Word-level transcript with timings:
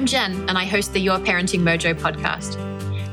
I'm 0.00 0.06
Jen, 0.06 0.48
and 0.48 0.56
I 0.56 0.64
host 0.64 0.94
the 0.94 0.98
Your 0.98 1.18
Parenting 1.18 1.60
Mojo 1.60 1.92
podcast. 1.92 2.56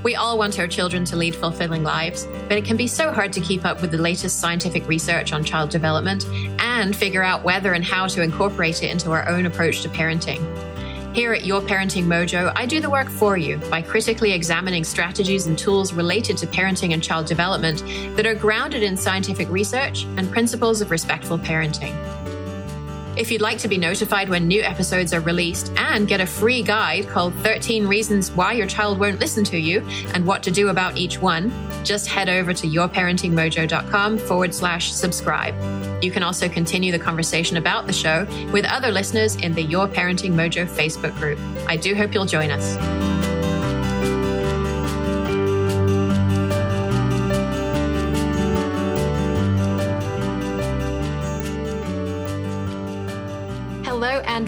We 0.03 0.15
all 0.15 0.37
want 0.37 0.57
our 0.57 0.69
children 0.69 1.03
to 1.03 1.17
lead 1.17 1.35
fulfilling 1.35 1.83
lives, 1.83 2.25
but 2.47 2.57
it 2.57 2.63
can 2.63 2.77
be 2.77 2.87
so 2.87 3.11
hard 3.11 3.33
to 3.33 3.41
keep 3.41 3.65
up 3.65 3.81
with 3.81 3.91
the 3.91 3.97
latest 3.97 4.39
scientific 4.39 4.87
research 4.87 5.33
on 5.33 5.43
child 5.43 5.69
development 5.69 6.25
and 6.59 6.95
figure 6.95 7.23
out 7.23 7.43
whether 7.43 7.73
and 7.73 7.83
how 7.83 8.07
to 8.07 8.21
incorporate 8.21 8.83
it 8.83 8.89
into 8.89 9.11
our 9.11 9.27
own 9.27 9.45
approach 9.47 9.81
to 9.81 9.89
parenting. 9.89 10.39
Here 11.13 11.33
at 11.33 11.45
Your 11.45 11.59
Parenting 11.59 12.05
Mojo, 12.05 12.53
I 12.55 12.65
do 12.65 12.79
the 12.79 12.89
work 12.89 13.09
for 13.09 13.35
you 13.35 13.57
by 13.69 13.81
critically 13.81 14.31
examining 14.31 14.85
strategies 14.85 15.45
and 15.45 15.59
tools 15.59 15.91
related 15.91 16.37
to 16.37 16.47
parenting 16.47 16.93
and 16.93 17.03
child 17.03 17.25
development 17.25 17.83
that 18.15 18.25
are 18.25 18.33
grounded 18.33 18.81
in 18.81 18.95
scientific 18.95 19.49
research 19.49 20.05
and 20.15 20.31
principles 20.31 20.79
of 20.79 20.89
respectful 20.89 21.37
parenting. 21.37 22.16
If 23.17 23.31
you'd 23.31 23.41
like 23.41 23.57
to 23.59 23.67
be 23.67 23.79
notified 23.79 24.29
when 24.29 24.47
new 24.47 24.61
episodes 24.61 25.11
are 25.11 25.21
released 25.21 25.73
and 25.75 26.07
get 26.07 26.21
a 26.21 26.27
free 26.27 26.61
guide 26.61 27.07
called 27.07 27.33
13 27.37 27.87
Reasons 27.87 28.31
Why 28.31 28.53
Your 28.53 28.67
Child 28.67 28.99
Won't 28.99 29.19
Listen 29.19 29.43
to 29.45 29.57
You 29.57 29.83
and 30.13 30.23
What 30.23 30.43
to 30.43 30.51
Do 30.51 30.69
About 30.69 30.97
Each 30.97 31.19
One, 31.19 31.51
just 31.83 32.05
head 32.05 32.29
over 32.29 32.53
to 32.53 32.67
yourparentingmojo.com 32.67 34.19
forward 34.19 34.53
slash 34.53 34.91
subscribe. 34.91 35.55
You 36.03 36.11
can 36.11 36.21
also 36.21 36.47
continue 36.47 36.91
the 36.91 36.99
conversation 36.99 37.57
about 37.57 37.87
the 37.87 37.93
show 37.93 38.27
with 38.53 38.65
other 38.65 38.91
listeners 38.91 39.35
in 39.37 39.53
the 39.53 39.63
Your 39.63 39.87
Parenting 39.87 40.33
Mojo 40.33 40.67
Facebook 40.67 41.17
group. 41.17 41.39
I 41.67 41.75
do 41.75 41.95
hope 41.95 42.13
you'll 42.13 42.25
join 42.25 42.51
us. 42.51 43.16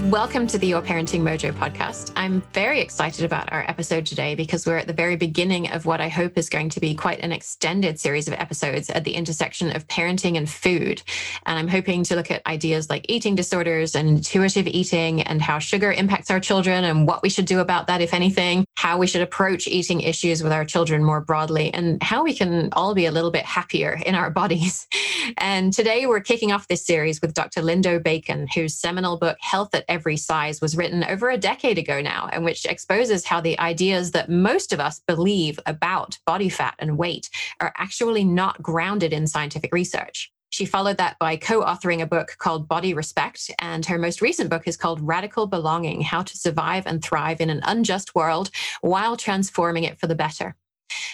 Welcome 0.10 0.48
to 0.48 0.58
the 0.58 0.66
Your 0.66 0.82
Parenting 0.82 1.22
Mojo 1.22 1.54
podcast. 1.54 2.12
I'm 2.16 2.42
very 2.52 2.80
excited 2.80 3.24
about 3.24 3.54
our 3.54 3.64
episode 3.70 4.08
today 4.08 4.34
because 4.34 4.66
we're 4.66 4.78
at 4.78 4.88
the 4.88 4.94
very 4.94 5.16
beginning 5.16 5.70
of 5.70 5.86
what 5.86 6.02
I 6.02 6.10
hope 6.10 6.36
is 6.36 6.50
going 6.50 6.70
to 6.70 6.80
be 6.80 6.96
quite 6.96 7.20
an 7.20 7.32
extended 7.32 8.00
series 8.00 8.28
of 8.28 8.34
episodes 8.34 8.90
at 8.90 9.04
the 9.04 9.14
intersection 9.14 9.76
of 9.76 9.88
parenting 9.88 10.36
and 10.36 10.50
food. 10.50 11.04
And 11.46 11.60
I'm 11.60 11.68
hoping 11.68 12.04
to 12.06 12.16
look 12.16 12.32
at 12.32 12.44
ideas 12.48 12.90
like 12.90 13.06
eating 13.08 13.36
disorders 13.36 13.94
and 13.94 14.10
intuitive 14.10 14.66
eating 14.66 15.22
and 15.22 15.44
how 15.44 15.60
sugar 15.60 15.92
impacts 15.92 16.32
our 16.32 16.40
children 16.40 16.86
and 16.86 17.06
what 17.06 17.22
we 17.22 17.30
should 17.30 17.46
do 17.46 17.60
about 17.60 17.86
that, 17.86 18.02
if 18.02 18.16
anything, 18.16 18.66
how 18.78 18.98
we 18.98 19.06
should 19.06 19.22
approach 19.22 19.68
eating 19.68 20.02
issues 20.02 20.42
with 20.42 20.52
our 20.52 20.66
children 20.66 21.04
more 21.04 21.22
broadly, 21.22 21.72
and 21.72 22.02
how 22.02 22.24
we 22.24 22.34
can 22.34 22.70
all 22.72 22.96
be 22.96 23.06
a 23.06 23.12
little 23.12 23.30
bit 23.32 23.46
happier 23.46 24.00
in 24.08 24.16
our 24.16 24.32
bodies. 24.32 24.88
And 25.38 25.72
today 25.72 26.08
we're 26.08 26.22
kicking 26.22 26.52
off 26.52 26.68
this 26.68 26.84
series 26.84 27.22
with 27.22 27.36
Dr. 27.36 27.62
Lindo 27.62 28.02
Bacon, 28.02 28.48
whose 28.56 28.74
seminal 28.74 29.18
book, 29.18 29.38
Health 29.42 29.76
at 29.76 29.86
Every 29.88 29.99
Every 30.00 30.16
size 30.16 30.62
was 30.62 30.78
written 30.78 31.04
over 31.04 31.30
a 31.30 31.38
decade 31.38 31.78
ago 31.78 32.00
now, 32.00 32.30
and 32.32 32.46
which 32.46 32.64
exposes 32.64 33.26
how 33.26 33.42
the 33.42 33.60
ideas 33.60 34.12
that 34.12 34.30
most 34.30 34.72
of 34.72 34.80
us 34.80 35.02
believe 35.06 35.60
about 35.66 36.18
body 36.26 36.48
fat 36.48 36.76
and 36.80 36.98
weight 36.98 37.30
are 37.60 37.74
actually 37.76 38.24
not 38.24 38.62
grounded 38.62 39.12
in 39.12 39.28
scientific 39.28 39.74
research. 39.74 40.32
She 40.52 40.64
followed 40.64 40.96
that 41.00 41.20
by 41.20 41.36
co 41.36 41.64
authoring 41.64 42.02
a 42.02 42.06
book 42.06 42.38
called 42.38 42.70
Body 42.70 42.94
Respect, 42.94 43.52
and 43.60 43.86
her 43.88 43.98
most 43.98 44.22
recent 44.22 44.50
book 44.50 44.70
is 44.70 44.78
called 44.78 45.06
Radical 45.06 45.48
Belonging 45.48 46.00
How 46.00 46.24
to 46.24 46.38
Survive 46.38 46.88
and 46.88 47.04
Thrive 47.04 47.42
in 47.42 47.50
an 47.50 47.60
Unjust 47.64 48.16
World 48.16 48.52
While 48.80 49.18
Transforming 49.18 49.84
It 49.84 50.00
for 50.00 50.08
the 50.08 50.16
Better. 50.16 50.56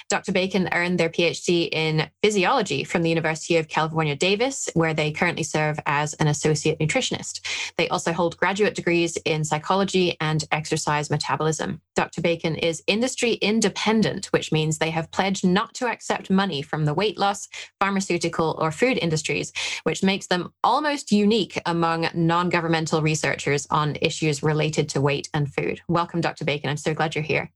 Dr. 0.10 0.32
Bacon 0.32 0.70
earned 0.72 1.00
their 1.00 1.10
PhD 1.10 1.70
in 1.72 2.10
physiology 2.22 2.84
from 2.84 3.02
the 3.02 3.10
University 3.10 3.58
of 3.58 3.68
California, 3.68 4.16
Davis, 4.16 4.70
where 4.74 4.94
they 4.94 5.12
currently 5.12 5.44
serve 5.44 5.80
as 5.86 6.14
an 6.16 6.28
associate 6.28 6.80
nutritionist. 6.80 7.42
They 7.78 7.90
also 7.90 8.14
hold 8.14 8.38
graduate 8.38 8.76
degrees 8.76 9.18
in 9.26 9.44
psychology 9.44 10.16
and 10.22 10.44
exercise 10.52 11.10
metabolism. 11.10 11.82
Dr. 11.96 12.22
Bacon 12.22 12.56
is 12.56 12.84
industry 12.88 13.34
independent, 13.34 14.28
which 14.28 14.52
means 14.52 14.78
they 14.78 14.92
have 14.92 15.12
pledged 15.12 15.46
not 15.46 15.74
to 15.76 15.88
accept 15.88 16.30
money 16.30 16.62
from 16.62 16.86
the 16.86 16.94
weight 16.94 17.18
loss, 17.18 17.48
pharmaceutical, 17.80 18.56
or 18.60 18.72
food 18.72 18.98
industries, 19.02 19.52
which 19.84 20.04
makes 20.04 20.28
them 20.28 20.54
almost 20.64 21.12
unique 21.12 21.60
among 21.66 22.08
non 22.14 22.50
governmental 22.50 23.02
researchers 23.02 23.68
on 23.70 23.98
issues 24.02 24.44
related 24.44 24.90
to 24.90 25.02
weight 25.02 25.30
and 25.34 25.54
food. 25.54 25.82
Welcome, 25.88 26.22
Dr. 26.22 26.46
Bacon. 26.46 26.70
I'm 26.70 26.78
so 26.78 26.94
glad 26.94 27.16
you're 27.16 27.24
here. 27.24 27.52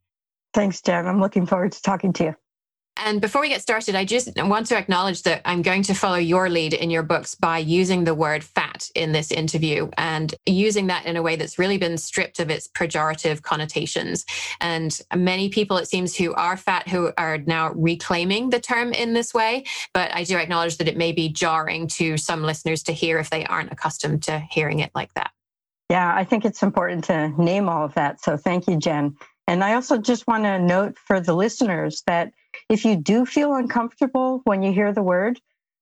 Thanks, 0.54 0.82
Jen. 0.82 1.06
I'm 1.06 1.22
looking 1.22 1.46
forward 1.46 1.72
to 1.74 1.82
talking 1.82 2.14
to 2.14 2.24
you. 2.24 2.36
And 3.02 3.22
before 3.22 3.40
we 3.40 3.48
get 3.48 3.62
started, 3.62 3.96
I 3.96 4.04
just 4.04 4.30
want 4.36 4.68
to 4.68 4.78
acknowledge 4.78 5.24
that 5.24 5.42
I'm 5.46 5.62
going 5.62 5.84
to 5.84 5.94
follow 5.94 6.18
your 6.18 6.50
lead 6.50 6.74
in 6.74 6.90
your 6.90 7.04
books 7.04 7.34
by 7.34 7.60
using 7.60 8.04
the 8.04 8.14
word 8.14 8.44
fat 8.44 8.90
in 8.94 9.14
this 9.14 9.32
interview 9.32 9.90
and 9.98 10.36
using 10.46 10.88
that 10.88 11.06
in 11.06 11.16
a 11.16 11.22
way 11.22 11.38
that's 11.38 11.58
really 11.58 11.78
been 11.78 11.98
stripped 11.98 12.42
of 12.42 12.50
its 12.50 12.68
pejorative 12.68 13.42
connotations. 13.42 14.26
And 14.60 15.00
many 15.16 15.48
people, 15.48 15.78
it 15.78 15.88
seems, 15.88 16.14
who 16.16 16.34
are 16.34 16.58
fat 16.58 16.90
who 16.90 17.14
are 17.18 17.38
now 17.38 17.72
reclaiming 17.72 18.50
the 18.50 18.60
term 18.60 18.92
in 18.92 19.14
this 19.14 19.34
way. 19.34 19.64
But 19.94 20.14
I 20.14 20.26
do 20.26 20.38
acknowledge 20.38 20.78
that 20.78 20.90
it 20.90 20.98
may 20.98 21.14
be 21.14 21.30
jarring 21.30 21.88
to 21.88 22.18
some 22.18 22.44
listeners 22.44 22.84
to 22.84 22.92
hear 22.92 23.18
if 23.20 23.30
they 23.30 23.46
aren't 23.46 23.72
accustomed 23.72 24.24
to 24.24 24.40
hearing 24.52 24.80
it 24.80 24.92
like 24.94 25.14
that. 25.14 25.32
Yeah, 25.90 26.14
I 26.14 26.26
think 26.26 26.44
it's 26.44 26.62
important 26.62 27.06
to 27.06 27.30
name 27.42 27.70
all 27.70 27.86
of 27.86 27.94
that. 27.94 28.22
So 28.22 28.36
thank 28.36 28.68
you, 28.68 28.78
Jen. 28.78 29.16
And 29.50 29.64
I 29.64 29.74
also 29.74 29.98
just 29.98 30.28
want 30.28 30.44
to 30.44 30.60
note 30.60 30.96
for 31.00 31.20
the 31.20 31.34
listeners 31.34 32.04
that 32.06 32.32
if 32.70 32.86
you 32.86 32.96
do 32.96 33.26
feel 33.26 33.56
uncomfortable 33.56 34.42
when 34.44 34.62
you 34.62 34.72
hear 34.72 34.94
the 34.94 35.02
word, 35.02 35.42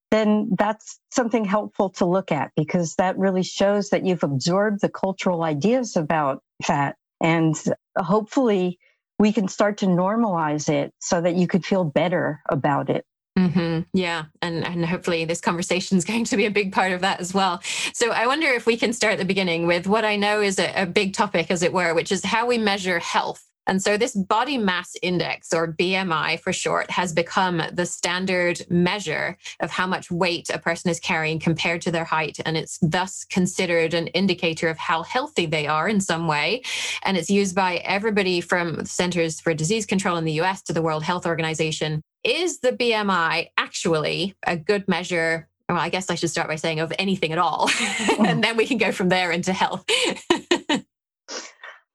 then 0.10 0.52
that's 0.58 1.02
something 1.12 1.44
helpful 1.44 1.90
to 1.90 2.06
look 2.06 2.32
at 2.32 2.54
because 2.56 2.96
that 2.96 3.18
really 3.18 3.44
shows 3.44 3.90
that 3.90 4.06
you've 4.06 4.24
absorbed 4.24 4.80
the 4.80 4.88
cultural 4.88 5.44
ideas 5.44 5.98
about 5.98 6.42
fat. 6.64 6.96
And 7.22 7.62
hopefully, 7.98 8.80
we 9.20 9.34
can 9.34 9.50
start 9.50 9.80
to 9.80 9.88
normalize 9.88 10.70
it 10.70 10.94
so 11.00 11.20
that 11.20 11.36
you 11.36 11.46
could 11.46 11.66
feel 11.66 11.84
better 11.84 12.42
about 12.48 12.90
it. 12.90 13.04
Mm-hmm. 13.38 13.82
Yeah. 13.94 14.26
And, 14.42 14.66
and 14.66 14.86
hopefully 14.86 15.26
this 15.26 15.42
conversation 15.42 15.98
is 15.98 16.06
going 16.12 16.24
to 16.24 16.38
be 16.38 16.46
a 16.46 16.52
big 16.52 16.72
part 16.72 16.94
of 16.94 17.02
that 17.02 17.20
as 17.20 17.34
well. 17.34 17.60
So 17.94 18.12
I 18.12 18.28
wonder 18.28 18.48
if 18.48 18.66
we 18.66 18.78
can 18.78 18.94
start 18.94 19.14
at 19.14 19.20
the 19.20 19.26
beginning 19.26 19.68
with 19.68 19.88
what 19.88 20.06
I 20.06 20.16
know 20.16 20.40
is 20.40 20.58
a, 20.58 20.84
a 20.84 20.86
big 20.86 21.14
topic, 21.14 21.52
as 21.52 21.64
it 21.64 21.74
were, 21.74 21.94
which 21.94 22.14
is 22.14 22.24
how 22.24 22.48
we 22.48 22.58
measure 22.58 23.00
health 23.00 23.44
and 23.68 23.84
so 23.84 23.98
this 23.98 24.16
body 24.16 24.58
mass 24.58 24.96
index, 25.02 25.54
or 25.54 25.74
BMI 25.74 26.40
for 26.40 26.54
short, 26.54 26.90
has 26.90 27.14
become 27.14 27.62
the 27.72 27.86
standard 27.86 28.66
measure 28.70 29.38
of 29.60 29.70
how 29.70 29.86
much 29.86 30.10
weight 30.10 30.50
a 30.50 30.58
person 30.58 30.90
is 30.90 31.00
carrying 31.00 31.40
compared 31.40 31.82
to 31.82 31.92
their 31.92 32.06
height. 32.06 32.40
And 32.46 32.58
it's 32.58 32.80
thus 32.82 33.26
considered 33.26 33.94
an 33.94 34.08
indicator 34.08 34.70
of 34.70 34.78
how 34.78 35.04
healthy 35.04 35.46
they 35.46 35.68
are 35.68 35.88
in 35.88 36.00
some 36.00 36.28
way. 36.28 36.64
And 37.04 37.18
it's 37.18 37.30
used 37.30 37.56
by 37.56 37.78
everybody 37.78 38.42
from 38.42 38.86
Centers 38.86 39.40
for 39.40 39.54
Disease 39.54 39.86
Control 39.86 40.18
in 40.18 40.26
the 40.26 40.40
US 40.42 40.62
to 40.64 40.74
the 40.74 40.82
World 40.82 41.04
Health 41.04 41.26
Organization. 41.26 42.02
Is 42.24 42.60
the 42.60 42.72
BMI 42.72 43.50
actually 43.58 44.36
a 44.46 44.58
good 44.58 44.88
measure 44.88 45.48
well, 45.70 45.78
I 45.80 45.90
guess 45.90 46.10
I 46.10 46.16
should 46.16 46.30
start 46.30 46.48
by 46.48 46.56
saying 46.56 46.80
of 46.80 46.94
anything 46.98 47.34
at 47.34 47.38
all, 47.38 47.64
and 48.20 48.40
mm. 48.40 48.42
then 48.42 48.56
we 48.56 48.66
can 48.66 48.78
go 48.78 48.94
from 48.94 49.10
there 49.10 49.32
into 49.32 49.52
health. 49.52 49.84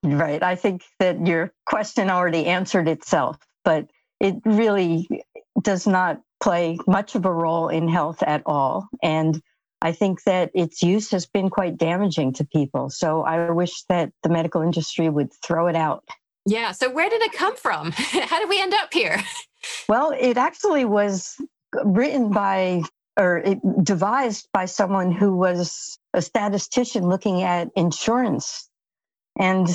Right. 0.03 0.43
I 0.43 0.57
think 0.57 0.83
that 0.99 1.27
your 1.27 1.53
question 1.65 2.11
already 2.11 2.47
answered 2.47 2.89
itself, 2.89 3.39
but 3.65 3.89
it 4.21 4.37
really 4.45 5.09
does 5.61 5.87
not 5.87 6.21
play 6.43 6.79
much 6.87 7.15
of 7.15 7.25
a 7.25 7.33
role 7.33 7.69
in 7.69 7.89
health 7.89 8.23
at 8.23 8.43
all. 8.47 8.89
And 9.03 9.41
I 9.81 9.93
think 9.93 10.23
that 10.25 10.51
its 10.55 10.83
use 10.83 11.11
has 11.11 11.27
been 11.27 11.51
quite 11.51 11.77
damaging 11.77 12.33
to 12.35 12.45
people. 12.45 12.91
So 12.91 13.23
I 13.23 13.51
wish 13.51 13.83
that 13.89 14.13
the 14.23 14.29
medical 14.29 14.63
industry 14.63 15.09
would 15.09 15.33
throw 15.45 15.67
it 15.67 15.77
out. 15.77 16.05
Yeah. 16.47 16.73
So 16.73 16.91
where 16.91 17.09
did 17.09 17.23
it 17.23 17.33
come 17.33 17.57
from? 17.57 17.93
How 17.97 18.41
did 18.41 18.49
we 18.49 18.61
end 18.61 18.75
up 18.75 18.93
here? 18.93 19.23
Well, 19.89 20.13
it 20.19 20.37
actually 20.39 20.85
was 20.85 21.37
written 21.85 22.31
by 22.33 22.83
or 23.17 23.39
it 23.39 23.61
devised 23.85 24.49
by 24.53 24.65
someone 24.65 25.13
who 25.13 25.37
was 25.37 25.99
a 26.15 26.21
statistician 26.21 27.09
looking 27.09 27.43
at 27.43 27.69
insurance. 27.77 28.69
And 29.39 29.69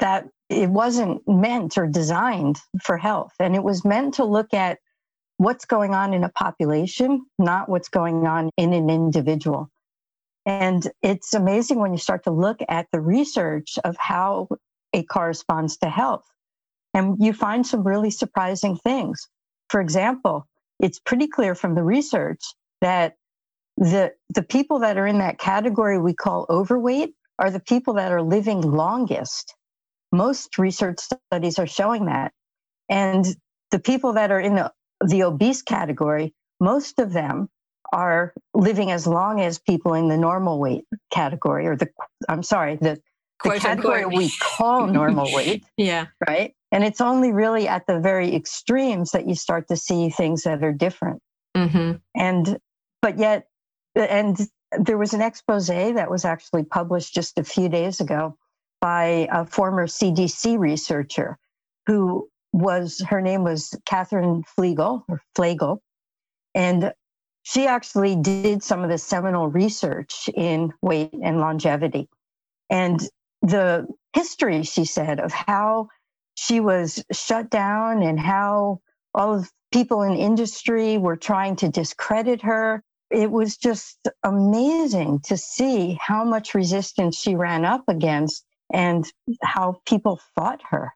that 0.00 0.28
it 0.48 0.68
wasn't 0.68 1.26
meant 1.26 1.78
or 1.78 1.86
designed 1.86 2.58
for 2.82 2.96
health. 2.96 3.32
And 3.38 3.54
it 3.54 3.62
was 3.62 3.84
meant 3.84 4.14
to 4.14 4.24
look 4.24 4.54
at 4.54 4.78
what's 5.36 5.64
going 5.64 5.94
on 5.94 6.14
in 6.14 6.24
a 6.24 6.28
population, 6.28 7.24
not 7.38 7.68
what's 7.68 7.88
going 7.88 8.26
on 8.26 8.50
in 8.56 8.72
an 8.72 8.90
individual. 8.90 9.68
And 10.46 10.86
it's 11.02 11.34
amazing 11.34 11.78
when 11.78 11.92
you 11.92 11.98
start 11.98 12.24
to 12.24 12.30
look 12.30 12.60
at 12.68 12.86
the 12.92 13.00
research 13.00 13.78
of 13.84 13.96
how 13.98 14.48
it 14.92 15.08
corresponds 15.08 15.76
to 15.78 15.88
health. 15.88 16.24
And 16.94 17.16
you 17.18 17.32
find 17.32 17.66
some 17.66 17.86
really 17.86 18.10
surprising 18.10 18.76
things. 18.76 19.28
For 19.70 19.80
example, 19.80 20.46
it's 20.80 20.98
pretty 20.98 21.28
clear 21.28 21.54
from 21.54 21.74
the 21.74 21.84
research 21.84 22.42
that 22.80 23.14
the, 23.76 24.12
the 24.34 24.42
people 24.42 24.80
that 24.80 24.98
are 24.98 25.06
in 25.06 25.18
that 25.18 25.38
category 25.38 25.98
we 25.98 26.12
call 26.12 26.46
overweight 26.50 27.14
are 27.38 27.50
the 27.50 27.60
people 27.60 27.94
that 27.94 28.12
are 28.12 28.22
living 28.22 28.60
longest. 28.60 29.54
Most 30.12 30.58
research 30.58 30.98
studies 31.00 31.58
are 31.58 31.66
showing 31.66 32.06
that. 32.06 32.32
And 32.88 33.24
the 33.70 33.78
people 33.78 34.14
that 34.14 34.30
are 34.30 34.40
in 34.40 34.54
the, 34.54 34.72
the 35.04 35.24
obese 35.24 35.62
category, 35.62 36.34
most 36.60 36.98
of 36.98 37.12
them 37.12 37.48
are 37.92 38.32
living 38.54 38.90
as 38.90 39.06
long 39.06 39.40
as 39.40 39.58
people 39.58 39.94
in 39.94 40.08
the 40.08 40.16
normal 40.16 40.58
weight 40.58 40.84
category 41.10 41.66
or 41.66 41.76
the, 41.76 41.88
I'm 42.28 42.42
sorry, 42.42 42.76
the 42.76 43.00
the 43.42 43.58
category 43.58 44.06
we 44.06 44.30
call 44.40 44.86
normal 44.86 45.28
weight. 45.32 45.64
yeah. 45.76 46.06
Right. 46.26 46.54
And 46.70 46.84
it's 46.84 47.00
only 47.00 47.32
really 47.32 47.68
at 47.68 47.86
the 47.86 48.00
very 48.00 48.34
extremes 48.34 49.10
that 49.10 49.28
you 49.28 49.34
start 49.34 49.68
to 49.68 49.76
see 49.76 50.10
things 50.10 50.44
that 50.44 50.62
are 50.62 50.72
different. 50.72 51.20
Mm-hmm. 51.56 51.92
And, 52.14 52.58
but 53.02 53.18
yet, 53.18 53.46
and 53.94 54.38
there 54.78 54.96
was 54.96 55.12
an 55.12 55.20
expose 55.20 55.66
that 55.66 56.10
was 56.10 56.24
actually 56.24 56.64
published 56.64 57.12
just 57.14 57.38
a 57.38 57.44
few 57.44 57.68
days 57.68 58.00
ago 58.00 58.36
by 58.82 59.28
a 59.30 59.46
former 59.46 59.86
CDC 59.86 60.58
researcher 60.58 61.38
who 61.86 62.28
was, 62.52 63.00
her 63.08 63.22
name 63.22 63.44
was 63.44 63.74
Katherine 63.86 64.42
Flegal 64.58 65.04
or 65.08 65.22
Flegel. 65.36 65.80
And 66.54 66.92
she 67.44 67.68
actually 67.68 68.16
did 68.16 68.64
some 68.64 68.82
of 68.82 68.90
the 68.90 68.98
seminal 68.98 69.48
research 69.48 70.28
in 70.34 70.72
weight 70.82 71.14
and 71.22 71.40
longevity. 71.40 72.08
And 72.68 73.00
the 73.40 73.86
history, 74.14 74.64
she 74.64 74.84
said, 74.84 75.20
of 75.20 75.32
how 75.32 75.88
she 76.34 76.58
was 76.60 77.04
shut 77.12 77.50
down 77.50 78.02
and 78.02 78.18
how 78.18 78.80
all 79.14 79.34
of 79.36 79.50
people 79.72 80.02
in 80.02 80.14
industry 80.14 80.98
were 80.98 81.16
trying 81.16 81.56
to 81.56 81.68
discredit 81.68 82.42
her. 82.42 82.82
It 83.10 83.30
was 83.30 83.58
just 83.58 84.08
amazing 84.24 85.20
to 85.26 85.36
see 85.36 85.98
how 86.00 86.24
much 86.24 86.54
resistance 86.54 87.16
she 87.16 87.36
ran 87.36 87.64
up 87.64 87.84
against 87.88 88.44
and 88.72 89.06
how 89.42 89.80
people 89.86 90.20
fought 90.34 90.60
her. 90.70 90.92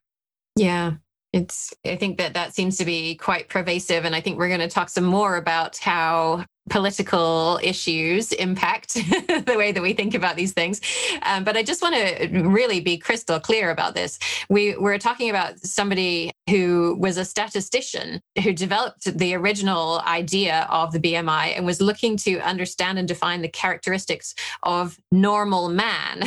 Yeah. 0.57 0.95
It's, 1.33 1.75
I 1.85 1.97
think 1.97 2.19
that 2.19 2.35
that 2.35 2.55
seems 2.55 2.79
to 2.79 2.85
be 2.85 3.15
quite 3.17 3.49
pervasive. 3.49 4.05
And 4.05 4.15
I 4.15 4.21
think 4.21 4.39
we're 4.39 4.49
going 4.49 4.61
to 4.61 4.69
talk 4.69 4.89
some 4.89 5.05
more 5.05 5.37
about 5.37 5.77
how 5.77 6.45
political 6.69 7.59
issues 7.63 8.33
impact 8.33 8.95
the 8.95 9.55
way 9.57 9.73
that 9.73 9.83
we 9.83 9.93
think 9.93 10.15
about 10.15 10.37
these 10.37 10.53
things. 10.53 10.81
Um, 11.23 11.45
but 11.45 11.57
I 11.57 11.63
just 11.63 11.83
want 11.83 11.95
to 11.95 12.29
really 12.43 12.81
be 12.81 12.99
crystal 12.99 13.39
clear 13.41 13.71
about 13.71 13.95
this. 13.95 14.19
We 14.49 14.77
were 14.77 14.99
talking 14.99 15.31
about 15.31 15.61
somebody 15.61 16.33
who 16.51 16.97
was 16.99 17.17
a 17.17 17.25
statistician 17.25 18.21
who 18.43 18.53
developed 18.53 19.05
the 19.19 19.35
original 19.35 20.01
idea 20.07 20.67
of 20.71 20.93
the 20.93 21.01
BMI 21.01 21.57
and 21.57 21.67
was 21.67 21.81
looking 21.81 22.17
to 22.19 22.39
understand 22.41 22.99
and 22.99 23.09
define 23.09 23.43
the 23.43 23.49
characteristics 23.49 24.35
of 24.63 24.99
normal 25.11 25.69
man. 25.69 26.23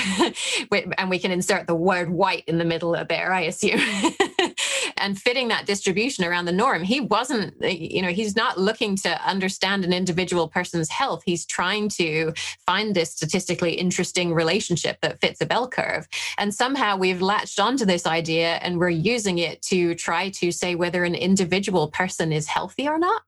and 0.97 1.09
we 1.09 1.19
can 1.19 1.31
insert 1.31 1.67
the 1.67 1.75
word 1.75 2.09
white 2.09 2.43
in 2.47 2.57
the 2.57 2.65
middle 2.65 2.95
of 2.95 3.07
there, 3.07 3.33
I 3.33 3.41
assume. 3.41 3.79
and 4.99 5.19
fitting 5.19 5.47
that 5.49 5.65
distribution 5.65 6.23
around 6.23 6.45
the 6.45 6.51
norm. 6.51 6.83
He 6.83 6.99
wasn't, 6.99 7.55
you 7.63 8.01
know, 8.01 8.09
he's 8.09 8.35
not 8.35 8.59
looking 8.59 8.95
to 8.97 9.27
understand 9.27 9.83
an 9.83 9.93
individual 9.93 10.47
person's 10.47 10.89
health. 10.89 11.23
He's 11.25 11.45
trying 11.45 11.89
to 11.89 12.33
find 12.65 12.95
this 12.95 13.11
statistically 13.11 13.73
interesting 13.73 14.33
relationship 14.33 14.99
that 15.01 15.19
fits 15.21 15.41
a 15.41 15.45
bell 15.45 15.67
curve. 15.67 16.07
And 16.37 16.53
somehow 16.53 16.97
we've 16.97 17.21
latched 17.21 17.59
onto 17.59 17.85
this 17.85 18.05
idea 18.05 18.55
and 18.55 18.79
we're 18.79 18.89
using 18.89 19.39
it 19.39 19.61
to 19.63 19.95
try 19.95 20.29
to 20.29 20.51
say 20.51 20.75
whether 20.75 21.03
an 21.03 21.15
individual 21.15 21.89
person 21.89 22.31
is 22.31 22.47
healthy 22.47 22.87
or 22.87 22.99
not. 22.99 23.21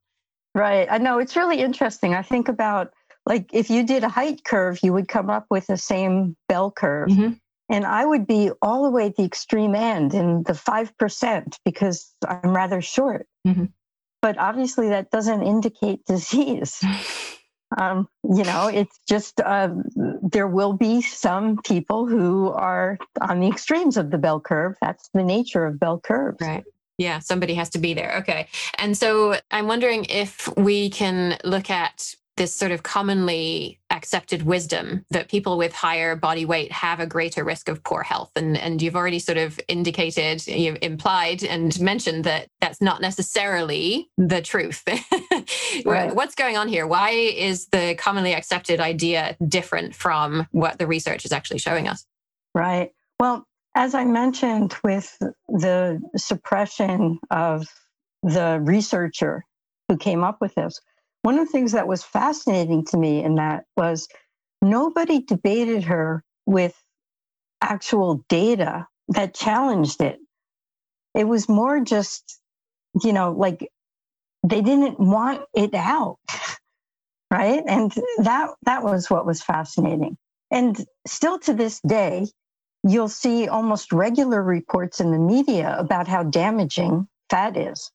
Right. 0.54 0.88
I 0.92 0.98
know 0.98 1.20
it's 1.20 1.36
really 1.36 1.60
interesting. 1.60 2.14
I 2.14 2.22
think 2.22 2.50
about 2.50 2.94
like 3.26 3.50
if 3.54 3.70
you 3.70 3.86
did 3.86 4.04
a 4.04 4.10
height 4.10 4.44
curve, 4.44 4.80
you 4.84 4.94
would 4.94 5.08
come 5.08 5.30
up 5.30 5.46
with 5.50 5.68
the 5.68 5.78
same 5.78 6.36
bell 6.48 6.72
curve. 6.72 7.10
Mm-hmm. 7.10 7.34
And 7.72 7.86
I 7.86 8.06
would 8.06 8.28
be 8.28 8.52
all 8.62 8.84
the 8.84 8.90
way 8.92 9.06
at 9.08 9.16
the 9.16 9.24
extreme 9.24 9.76
end 9.76 10.14
in 10.14 10.44
the 10.44 10.54
5% 10.54 11.58
because 11.64 12.14
I'm 12.28 12.54
rather 12.54 12.82
short. 12.82 13.28
Mm-hmm. 13.48 13.66
But 14.22 14.38
obviously, 14.38 14.90
that 14.90 15.10
doesn't 15.10 15.42
indicate 15.42 16.06
disease. 16.06 16.84
um, 17.78 18.10
you 18.24 18.44
know, 18.44 18.68
it's 18.68 19.00
just 19.08 19.40
uh, 19.40 19.70
there 20.22 20.48
will 20.48 20.74
be 20.74 21.02
some 21.02 21.58
people 21.64 22.08
who 22.08 22.50
are 22.50 22.98
on 23.22 23.40
the 23.40 23.48
extremes 23.48 23.96
of 23.96 24.12
the 24.12 24.18
bell 24.18 24.42
curve. 24.42 24.76
That's 24.82 25.10
the 25.14 25.24
nature 25.24 25.66
of 25.66 25.80
bell 25.80 26.00
curves. 26.00 26.40
Right. 26.42 26.66
Yeah, 26.98 27.20
somebody 27.20 27.56
has 27.56 27.70
to 27.72 27.80
be 27.80 27.94
there. 27.94 28.18
Okay. 28.18 28.48
And 28.78 28.96
so 28.96 29.38
I'm 29.50 29.68
wondering 29.68 30.06
if 30.10 30.48
we 30.58 30.90
can 30.90 31.40
look 31.44 31.70
at 31.70 32.14
this 32.42 32.56
sort 32.56 32.72
of 32.72 32.82
commonly 32.82 33.80
accepted 33.92 34.42
wisdom 34.42 35.06
that 35.12 35.30
people 35.30 35.60
with 35.60 35.72
higher 35.72 36.16
body 36.16 36.44
weight 36.44 36.72
have 36.72 37.00
a 37.00 37.06
greater 37.06 37.44
risk 37.44 37.70
of 37.70 37.84
poor 37.84 38.02
health. 38.02 38.32
And 38.36 38.58
and 38.58 38.82
you've 38.82 38.96
already 38.96 39.20
sort 39.20 39.38
of 39.38 39.60
indicated 39.68 40.48
you've 40.48 40.80
implied 40.82 41.44
and 41.44 41.80
mentioned 41.80 42.24
that 42.24 42.48
that's 42.60 42.82
not 42.82 43.00
necessarily 43.00 44.10
the 44.18 44.42
truth. 44.42 44.84
Right. 45.86 46.14
what's 46.14 46.36
going 46.36 46.58
on 46.58 46.68
here? 46.68 46.86
Why 46.86 47.10
is 47.10 47.68
the 47.68 47.96
commonly 47.96 48.34
accepted 48.34 48.80
idea 48.80 49.36
different 49.48 49.96
from 49.96 50.48
what 50.52 50.78
the 50.80 50.86
research 50.86 51.26
is 51.26 51.32
actually 51.32 51.60
showing 51.60 51.88
us? 51.88 52.06
Right. 52.54 52.92
Well 53.20 53.46
as 53.76 53.96
i 53.96 54.04
mentioned 54.04 54.76
with 54.84 55.18
the 55.48 56.02
suppression 56.18 57.20
of 57.30 57.66
the 58.24 58.60
researcher 58.62 59.46
who 59.88 59.98
came 59.98 60.24
up 60.24 60.38
with 60.42 60.54
this 60.56 60.82
one 61.24 61.40
of 61.40 61.48
the 61.48 61.52
things 61.52 61.74
that 61.74 61.88
was 61.88 62.04
fascinating 62.04 62.86
to 62.86 62.98
me 62.98 63.24
in 63.24 63.36
that 63.36 63.66
was 63.78 64.08
nobody 64.62 65.22
debated 65.22 65.84
her 65.86 66.24
with 66.46 66.76
actual 67.62 68.26
data 68.30 68.88
that 69.10 69.34
challenged 69.34 70.02
it. 70.02 70.20
It 71.16 71.26
was 71.26 71.50
more 71.50 71.82
just, 71.82 72.40
you 73.04 73.14
know, 73.14 73.32
like 73.32 73.70
they 74.48 74.62
didn't 74.62 75.00
want 75.00 75.44
it 75.54 75.74
out. 75.76 76.18
Right. 77.32 77.64
And 77.66 77.94
that 78.20 78.50
that 78.64 78.84
was 78.84 79.10
what 79.10 79.26
was 79.26 79.42
fascinating. 79.42 80.18
And 80.52 80.78
still 81.08 81.40
to 81.40 81.54
this 81.54 81.80
day, 81.88 82.28
you'll 82.84 83.10
see 83.10 83.48
almost 83.48 83.94
regular 83.94 84.44
reports 84.44 85.00
in 85.00 85.12
the 85.12 85.18
media 85.20 85.76
about 85.80 86.08
how 86.08 86.24
damaging 86.24 87.08
fat 87.30 87.58
is. 87.58 87.92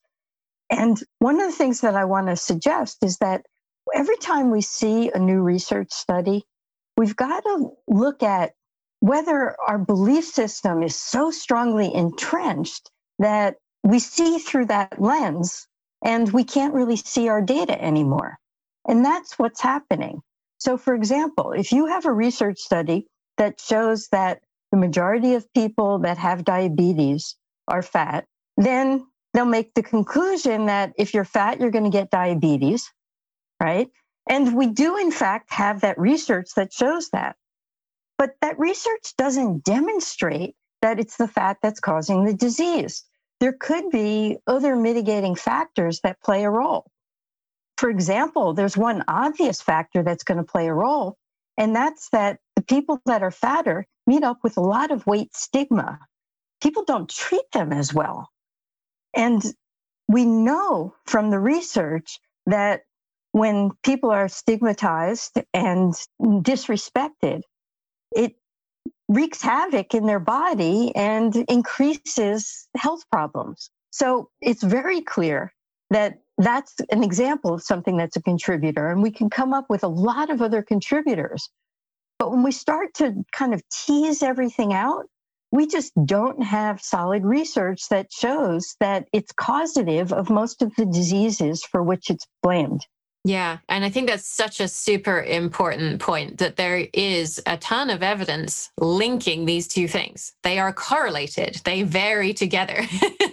And 0.69 1.01
one 1.19 1.39
of 1.39 1.47
the 1.47 1.57
things 1.57 1.81
that 1.81 1.95
I 1.95 2.05
want 2.05 2.27
to 2.27 2.35
suggest 2.35 3.03
is 3.03 3.17
that 3.17 3.45
every 3.95 4.17
time 4.17 4.51
we 4.51 4.61
see 4.61 5.11
a 5.13 5.19
new 5.19 5.41
research 5.41 5.91
study, 5.91 6.45
we've 6.97 7.15
got 7.15 7.41
to 7.41 7.69
look 7.87 8.23
at 8.23 8.53
whether 8.99 9.55
our 9.67 9.77
belief 9.77 10.25
system 10.25 10.83
is 10.83 10.95
so 10.95 11.31
strongly 11.31 11.93
entrenched 11.93 12.89
that 13.19 13.55
we 13.83 13.99
see 13.99 14.39
through 14.39 14.65
that 14.65 15.01
lens 15.01 15.67
and 16.03 16.31
we 16.31 16.43
can't 16.43 16.73
really 16.73 16.95
see 16.95 17.27
our 17.29 17.41
data 17.41 17.81
anymore. 17.81 18.37
And 18.87 19.05
that's 19.05 19.37
what's 19.39 19.61
happening. 19.61 20.21
So, 20.59 20.77
for 20.77 20.95
example, 20.95 21.51
if 21.51 21.71
you 21.71 21.85
have 21.85 22.05
a 22.05 22.11
research 22.11 22.59
study 22.59 23.07
that 23.37 23.59
shows 23.61 24.07
that 24.09 24.41
the 24.71 24.77
majority 24.77 25.35
of 25.35 25.51
people 25.53 25.99
that 25.99 26.17
have 26.17 26.43
diabetes 26.43 27.35
are 27.67 27.81
fat, 27.81 28.25
then 28.57 29.05
they'll 29.37 29.45
make 29.45 29.75
the 29.75 29.83
conclusion 29.83 30.65
that 30.65 30.93
if 30.97 31.13
you're 31.13 31.23
fat, 31.23 31.59
you're 31.59 31.69
going 31.69 31.83
to 31.83 31.91
get 31.91 32.09
diabetes, 32.09 32.91
right? 33.61 33.87
And 34.27 34.57
we 34.57 34.65
do, 34.65 34.97
in 34.97 35.11
fact, 35.11 35.53
have 35.53 35.81
that 35.81 35.99
research 35.99 36.49
that 36.55 36.73
shows 36.73 37.11
that. 37.11 37.35
But 38.17 38.31
that 38.41 38.57
research 38.57 39.15
doesn't 39.15 39.63
demonstrate 39.63 40.55
that 40.81 40.99
it's 40.99 41.17
the 41.17 41.27
fat 41.27 41.57
that's 41.61 41.79
causing 41.79 42.25
the 42.25 42.33
disease. 42.33 43.03
There 43.39 43.53
could 43.53 43.91
be 43.91 44.39
other 44.47 44.75
mitigating 44.75 45.35
factors 45.35 45.99
that 46.01 46.19
play 46.23 46.43
a 46.43 46.49
role. 46.49 46.89
For 47.77 47.91
example, 47.91 48.55
there's 48.55 48.75
one 48.75 49.03
obvious 49.07 49.61
factor 49.61 50.01
that's 50.01 50.23
going 50.23 50.39
to 50.39 50.51
play 50.51 50.65
a 50.65 50.73
role, 50.73 51.15
and 51.57 51.75
that's 51.75 52.09
that 52.09 52.39
the 52.55 52.63
people 52.63 52.99
that 53.05 53.21
are 53.21 53.29
fatter 53.29 53.85
meet 54.07 54.23
up 54.23 54.39
with 54.41 54.57
a 54.57 54.61
lot 54.61 54.89
of 54.89 55.05
weight 55.05 55.35
stigma. 55.35 55.99
People 56.59 56.85
don't 56.85 57.07
treat 57.07 57.45
them 57.53 57.71
as 57.71 57.93
well. 57.93 58.31
And 59.15 59.43
we 60.07 60.25
know 60.25 60.95
from 61.05 61.31
the 61.31 61.39
research 61.39 62.19
that 62.45 62.81
when 63.31 63.71
people 63.83 64.09
are 64.09 64.27
stigmatized 64.27 65.39
and 65.53 65.93
disrespected, 66.21 67.41
it 68.15 68.35
wreaks 69.09 69.41
havoc 69.41 69.93
in 69.93 70.05
their 70.05 70.19
body 70.19 70.95
and 70.95 71.35
increases 71.49 72.67
health 72.75 73.03
problems. 73.11 73.69
So 73.91 74.29
it's 74.41 74.63
very 74.63 75.01
clear 75.01 75.53
that 75.89 76.19
that's 76.37 76.75
an 76.91 77.03
example 77.03 77.53
of 77.53 77.63
something 77.63 77.97
that's 77.97 78.15
a 78.15 78.21
contributor. 78.21 78.89
And 78.89 79.01
we 79.01 79.11
can 79.11 79.29
come 79.29 79.53
up 79.53 79.69
with 79.69 79.83
a 79.83 79.87
lot 79.87 80.29
of 80.29 80.41
other 80.41 80.61
contributors. 80.61 81.49
But 82.19 82.31
when 82.31 82.43
we 82.43 82.51
start 82.51 82.93
to 82.95 83.23
kind 83.31 83.53
of 83.53 83.61
tease 83.69 84.23
everything 84.23 84.73
out, 84.73 85.05
we 85.51 85.67
just 85.67 85.93
don't 86.05 86.43
have 86.43 86.81
solid 86.81 87.25
research 87.25 87.87
that 87.89 88.11
shows 88.11 88.75
that 88.79 89.07
it's 89.13 89.31
causative 89.33 90.11
of 90.13 90.29
most 90.29 90.61
of 90.61 90.75
the 90.75 90.85
diseases 90.85 91.63
for 91.63 91.81
which 91.83 92.09
it's 92.09 92.27
blamed. 92.43 92.85
Yeah. 93.27 93.57
And 93.67 93.83
I 93.83 93.89
think 93.89 94.07
that's 94.07 94.25
such 94.25 94.61
a 94.61 94.69
super 94.69 95.21
important 95.21 95.99
point 95.99 96.37
that 96.37 96.55
there 96.55 96.87
is 96.93 97.41
a 97.45 97.57
ton 97.57 97.89
of 97.89 98.01
evidence 98.01 98.71
linking 98.79 99.45
these 99.45 99.67
two 99.67 99.87
things. 99.87 100.31
They 100.43 100.59
are 100.59 100.71
correlated, 100.71 101.59
they 101.65 101.83
vary 101.83 102.33
together. 102.33 102.83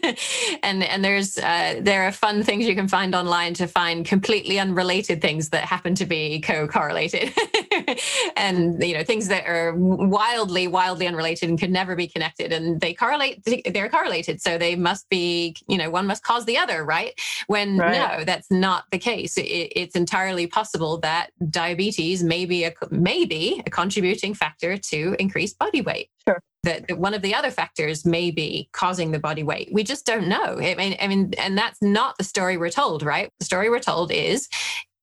and 0.64 0.82
and 0.82 1.04
there's 1.04 1.38
uh, 1.38 1.80
there 1.80 2.02
are 2.08 2.12
fun 2.12 2.42
things 2.42 2.66
you 2.66 2.74
can 2.74 2.88
find 2.88 3.14
online 3.14 3.54
to 3.54 3.68
find 3.68 4.04
completely 4.04 4.58
unrelated 4.58 5.20
things 5.20 5.50
that 5.50 5.64
happen 5.64 5.94
to 5.94 6.06
be 6.06 6.40
co-correlated. 6.40 7.32
and 8.36 8.82
you 8.82 8.94
know 8.94 9.04
things 9.04 9.28
that 9.28 9.46
are 9.46 9.74
wildly 9.76 10.66
wildly 10.66 11.06
unrelated 11.06 11.48
and 11.48 11.58
could 11.58 11.70
never 11.70 11.94
be 11.94 12.06
connected 12.06 12.52
and 12.52 12.80
they 12.80 12.94
correlate 12.94 13.42
they're 13.72 13.88
correlated 13.88 14.40
so 14.40 14.58
they 14.58 14.76
must 14.76 15.08
be 15.08 15.54
you 15.68 15.78
know 15.78 15.90
one 15.90 16.06
must 16.06 16.22
cause 16.22 16.44
the 16.44 16.56
other 16.56 16.84
right 16.84 17.18
when 17.46 17.76
right. 17.76 18.18
no 18.18 18.24
that's 18.24 18.50
not 18.50 18.84
the 18.90 18.98
case 18.98 19.36
it, 19.36 19.42
it's 19.84 19.94
entirely 19.94 20.46
possible 20.46 20.98
that 20.98 21.30
diabetes 21.50 22.22
may 22.22 22.46
be 22.46 22.64
a 22.64 22.72
maybe 22.90 23.62
a 23.66 23.70
contributing 23.70 24.34
factor 24.34 24.76
to 24.76 25.14
increased 25.18 25.58
body 25.58 25.82
weight 25.82 26.08
sure 26.26 26.40
that, 26.64 26.88
that, 26.88 26.98
one 26.98 27.14
of 27.14 27.22
the 27.22 27.34
other 27.34 27.50
factors 27.50 28.04
may 28.04 28.30
be 28.30 28.68
causing 28.72 29.12
the 29.12 29.18
body 29.18 29.42
weight. 29.42 29.68
We 29.72 29.84
just 29.84 30.06
don't 30.06 30.28
know. 30.28 30.58
I 30.58 30.74
mean, 30.74 30.96
I 31.00 31.06
mean, 31.06 31.32
and 31.38 31.56
that's 31.56 31.80
not 31.82 32.16
the 32.18 32.24
story 32.24 32.56
we're 32.56 32.70
told, 32.70 33.02
right? 33.02 33.30
The 33.38 33.44
story 33.44 33.68
we're 33.68 33.80
told 33.80 34.10
is 34.10 34.48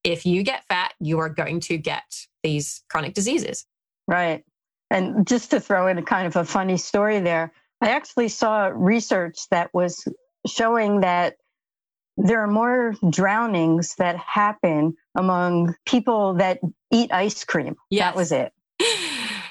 if 0.04 0.26
you 0.26 0.44
get 0.44 0.66
fat, 0.68 0.94
you 1.00 1.20
are 1.20 1.30
going 1.30 1.60
to 1.62 1.78
get 1.78 2.04
these 2.44 2.84
chronic 2.90 3.14
diseases. 3.14 3.66
Right. 4.08 4.44
And 4.90 5.26
just 5.26 5.52
to 5.52 5.60
throw 5.60 5.88
in 5.88 5.98
a 5.98 6.04
kind 6.04 6.28
of 6.28 6.36
a 6.36 6.44
funny 6.44 6.78
story 6.78 7.20
there, 7.20 7.54
I 7.82 7.92
actually 7.92 8.28
saw 8.28 8.72
research 8.74 9.48
that 9.52 9.70
was 9.74 10.04
showing 10.48 11.02
that 11.02 11.36
there 12.18 12.42
are 12.42 12.48
more 12.48 12.94
drownings 13.10 13.96
that 13.96 14.18
happen 14.18 14.96
among 15.16 15.76
people 15.86 16.36
that 16.36 16.60
eat 16.92 17.12
ice 17.12 17.44
cream. 17.44 17.76
Yes. 17.90 18.02
That 18.04 18.16
was 18.16 18.32
it. 18.32 18.54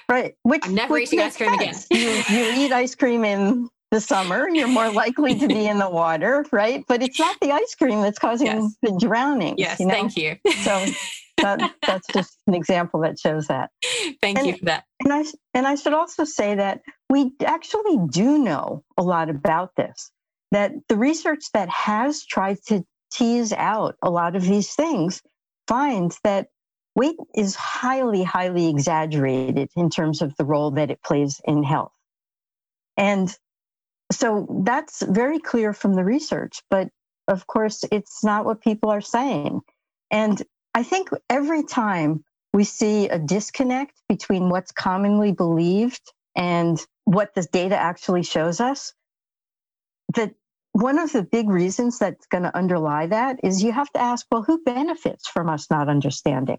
Right. 0.09 0.35
Which 0.43 0.67
I'm 0.67 0.75
never 0.75 0.95
which 0.95 1.05
eating 1.05 1.21
ice 1.21 1.37
cream 1.37 1.57
sense. 1.57 1.87
again. 1.89 2.25
you, 2.29 2.37
you 2.37 2.53
eat 2.67 2.73
ice 2.73 2.97
cream 2.97 3.25
in 3.25 3.69
the 3.91 4.01
summer, 4.01 4.49
you're 4.49 4.69
more 4.69 4.91
likely 4.91 5.39
to 5.39 5.49
be 5.49 5.67
in 5.67 5.79
the 5.79 5.89
water, 5.89 6.45
right? 6.53 6.85
But 6.87 7.03
it's 7.03 7.19
not 7.19 7.37
the 7.41 7.53
ice 7.53 7.75
cream 7.75 8.03
that's 8.03 8.19
causing 8.19 8.47
yes. 8.47 8.77
the 8.83 8.97
drowning. 8.99 9.55
Yes, 9.59 9.81
you 9.81 9.87
know? 9.87 9.95
thank 9.95 10.17
you. 10.17 10.37
so 10.63 10.85
that, 11.39 11.75
that's 11.87 12.07
just 12.13 12.39
an 12.47 12.55
example 12.55 13.01
that 13.01 13.19
shows 13.19 13.49
that. 13.49 13.71
Thank 14.21 14.39
and, 14.39 14.47
you 14.47 14.57
for 14.57 14.67
that. 14.67 14.85
And 15.05 15.13
I 15.13 15.25
and 15.55 15.67
I 15.67 15.75
should 15.75 15.95
also 15.95 16.25
say 16.25 16.55
that 16.55 16.83
we 17.09 17.33
actually 17.45 17.99
do 18.11 18.39
know 18.39 18.85
a 18.97 19.03
lot 19.03 19.29
about 19.29 19.75
this. 19.77 20.11
That 20.51 20.73
the 20.89 20.97
research 20.97 21.45
that 21.53 21.69
has 21.69 22.25
tried 22.25 22.59
to 22.67 22.85
tease 23.13 23.53
out 23.53 23.97
a 24.03 24.11
lot 24.11 24.37
of 24.37 24.43
these 24.43 24.75
things 24.75 25.23
finds 25.69 26.19
that 26.25 26.49
weight 26.95 27.17
is 27.35 27.55
highly, 27.55 28.23
highly 28.23 28.69
exaggerated 28.69 29.71
in 29.77 29.91
terms 29.91 30.23
of 30.23 30.37
the 30.37 30.45
role 30.45 30.73
that 30.73 30.91
it 30.91 31.03
plays 31.03 31.41
in 31.45 31.63
health. 31.63 31.93
And 32.97 33.35
so 34.13 34.63
that's 34.65 35.03
very 35.03 35.39
clear 35.39 35.73
from 35.73 35.95
the 35.95 36.05
research, 36.05 36.63
but 36.69 36.89
of 37.29 37.47
course, 37.47 37.85
it's 37.93 38.25
not 38.25 38.45
what 38.45 38.61
people 38.61 38.91
are 38.91 39.01
saying. 39.01 39.61
And 40.11 40.43
I 40.75 40.83
think 40.83 41.11
every 41.29 41.63
time 41.63 42.25
we 42.53 42.65
see 42.65 43.09
a 43.09 43.19
disconnect 43.19 43.95
between 44.09 44.49
what's 44.49 44.73
commonly 44.73 45.31
believed 45.31 46.13
and 46.35 46.85
what 47.05 47.35
the 47.35 47.47
data 47.53 47.77
actually 47.77 48.25
shows 48.25 48.61
us, 48.61 48.93
that 50.15 50.35
one 50.81 50.99
of 50.99 51.13
the 51.13 51.23
big 51.23 51.49
reasons 51.49 51.99
that's 51.99 52.27
going 52.27 52.45
to 52.45 52.57
underlie 52.57 53.07
that 53.07 53.39
is 53.43 53.63
you 53.63 53.73
have 53.73 53.91
to 53.91 54.01
ask, 54.01 54.27
well, 54.31 54.43
who 54.43 54.63
benefits 54.65 55.29
from 55.29 55.49
us 55.49 55.71
not 55.71 55.89
understanding? 55.89 56.59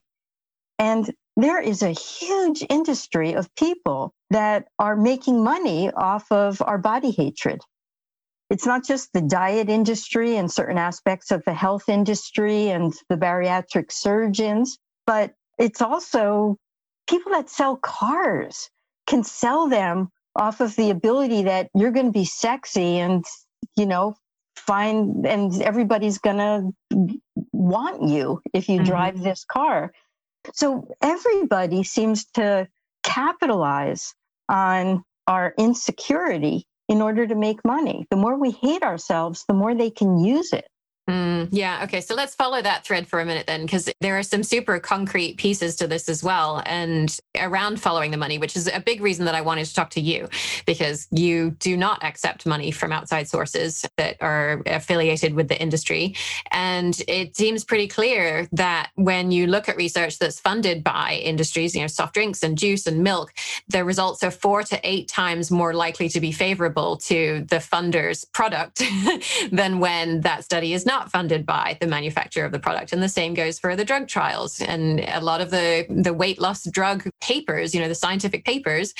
And 0.78 1.12
there 1.36 1.60
is 1.60 1.82
a 1.82 1.92
huge 1.92 2.64
industry 2.70 3.34
of 3.34 3.54
people 3.56 4.14
that 4.30 4.68
are 4.78 4.96
making 4.96 5.44
money 5.44 5.92
off 5.92 6.32
of 6.32 6.62
our 6.62 6.78
body 6.78 7.12
hatred. 7.12 7.62
It's 8.50 8.66
not 8.66 8.86
just 8.86 9.14
the 9.14 9.22
diet 9.22 9.70
industry 9.70 10.36
and 10.36 10.52
certain 10.52 10.78
aspects 10.78 11.32
of 11.32 11.44
the 11.46 11.54
health 11.54 11.88
industry 11.88 12.70
and 12.70 12.94
the 13.10 13.16
bariatric 13.16 13.92
surgeons, 13.92 14.78
but 15.08 15.34
it's 15.58 15.82
also 15.82 16.58
people 17.08 17.32
that 17.32 17.50
sell 17.50 17.78
cars 17.78 18.70
can 19.08 19.24
sell 19.24 19.68
them 19.70 20.10
off 20.36 20.62
of 20.62 20.76
the 20.76 20.90
ability 20.90 21.44
that 21.44 21.70
you're 21.74 21.92
going 21.92 22.08
to 22.08 22.12
be 22.12 22.26
sexy 22.26 23.00
and, 23.00 23.24
you 23.76 23.86
know, 23.86 24.16
find 24.56 25.26
and 25.26 25.62
everybody's 25.62 26.18
to 26.38 26.72
want 27.52 28.08
you 28.08 28.42
if 28.54 28.70
you 28.70 28.78
mm-hmm. 28.78 28.86
drive 28.86 29.22
this 29.22 29.46
car. 29.46 29.92
So 30.54 30.88
everybody 31.02 31.84
seems 31.84 32.26
to 32.34 32.68
capitalize 33.04 34.14
on 34.50 35.04
our 35.28 35.54
insecurity 35.58 36.66
in 36.90 37.02
order 37.02 37.26
to 37.26 37.36
make 37.36 37.64
money. 37.64 38.06
The 38.10 38.18
more 38.18 38.38
we 38.38 38.52
hate 38.52 38.84
ourselves, 38.84 39.46
the 39.48 39.54
more 39.54 39.76
they 39.76 39.90
can 39.90 40.18
use 40.18 40.52
it. 40.52 40.68
Mm, 41.12 41.50
yeah. 41.52 41.82
Okay. 41.84 42.00
So 42.00 42.16
let's 42.16 42.36
follow 42.36 42.62
that 42.62 42.86
thread 42.86 43.06
for 43.06 43.20
a 43.20 43.26
minute 43.26 43.46
then, 43.46 43.64
because 43.64 43.90
there 44.00 44.18
are 44.18 44.24
some 44.24 44.44
super 44.44 44.80
concrete 44.80 45.36
pieces 45.36 45.76
to 45.78 45.88
this 45.88 46.08
as 46.08 46.24
well. 46.24 46.64
And 46.66 47.20
around 47.38 47.82
following 47.82 48.12
the 48.12 48.18
money, 48.18 48.38
which 48.38 48.56
is 48.56 48.70
a 48.70 48.80
big 48.80 49.02
reason 49.02 49.26
that 49.26 49.36
I 49.36 49.42
wanted 49.42 49.66
to 49.66 49.74
talk 49.74 49.90
to 49.92 50.02
you, 50.02 50.30
because 50.66 51.08
you 51.12 51.52
do 51.52 51.76
not 51.76 52.02
accept 52.02 52.46
money 52.46 52.72
from 52.72 52.94
outside 52.94 53.28
sources 53.28 53.86
that 53.98 54.16
are 54.22 54.62
affiliated 54.66 55.34
with 55.34 55.50
the 55.50 55.62
industry. 55.62 56.16
And 56.50 56.98
it 57.10 57.36
seems 57.36 57.66
pretty 57.66 57.90
clear 57.90 58.48
that 58.54 58.92
when 58.96 59.32
you 59.32 59.48
look 59.48 59.68
at 59.68 59.76
research 59.76 60.18
that's 60.18 60.40
funded 60.40 60.82
by 60.82 61.20
industries, 61.22 61.76
you 61.76 61.82
know, 61.82 61.88
soft 61.88 62.14
drinks 62.14 62.42
and 62.42 62.58
juice 62.58 62.88
and 62.88 63.04
milk, 63.04 63.34
the 63.68 63.84
results 63.84 64.24
are 64.24 64.32
four 64.32 64.64
to 64.64 64.80
eight 64.84 65.10
times 65.10 65.52
more 65.52 65.74
likely 65.74 66.08
to 66.08 66.22
be 66.22 66.32
favorable 66.32 66.96
to 66.98 67.46
the 67.50 67.60
funder's 67.60 68.24
product 68.24 68.82
than 69.52 69.80
when 69.80 70.22
that 70.22 70.46
study 70.46 70.74
is 70.74 70.86
not 70.86 71.01
funded 71.10 71.46
by 71.46 71.78
the 71.80 71.88
manufacturer 71.88 72.46
of 72.46 72.52
the 72.52 72.60
product. 72.60 72.92
And 72.92 73.02
the 73.02 73.10
same 73.10 73.34
goes 73.34 73.58
for 73.58 73.76
the 73.76 73.86
drug 73.86 74.08
trials. 74.08 74.60
And 74.60 75.00
a 75.00 75.22
lot 75.22 75.40
of 75.40 75.50
the, 75.50 75.86
the 75.90 76.14
weight 76.14 76.40
loss 76.40 76.66
drug 76.66 77.10
papers, 77.22 77.74
you 77.74 77.80
know, 77.80 77.88
the 77.88 77.96
scientific 77.96 78.44
papers, 78.44 78.94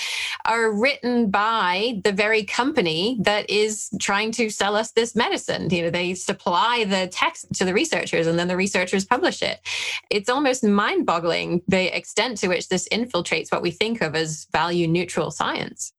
are 0.46 0.72
written 0.72 1.30
by 1.30 2.00
the 2.04 2.12
very 2.12 2.44
company 2.44 3.18
that 3.22 3.50
is 3.50 3.90
trying 4.00 4.32
to 4.32 4.50
sell 4.50 4.76
us 4.76 4.92
this 4.92 5.16
medicine. 5.16 5.70
You 5.70 5.84
know, 5.84 5.90
they 5.90 6.14
supply 6.14 6.86
the 6.86 7.08
text 7.08 7.54
to 7.56 7.66
the 7.66 7.74
researchers 7.74 8.28
and 8.28 8.40
then 8.40 8.48
the 8.48 8.58
researchers 8.58 9.06
publish 9.06 9.42
it. 9.42 9.60
It's 10.10 10.30
almost 10.30 10.64
mind 10.64 11.06
boggling 11.06 11.62
the 11.68 11.96
extent 11.96 12.38
to 12.38 12.48
which 12.48 12.70
this 12.70 12.88
infiltrates 12.90 13.52
what 13.52 13.62
we 13.62 13.72
think 13.72 14.02
of 14.02 14.16
as 14.16 14.48
value 14.52 14.88
neutral 14.88 15.32
science. 15.32 15.94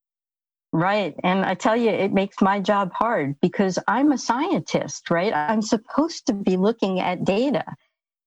Right. 0.73 1.15
And 1.23 1.45
I 1.45 1.55
tell 1.55 1.77
you, 1.77 1.91
it 1.91 2.13
makes 2.13 2.41
my 2.41 2.59
job 2.59 2.93
hard 2.95 3.37
because 3.43 3.79
I'm 3.87 4.11
a 4.11 4.19
scientist, 4.19 5.11
right? 5.11 5.33
I'm 5.35 5.61
supposed 5.61 6.27
to 6.27 6.33
be 6.33 6.57
looking 6.57 6.99
at 6.99 7.25
data. 7.25 7.65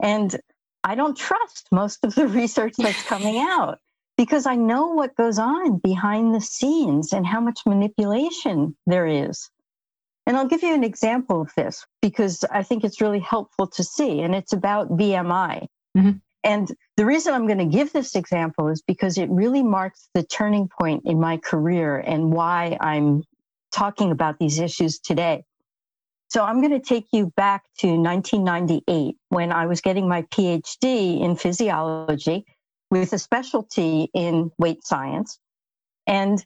And 0.02 0.36
I 0.84 0.94
don't 0.94 1.18
trust 1.18 1.68
most 1.72 2.04
of 2.04 2.14
the 2.14 2.28
research 2.42 2.74
that's 2.78 3.02
coming 3.04 3.40
out 3.40 3.80
because 4.16 4.46
I 4.46 4.56
know 4.56 4.90
what 4.90 5.16
goes 5.16 5.40
on 5.40 5.80
behind 5.80 6.36
the 6.36 6.42
scenes 6.42 7.14
and 7.14 7.26
how 7.26 7.40
much 7.40 7.62
manipulation 7.66 8.78
there 8.86 9.08
is. 9.08 9.50
And 10.28 10.38
I'll 10.38 10.48
give 10.48 10.64
you 10.64 10.74
an 10.74 10.84
example 10.84 11.42
of 11.42 11.52
this 11.58 11.86
because 12.02 12.44
I 12.52 12.64
think 12.64 12.84
it's 12.84 13.02
really 13.02 13.20
helpful 13.20 13.68
to 13.68 13.84
see. 13.84 14.22
And 14.22 14.34
it's 14.36 14.54
about 14.54 14.90
BMI. 14.90 15.68
Mm-hmm. 15.98 16.12
And 16.46 16.72
the 16.96 17.06
reason 17.06 17.34
I'm 17.34 17.48
going 17.48 17.58
to 17.58 17.66
give 17.66 17.92
this 17.92 18.16
example 18.16 18.70
is 18.70 18.84
because 18.84 19.18
it 19.18 19.30
really 19.32 19.64
marks 19.64 20.10
the 20.14 20.22
turning 20.22 20.70
point 20.80 21.02
in 21.06 21.20
my 21.20 21.38
career 21.38 21.98
and 21.98 22.32
why 22.32 22.78
I'm 22.80 23.24
talking 23.74 24.12
about 24.12 24.38
these 24.38 24.60
issues 24.60 25.00
today. 25.00 25.44
So 26.30 26.44
I'm 26.44 26.62
going 26.62 26.80
to 26.80 26.86
take 26.86 27.08
you 27.12 27.32
back 27.36 27.64
to 27.80 27.88
1998 27.88 29.16
when 29.30 29.52
I 29.52 29.66
was 29.66 29.82
getting 29.82 30.08
my 30.08 30.22
PhD 30.24 31.22
in 31.22 31.36
physiology 31.36 32.46
with 32.92 33.12
a 33.14 33.18
specialty 33.18 34.12
in 34.14 34.52
weight 34.60 34.86
science. 34.86 35.40
And 36.06 36.44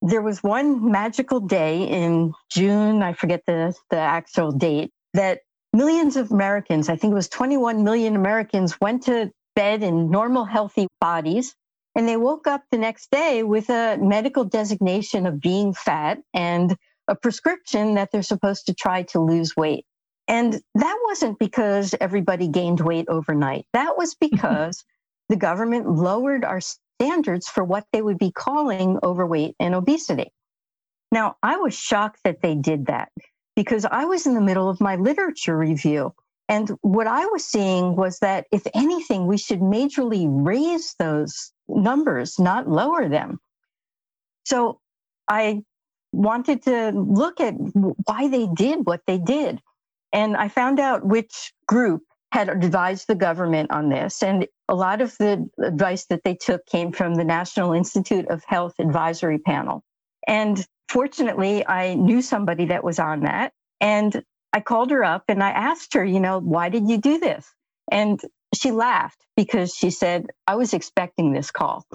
there 0.00 0.22
was 0.22 0.42
one 0.42 0.90
magical 0.90 1.40
day 1.40 1.84
in 1.84 2.32
June, 2.50 3.02
I 3.02 3.12
forget 3.12 3.42
the, 3.46 3.74
the 3.90 3.98
actual 3.98 4.52
date, 4.52 4.90
that 5.12 5.40
millions 5.72 6.16
of 6.16 6.30
Americans, 6.30 6.88
I 6.88 6.96
think 6.96 7.12
it 7.12 7.14
was 7.14 7.28
21 7.28 7.84
million 7.84 8.16
Americans, 8.16 8.80
went 8.80 9.04
to 9.04 9.30
bed 9.54 9.82
in 9.82 10.10
normal, 10.10 10.44
healthy 10.44 10.88
bodies. 11.00 11.54
And 11.94 12.08
they 12.08 12.16
woke 12.16 12.46
up 12.46 12.62
the 12.70 12.78
next 12.78 13.10
day 13.10 13.42
with 13.42 13.68
a 13.68 13.98
medical 14.00 14.44
designation 14.44 15.26
of 15.26 15.40
being 15.40 15.74
fat 15.74 16.20
and 16.32 16.76
a 17.06 17.14
prescription 17.14 17.94
that 17.94 18.10
they're 18.10 18.22
supposed 18.22 18.66
to 18.66 18.74
try 18.74 19.02
to 19.02 19.20
lose 19.20 19.54
weight. 19.56 19.84
And 20.26 20.54
that 20.74 20.98
wasn't 21.04 21.38
because 21.38 21.94
everybody 22.00 22.48
gained 22.48 22.80
weight 22.80 23.06
overnight. 23.08 23.66
That 23.72 23.98
was 23.98 24.14
because 24.20 24.84
the 25.28 25.36
government 25.36 25.88
lowered 25.88 26.44
our 26.44 26.60
standards 26.60 27.48
for 27.48 27.64
what 27.64 27.84
they 27.92 28.00
would 28.00 28.18
be 28.18 28.30
calling 28.30 28.98
overweight 29.02 29.56
and 29.60 29.74
obesity. 29.74 30.30
Now, 31.10 31.36
I 31.42 31.56
was 31.56 31.74
shocked 31.74 32.20
that 32.24 32.40
they 32.40 32.54
did 32.54 32.86
that 32.86 33.10
because 33.56 33.84
I 33.86 34.06
was 34.06 34.26
in 34.26 34.34
the 34.34 34.40
middle 34.40 34.68
of 34.70 34.80
my 34.80 34.96
literature 34.96 35.56
review 35.58 36.12
And 36.48 36.70
what 36.82 37.08
I 37.08 37.26
was 37.26 37.44
seeing 37.44 37.96
was 37.96 38.20
that 38.20 38.46
if 38.52 38.66
anything, 38.74 39.26
we 39.26 39.38
should 39.38 39.60
majorly 39.60 40.26
raise 40.28 40.94
those 40.98 41.52
numbers, 41.68 42.38
not 42.38 42.68
lower 42.68 43.08
them. 43.08 43.40
So 44.44 44.80
I 45.28 45.62
wanted 46.12 46.62
to 46.64 46.92
look 46.92 47.40
at 47.40 47.54
why 47.56 48.28
they 48.28 48.48
did 48.54 48.86
what 48.86 49.02
they 49.06 49.18
did. 49.18 49.60
And 50.12 50.36
I 50.36 50.48
found 50.48 50.80
out 50.80 51.06
which 51.06 51.52
group 51.68 52.02
had 52.32 52.48
advised 52.50 53.08
the 53.08 53.16
government 53.16 53.72
on 53.72 53.88
this. 53.90 54.22
And 54.22 54.46
a 54.68 54.74
lot 54.74 55.02
of 55.02 55.16
the 55.18 55.48
advice 55.62 56.06
that 56.06 56.24
they 56.24 56.34
took 56.34 56.66
came 56.66 56.92
from 56.92 57.14
the 57.14 57.24
National 57.24 57.72
Institute 57.74 58.28
of 58.28 58.44
Health 58.46 58.74
Advisory 58.80 59.38
Panel. 59.38 59.84
And 60.28 60.66
fortunately, 60.92 61.66
I 61.66 61.94
knew 61.94 62.20
somebody 62.20 62.66
that 62.66 62.84
was 62.84 62.98
on 62.98 63.20
that. 63.20 63.54
And 63.80 64.22
I 64.52 64.60
called 64.60 64.90
her 64.90 65.02
up 65.02 65.24
and 65.28 65.42
I 65.42 65.48
asked 65.50 65.94
her, 65.94 66.04
you 66.04 66.20
know, 66.20 66.38
why 66.38 66.68
did 66.68 66.86
you 66.86 66.98
do 66.98 67.18
this? 67.18 67.50
And 67.90 68.20
she 68.54 68.70
laughed 68.70 69.24
because 69.34 69.74
she 69.74 69.90
said, 69.90 70.26
I 70.46 70.56
was 70.56 70.74
expecting 70.74 71.32
this 71.32 71.50
call. 71.50 71.86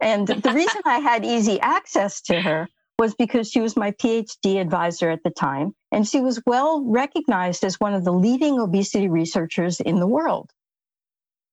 And 0.00 0.28
the 0.28 0.52
reason 0.54 0.82
I 0.84 0.98
had 0.98 1.24
easy 1.24 1.60
access 1.60 2.20
to 2.22 2.42
her 2.42 2.68
was 2.98 3.14
because 3.14 3.50
she 3.50 3.62
was 3.62 3.74
my 3.74 3.92
PhD 3.92 4.60
advisor 4.60 5.08
at 5.08 5.24
the 5.24 5.30
time, 5.30 5.74
and 5.90 6.06
she 6.06 6.20
was 6.20 6.40
well 6.46 6.84
recognized 6.84 7.64
as 7.64 7.80
one 7.80 7.94
of 7.94 8.04
the 8.04 8.12
leading 8.12 8.60
obesity 8.60 9.08
researchers 9.08 9.80
in 9.80 9.98
the 9.98 10.06
world. 10.06 10.50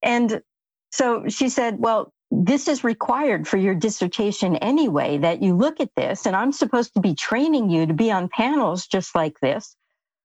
And 0.04 0.42
so 0.92 1.30
she 1.30 1.48
said, 1.48 1.80
Well, 1.80 2.14
this 2.32 2.68
is 2.68 2.84
required 2.84 3.48
for 3.48 3.58
your 3.58 3.76
dissertation 3.76 4.56
anyway, 4.58 5.18
that 5.18 5.42
you 5.42 5.56
look 5.56 5.80
at 5.80 5.90
this, 5.96 6.26
and 6.26 6.36
I'm 6.36 6.52
supposed 6.52 6.94
to 6.94 7.02
be 7.02 7.16
training 7.16 7.70
you 7.70 7.86
to 7.88 7.94
be 7.94 8.12
on 8.12 8.30
panels 8.30 8.88
just 8.88 9.16
like 9.16 9.40
this. 9.40 9.76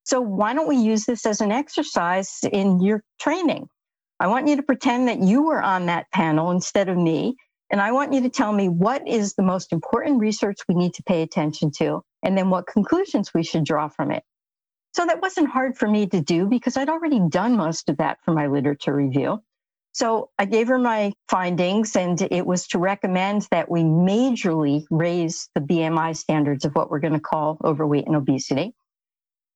So 0.04 0.20
why 0.20 0.52
don't 0.52 0.68
we 0.68 0.76
use 0.76 1.06
this 1.06 1.24
as 1.24 1.40
an 1.40 1.50
exercise 1.50 2.40
in 2.52 2.80
your 2.82 3.02
training? 3.18 3.68
I 4.20 4.26
want 4.26 4.48
you 4.48 4.56
to 4.56 4.62
pretend 4.62 5.08
that 5.08 5.20
you 5.20 5.42
were 5.42 5.62
on 5.62 5.86
that 5.86 6.10
panel 6.12 6.50
instead 6.50 6.88
of 6.88 6.96
me. 6.96 7.36
And 7.70 7.80
I 7.80 7.92
want 7.92 8.12
you 8.12 8.20
to 8.20 8.28
tell 8.28 8.52
me 8.52 8.68
what 8.68 9.08
is 9.08 9.34
the 9.34 9.42
most 9.42 9.72
important 9.72 10.20
research 10.20 10.58
we 10.68 10.74
need 10.74 10.94
to 10.94 11.02
pay 11.02 11.22
attention 11.22 11.70
to, 11.78 12.02
and 12.22 12.36
then 12.36 12.50
what 12.50 12.66
conclusions 12.66 13.32
we 13.34 13.42
should 13.42 13.64
draw 13.64 13.88
from 13.88 14.10
it. 14.10 14.22
So 14.92 15.06
that 15.06 15.22
wasn't 15.22 15.48
hard 15.48 15.76
for 15.76 15.88
me 15.88 16.06
to 16.06 16.20
do 16.20 16.46
because 16.46 16.76
I'd 16.76 16.90
already 16.90 17.20
done 17.28 17.56
most 17.56 17.88
of 17.88 17.96
that 17.96 18.18
for 18.24 18.32
my 18.32 18.46
literature 18.46 18.94
review. 18.94 19.42
So 19.94 20.30
I 20.36 20.44
gave 20.44 20.66
her 20.68 20.78
my 20.78 21.12
findings, 21.28 21.94
and 21.94 22.20
it 22.20 22.44
was 22.44 22.66
to 22.68 22.80
recommend 22.80 23.46
that 23.52 23.70
we 23.70 23.84
majorly 23.84 24.84
raise 24.90 25.48
the 25.54 25.60
BMI 25.60 26.16
standards 26.16 26.64
of 26.64 26.74
what 26.74 26.90
we're 26.90 26.98
going 26.98 27.12
to 27.12 27.20
call 27.20 27.58
overweight 27.64 28.06
and 28.08 28.16
obesity. 28.16 28.74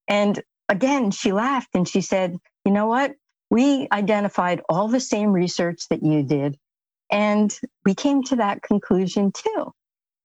And 0.07 0.41
again, 0.69 1.11
she 1.11 1.33
laughed 1.33 1.71
and 1.73 1.85
she 1.85 1.99
said, 1.99 2.37
You 2.63 2.71
know 2.71 2.87
what? 2.87 3.15
We 3.49 3.89
identified 3.91 4.61
all 4.69 4.87
the 4.87 5.01
same 5.01 5.33
research 5.33 5.81
that 5.89 6.03
you 6.03 6.23
did. 6.23 6.57
And 7.11 7.53
we 7.85 7.93
came 7.93 8.23
to 8.23 8.37
that 8.37 8.61
conclusion 8.61 9.33
too. 9.33 9.73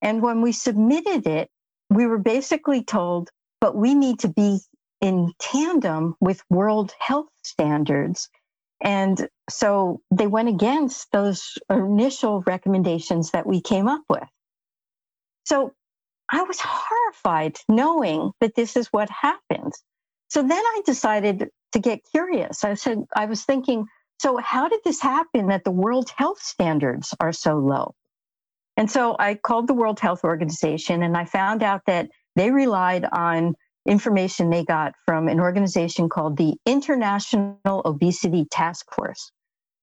And 0.01 0.23
when 0.23 0.43
we 0.43 0.53
submitted 0.53 1.27
it, 1.27 1.51
we 1.91 2.07
were 2.07 2.19
basically 2.19 2.85
told, 2.85 3.31
but 3.61 3.75
we 3.75 3.97
need 3.97 4.21
to 4.21 4.29
be 4.29 4.61
in 5.01 5.33
tandem 5.41 6.15
with 6.21 6.41
world 6.51 6.93
health 7.01 7.31
standards. 7.43 8.29
And 8.83 9.29
so 9.49 10.01
they 10.11 10.27
went 10.27 10.49
against 10.49 11.11
those 11.13 11.59
initial 11.71 12.43
recommendations 12.47 13.31
that 13.31 13.47
we 13.47 13.61
came 13.61 13.89
up 13.89 14.03
with. 14.09 14.29
So 15.45 15.73
I 16.31 16.43
was 16.43 16.59
horrified 16.61 17.59
knowing 17.69 18.33
that 18.41 18.55
this 18.55 18.77
is 18.77 18.89
what 18.89 19.09
happened. 19.11 19.73
So 20.29 20.43
then 20.43 20.53
I 20.53 20.83
decided 20.85 21.49
to 21.73 21.79
get 21.79 22.01
curious. 22.11 22.65
I 22.65 22.75
said, 22.75 23.05
I 23.15 23.27
was 23.27 23.45
thinking, 23.45 23.87
so, 24.19 24.39
how 24.39 24.69
did 24.69 24.81
this 24.85 25.01
happen 25.01 25.49
that 25.49 25.65
the 25.65 25.71
World 25.71 26.11
Health 26.17 26.41
Standards 26.41 27.15
are 27.21 27.33
so 27.33 27.59
low? 27.59 27.95
And 28.77 28.91
so 28.91 29.17
I 29.19 29.35
called 29.35 29.67
the 29.67 29.75
World 29.75 30.01
Health 30.01 30.25
Organization 30.25 31.03
and 31.03 31.17
I 31.17 31.25
found 31.25 31.63
out 31.63 31.83
that 31.87 32.11
they 32.37 32.51
relied 32.51 33.05
on 33.05 33.55
information 33.87 34.51
they 34.51 34.65
got 34.65 34.95
from 35.07 35.29
an 35.29 35.41
organization 35.41 36.09
called 36.09 36.37
the 36.37 36.55
International 36.67 37.83
Obesity 37.85 38.47
Task 38.51 38.87
Force, 38.95 39.31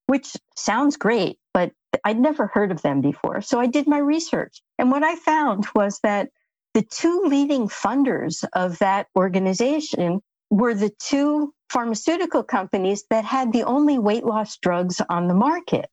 which 0.08 0.36
sounds 0.56 0.98
great, 0.98 1.38
but 1.54 1.72
I'd 2.04 2.20
never 2.20 2.48
heard 2.48 2.72
of 2.72 2.82
them 2.82 3.02
before. 3.02 3.42
So 3.42 3.60
I 3.60 3.68
did 3.68 3.88
my 3.88 4.00
research. 4.00 4.62
And 4.78 4.92
what 4.92 5.04
I 5.04 5.16
found 5.16 5.66
was 5.76 6.00
that 6.04 6.30
the 6.74 6.84
two 6.84 7.24
leading 7.26 7.68
funders 7.68 8.44
of 8.54 8.80
that 8.80 9.08
organization 9.16 10.22
were 10.50 10.74
the 10.74 10.92
two 11.00 11.54
pharmaceutical 11.70 12.44
companies 12.44 13.06
that 13.10 13.26
had 13.26 13.54
the 13.54 13.64
only 13.64 14.00
weight 14.00 14.26
loss 14.26 14.58
drugs 14.58 15.02
on 15.10 15.28
the 15.28 15.34
market. 15.34 15.90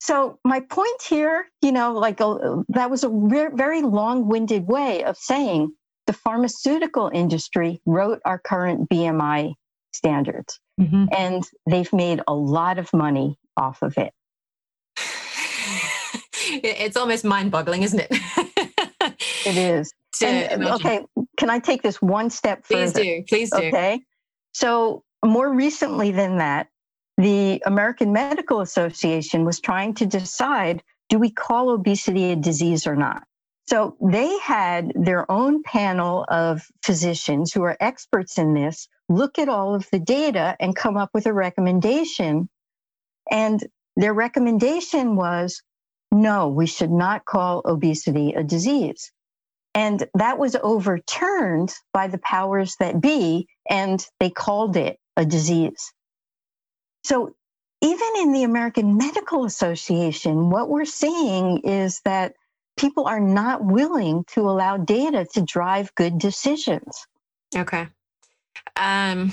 So 0.00 0.38
my 0.44 0.60
point 0.60 1.02
here, 1.02 1.46
you 1.60 1.70
know, 1.70 1.92
like 1.92 2.20
uh, 2.20 2.62
that 2.70 2.90
was 2.90 3.04
a 3.04 3.08
re- 3.08 3.50
very 3.54 3.82
long-winded 3.82 4.66
way 4.66 5.04
of 5.04 5.16
saying 5.16 5.72
the 6.12 6.18
pharmaceutical 6.18 7.10
industry 7.12 7.80
wrote 7.86 8.20
our 8.26 8.38
current 8.38 8.90
BMI 8.90 9.54
standards, 9.94 10.60
mm-hmm. 10.78 11.06
and 11.16 11.42
they've 11.66 11.92
made 11.92 12.20
a 12.28 12.34
lot 12.34 12.78
of 12.78 12.92
money 12.92 13.38
off 13.56 13.80
of 13.80 13.96
it. 13.96 14.12
it's 16.62 16.98
almost 16.98 17.24
mind-boggling, 17.24 17.82
isn't 17.82 18.00
it? 18.00 18.08
it 19.46 19.56
is. 19.56 19.94
And, 20.22 20.64
okay, 20.64 21.00
can 21.38 21.48
I 21.48 21.58
take 21.58 21.82
this 21.82 22.02
one 22.02 22.28
step 22.28 22.66
further? 22.66 22.92
Please 22.92 22.92
do. 22.92 23.24
Please 23.26 23.50
do. 23.50 23.56
Okay. 23.56 24.02
So, 24.52 25.02
more 25.24 25.50
recently 25.52 26.10
than 26.10 26.36
that, 26.38 26.68
the 27.16 27.62
American 27.64 28.12
Medical 28.12 28.60
Association 28.60 29.46
was 29.46 29.60
trying 29.60 29.94
to 29.94 30.06
decide 30.06 30.82
do 31.08 31.18
we 31.18 31.30
call 31.30 31.70
obesity 31.70 32.32
a 32.32 32.36
disease 32.36 32.86
or 32.86 32.96
not? 32.96 33.24
So, 33.66 33.96
they 34.00 34.38
had 34.38 34.92
their 34.94 35.30
own 35.30 35.62
panel 35.62 36.24
of 36.28 36.62
physicians 36.84 37.52
who 37.52 37.62
are 37.62 37.76
experts 37.80 38.38
in 38.38 38.54
this 38.54 38.88
look 39.08 39.38
at 39.38 39.48
all 39.48 39.74
of 39.74 39.88
the 39.90 39.98
data 39.98 40.56
and 40.58 40.74
come 40.74 40.96
up 40.96 41.10
with 41.14 41.26
a 41.26 41.32
recommendation. 41.32 42.48
And 43.30 43.62
their 43.96 44.14
recommendation 44.14 45.16
was 45.16 45.62
no, 46.10 46.48
we 46.48 46.66
should 46.66 46.90
not 46.90 47.24
call 47.24 47.62
obesity 47.64 48.34
a 48.34 48.42
disease. 48.42 49.12
And 49.74 50.06
that 50.14 50.38
was 50.38 50.56
overturned 50.56 51.74
by 51.92 52.08
the 52.08 52.18
powers 52.18 52.76
that 52.80 53.00
be, 53.00 53.48
and 53.68 54.04
they 54.20 54.28
called 54.28 54.76
it 54.76 54.98
a 55.16 55.24
disease. 55.24 55.92
So, 57.04 57.34
even 57.80 58.08
in 58.18 58.32
the 58.32 58.44
American 58.44 58.96
Medical 58.96 59.44
Association, 59.44 60.50
what 60.50 60.68
we're 60.68 60.84
seeing 60.84 61.58
is 61.64 62.00
that 62.04 62.34
people 62.76 63.06
are 63.06 63.20
not 63.20 63.64
willing 63.64 64.24
to 64.34 64.40
allow 64.42 64.76
data 64.76 65.26
to 65.34 65.42
drive 65.42 65.94
good 65.94 66.18
decisions. 66.18 67.06
Okay. 67.56 67.88
Um, 68.76 69.32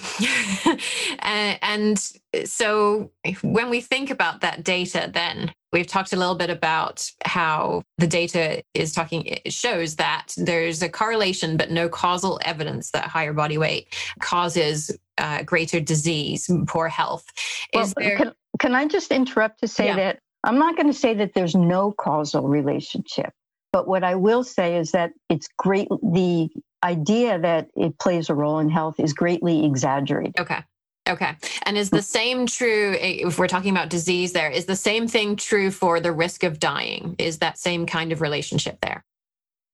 and 1.19 1.97
so 2.45 3.11
when 3.41 3.69
we 3.69 3.81
think 3.81 4.09
about 4.09 4.41
that 4.41 4.63
data, 4.63 5.09
then 5.13 5.53
we've 5.71 5.87
talked 5.87 6.13
a 6.13 6.17
little 6.17 6.35
bit 6.35 6.49
about 6.49 7.09
how 7.23 7.83
the 7.97 8.07
data 8.07 8.63
is 8.73 8.93
talking, 8.93 9.25
it 9.25 9.53
shows 9.53 9.95
that 9.95 10.33
there's 10.35 10.81
a 10.81 10.89
correlation, 10.89 11.57
but 11.57 11.71
no 11.71 11.87
causal 11.87 12.39
evidence 12.43 12.91
that 12.91 13.05
higher 13.05 13.33
body 13.33 13.57
weight 13.57 13.95
causes 14.19 14.95
uh, 15.17 15.43
greater 15.43 15.79
disease, 15.79 16.49
poor 16.67 16.87
health. 16.87 17.25
Is 17.73 17.93
well, 17.95 18.05
there... 18.05 18.17
can, 18.17 18.33
can 18.59 18.75
I 18.75 18.87
just 18.87 19.11
interrupt 19.11 19.59
to 19.61 19.67
say 19.67 19.87
yeah. 19.87 19.95
that 19.95 20.19
I'm 20.43 20.57
not 20.57 20.75
going 20.75 20.87
to 20.87 20.97
say 20.97 21.13
that 21.15 21.33
there's 21.33 21.55
no 21.55 21.91
causal 21.91 22.47
relationship. 22.47 23.31
But 23.71 23.87
what 23.87 24.03
I 24.03 24.15
will 24.15 24.43
say 24.43 24.77
is 24.77 24.91
that 24.91 25.11
it's 25.29 25.47
great. 25.57 25.87
The 25.89 26.49
idea 26.83 27.39
that 27.39 27.69
it 27.75 27.99
plays 27.99 28.29
a 28.29 28.33
role 28.33 28.59
in 28.59 28.69
health 28.69 28.99
is 28.99 29.13
greatly 29.13 29.65
exaggerated. 29.65 30.39
Okay. 30.39 30.63
Okay. 31.07 31.35
And 31.63 31.77
is 31.77 31.89
the 31.89 32.01
same 32.01 32.45
true, 32.45 32.95
if 32.99 33.39
we're 33.39 33.47
talking 33.47 33.71
about 33.71 33.89
disease 33.89 34.31
there, 34.33 34.49
is 34.49 34.65
the 34.65 34.75
same 34.75 35.07
thing 35.07 35.35
true 35.35 35.71
for 35.71 35.99
the 35.99 36.11
risk 36.11 36.43
of 36.43 36.59
dying? 36.59 37.15
Is 37.17 37.39
that 37.39 37.57
same 37.57 37.85
kind 37.85 38.11
of 38.11 38.21
relationship 38.21 38.79
there? 38.81 39.03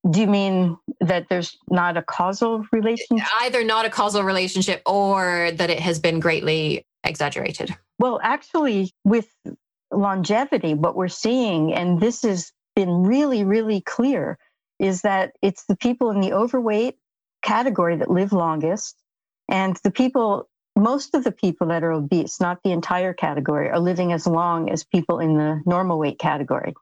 Do 0.09 0.21
you 0.21 0.27
mean 0.27 0.77
that 1.01 1.27
there's 1.29 1.57
not 1.69 1.97
a 1.97 2.03
causal 2.03 2.65
relationship? 2.71 3.27
Either 3.41 3.63
not 3.63 3.85
a 3.85 3.89
causal 3.89 4.23
relationship 4.23 4.81
or 4.85 5.51
that 5.53 5.69
it 5.69 5.79
has 5.79 5.99
been 5.99 6.19
greatly 6.19 6.85
exaggerated. 7.03 7.75
Well, 7.99 8.19
actually, 8.23 8.91
with 9.03 9.27
longevity, 9.97 10.73
what 10.73 10.95
we're 10.95 11.07
seeing, 11.07 11.73
and 11.73 11.99
this 11.99 12.23
has 12.23 12.51
been 12.75 13.03
really, 13.03 13.43
really 13.43 13.81
clear, 13.81 14.37
is 14.79 15.01
that 15.01 15.33
it's 15.41 15.65
the 15.65 15.77
people 15.77 16.11
in 16.11 16.19
the 16.19 16.33
overweight 16.33 16.97
category 17.41 17.97
that 17.97 18.09
live 18.09 18.33
longest. 18.33 18.95
And 19.49 19.77
the 19.83 19.91
people, 19.91 20.49
most 20.75 21.15
of 21.15 21.23
the 21.23 21.31
people 21.31 21.67
that 21.67 21.83
are 21.83 21.91
obese, 21.91 22.41
not 22.41 22.59
the 22.63 22.71
entire 22.71 23.13
category, 23.13 23.69
are 23.69 23.79
living 23.79 24.11
as 24.11 24.27
long 24.27 24.69
as 24.69 24.83
people 24.83 25.19
in 25.19 25.37
the 25.37 25.61
normal 25.65 25.99
weight 25.99 26.19
category. 26.19 26.73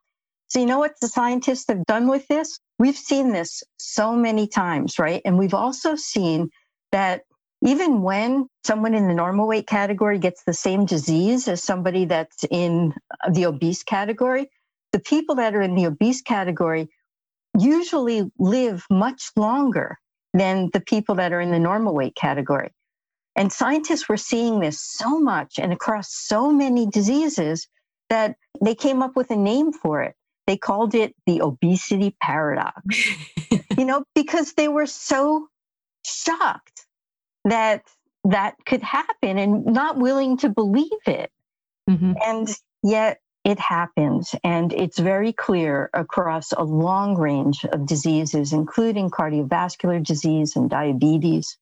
So, 0.47 0.59
you 0.59 0.65
know 0.65 0.79
what 0.79 0.93
the 1.01 1.07
scientists 1.07 1.65
have 1.67 1.85
done 1.85 2.07
with 2.07 2.27
this? 2.27 2.59
We've 2.79 2.97
seen 2.97 3.31
this 3.31 3.63
so 3.77 4.15
many 4.15 4.47
times, 4.47 4.99
right? 4.99 5.21
And 5.25 5.37
we've 5.37 5.53
also 5.53 5.95
seen 5.95 6.49
that 6.91 7.23
even 7.65 8.01
when 8.01 8.47
someone 8.65 8.93
in 8.93 9.07
the 9.07 9.13
normal 9.13 9.47
weight 9.47 9.67
category 9.67 10.19
gets 10.19 10.43
the 10.43 10.53
same 10.53 10.85
disease 10.85 11.47
as 11.47 11.63
somebody 11.63 12.05
that's 12.05 12.43
in 12.49 12.93
the 13.31 13.45
obese 13.45 13.83
category, 13.83 14.49
the 14.91 14.99
people 14.99 15.35
that 15.35 15.55
are 15.55 15.61
in 15.61 15.75
the 15.75 15.85
obese 15.85 16.21
category 16.21 16.89
usually 17.57 18.29
live 18.37 18.85
much 18.89 19.31
longer 19.37 19.97
than 20.33 20.69
the 20.73 20.81
people 20.81 21.15
that 21.15 21.31
are 21.31 21.39
in 21.39 21.51
the 21.51 21.59
normal 21.59 21.93
weight 21.93 22.15
category. 22.15 22.71
And 23.35 23.51
scientists 23.51 24.09
were 24.09 24.17
seeing 24.17 24.59
this 24.59 24.81
so 24.81 25.19
much 25.19 25.57
and 25.57 25.71
across 25.71 26.13
so 26.13 26.51
many 26.51 26.85
diseases 26.87 27.67
that 28.09 28.35
they 28.61 28.75
came 28.75 29.01
up 29.01 29.15
with 29.15 29.31
a 29.31 29.35
name 29.35 29.71
for 29.71 30.01
it. 30.01 30.15
They 30.47 30.57
called 30.57 30.93
it 30.93 31.15
the 31.25 31.41
obesity 31.41 32.15
paradox. 32.21 32.81
you 33.77 33.85
know, 33.85 34.03
because 34.13 34.53
they 34.53 34.67
were 34.67 34.85
so 34.85 35.47
shocked 36.05 36.85
that 37.45 37.83
that 38.25 38.55
could 38.65 38.81
happen 38.81 39.37
and 39.37 39.65
not 39.65 39.97
willing 39.97 40.37
to 40.37 40.49
believe 40.49 40.89
it. 41.05 41.29
Mm-hmm. 41.89 42.13
And 42.25 42.49
yet 42.81 43.19
it 43.43 43.59
happens. 43.59 44.33
And 44.43 44.71
it's 44.71 44.97
very 44.97 45.33
clear 45.33 45.89
across 45.93 46.53
a 46.53 46.63
long 46.63 47.15
range 47.15 47.65
of 47.65 47.85
diseases, 47.85 48.53
including 48.53 49.09
cardiovascular 49.09 50.01
disease 50.03 50.55
and 50.55 50.69
diabetes. 50.69 51.57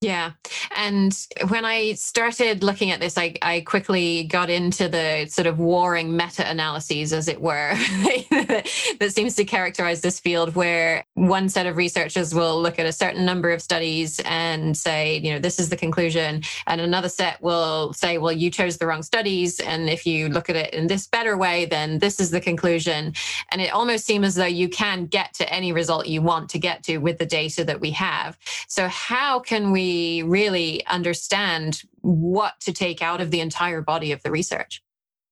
Yeah. 0.00 0.32
And 0.76 1.16
when 1.48 1.64
I 1.64 1.94
started 1.94 2.62
looking 2.62 2.90
at 2.90 3.00
this, 3.00 3.16
I, 3.16 3.34
I 3.40 3.60
quickly 3.60 4.24
got 4.24 4.50
into 4.50 4.86
the 4.86 5.26
sort 5.30 5.46
of 5.46 5.58
warring 5.58 6.14
meta 6.14 6.46
analyses, 6.46 7.14
as 7.14 7.26
it 7.26 7.40
were, 7.40 7.74
that 8.30 9.10
seems 9.10 9.34
to 9.36 9.44
characterize 9.44 10.02
this 10.02 10.20
field, 10.20 10.54
where 10.54 11.04
one 11.14 11.48
set 11.48 11.64
of 11.64 11.76
researchers 11.76 12.34
will 12.34 12.60
look 12.60 12.78
at 12.78 12.84
a 12.84 12.92
certain 12.92 13.24
number 13.24 13.50
of 13.50 13.62
studies 13.62 14.20
and 14.26 14.76
say, 14.76 15.18
you 15.18 15.32
know, 15.32 15.38
this 15.38 15.58
is 15.58 15.70
the 15.70 15.76
conclusion. 15.76 16.42
And 16.66 16.82
another 16.82 17.08
set 17.08 17.40
will 17.40 17.94
say, 17.94 18.18
well, 18.18 18.32
you 18.32 18.50
chose 18.50 18.76
the 18.76 18.86
wrong 18.86 19.02
studies. 19.02 19.58
And 19.60 19.88
if 19.88 20.04
you 20.04 20.28
look 20.28 20.50
at 20.50 20.56
it 20.56 20.74
in 20.74 20.86
this 20.86 21.06
better 21.06 21.38
way, 21.38 21.64
then 21.64 21.98
this 21.98 22.20
is 22.20 22.30
the 22.30 22.42
conclusion. 22.42 23.14
And 23.50 23.60
it 23.62 23.72
almost 23.72 24.04
seems 24.04 24.26
as 24.26 24.34
though 24.34 24.44
you 24.44 24.68
can 24.68 25.06
get 25.06 25.32
to 25.34 25.50
any 25.50 25.72
result 25.72 26.06
you 26.06 26.20
want 26.20 26.50
to 26.50 26.58
get 26.58 26.82
to 26.84 26.98
with 26.98 27.16
the 27.18 27.26
data 27.26 27.64
that 27.64 27.80
we 27.80 27.92
have. 27.92 28.36
So, 28.68 28.88
how 28.88 29.38
can 29.38 29.72
we? 29.72 29.83
Really 30.22 30.84
understand 30.86 31.82
what 32.00 32.54
to 32.60 32.72
take 32.72 33.02
out 33.02 33.20
of 33.20 33.30
the 33.30 33.40
entire 33.40 33.82
body 33.82 34.12
of 34.12 34.22
the 34.22 34.30
research? 34.30 34.82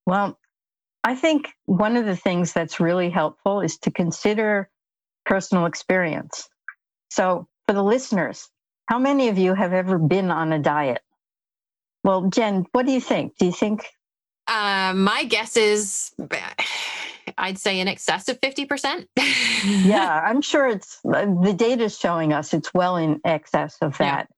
Well, 0.07 0.39
I 1.05 1.15
think 1.15 1.49
one 1.67 1.97
of 1.97 2.07
the 2.07 2.17
things 2.17 2.53
that's 2.53 2.81
really 2.81 3.11
helpful 3.11 3.61
is 3.61 3.79
to 3.79 3.91
consider 3.91 4.69
personal 5.25 5.67
experience. 5.67 6.49
So, 7.11 7.49
for 7.67 7.73
the 7.75 7.83
listeners, 7.83 8.49
how 8.87 8.99
many 8.99 9.29
of 9.29 9.39
you 9.39 9.55
have 9.55 9.73
ever 9.73 9.99
been 9.99 10.31
on 10.31 10.53
a 10.53 10.59
diet? 10.59 11.03
Well, 12.05 12.29
Jen, 12.29 12.67
what 12.73 12.87
do 12.87 12.93
you 12.93 13.01
think? 13.01 13.37
Do 13.39 13.47
you 13.47 13.53
think? 13.53 13.87
Uh, 14.49 14.93
my 14.95 15.25
guess 15.25 15.57
is 15.57 16.13
I'd 17.39 17.59
say 17.59 17.81
in 17.81 17.89
excess 17.89 18.29
of 18.29 18.41
50%. 18.41 19.07
yeah, 19.87 20.21
I'm 20.25 20.43
sure 20.43 20.67
it's 20.67 21.01
the 21.03 21.55
data 21.57 21.85
is 21.85 21.99
showing 21.99 22.33
us 22.33 22.53
it's 22.53 22.73
well 22.75 22.97
in 22.97 23.21
excess 23.25 23.77
of 23.81 23.97
that 23.99 24.29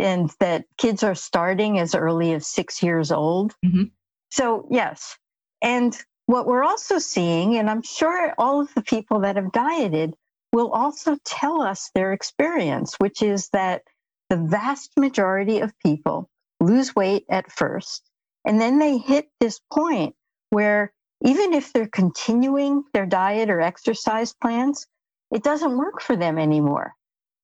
and 0.00 0.30
that 0.40 0.64
kids 0.78 1.02
are 1.02 1.14
starting 1.14 1.78
as 1.78 1.94
early 1.94 2.32
as 2.32 2.46
six 2.46 2.82
years 2.82 3.12
old. 3.12 3.54
Mm-hmm. 3.64 3.84
So, 4.30 4.66
yes. 4.70 5.16
And 5.62 5.96
what 6.26 6.46
we're 6.46 6.64
also 6.64 6.98
seeing, 6.98 7.56
and 7.56 7.68
I'm 7.68 7.82
sure 7.82 8.34
all 8.38 8.60
of 8.60 8.72
the 8.74 8.82
people 8.82 9.20
that 9.20 9.36
have 9.36 9.52
dieted 9.52 10.14
will 10.52 10.70
also 10.70 11.16
tell 11.24 11.62
us 11.62 11.90
their 11.94 12.12
experience, 12.12 12.94
which 12.98 13.22
is 13.22 13.48
that 13.52 13.82
the 14.28 14.36
vast 14.36 14.92
majority 14.96 15.60
of 15.60 15.78
people 15.80 16.28
lose 16.60 16.94
weight 16.94 17.24
at 17.28 17.50
first, 17.50 18.08
and 18.44 18.60
then 18.60 18.78
they 18.78 18.98
hit 18.98 19.28
this 19.40 19.60
point 19.72 20.14
where 20.50 20.92
even 21.24 21.52
if 21.52 21.72
they're 21.72 21.88
continuing 21.88 22.84
their 22.92 23.06
diet 23.06 23.50
or 23.50 23.60
exercise 23.60 24.32
plans, 24.32 24.86
it 25.32 25.42
doesn't 25.42 25.76
work 25.76 26.00
for 26.00 26.16
them 26.16 26.38
anymore. 26.38 26.94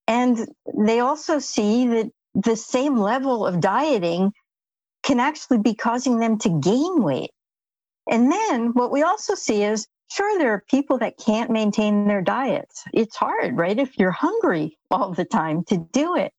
And 0.06 0.38
they 0.76 1.00
also 1.00 1.38
see 1.38 1.88
that 1.88 2.10
the 2.36 2.56
same 2.56 2.96
level 2.96 3.46
of 3.46 3.60
dieting 3.60 4.32
can 5.02 5.20
actually 5.20 5.58
be 5.58 5.74
causing 5.74 6.18
them 6.18 6.38
to 6.38 6.50
gain 6.50 7.02
weight. 7.02 7.30
And 8.10 8.30
then 8.30 8.68
what 8.74 8.92
we 8.92 9.02
also 9.02 9.34
see 9.34 9.64
is 9.64 9.88
sure, 10.12 10.38
there 10.38 10.52
are 10.52 10.64
people 10.68 10.98
that 10.98 11.18
can't 11.18 11.50
maintain 11.50 12.06
their 12.06 12.22
diets. 12.22 12.84
It's 12.92 13.16
hard, 13.16 13.56
right? 13.56 13.78
If 13.78 13.98
you're 13.98 14.12
hungry 14.12 14.78
all 14.90 15.12
the 15.12 15.24
time 15.24 15.64
to 15.64 15.78
do 15.92 16.16
it. 16.16 16.32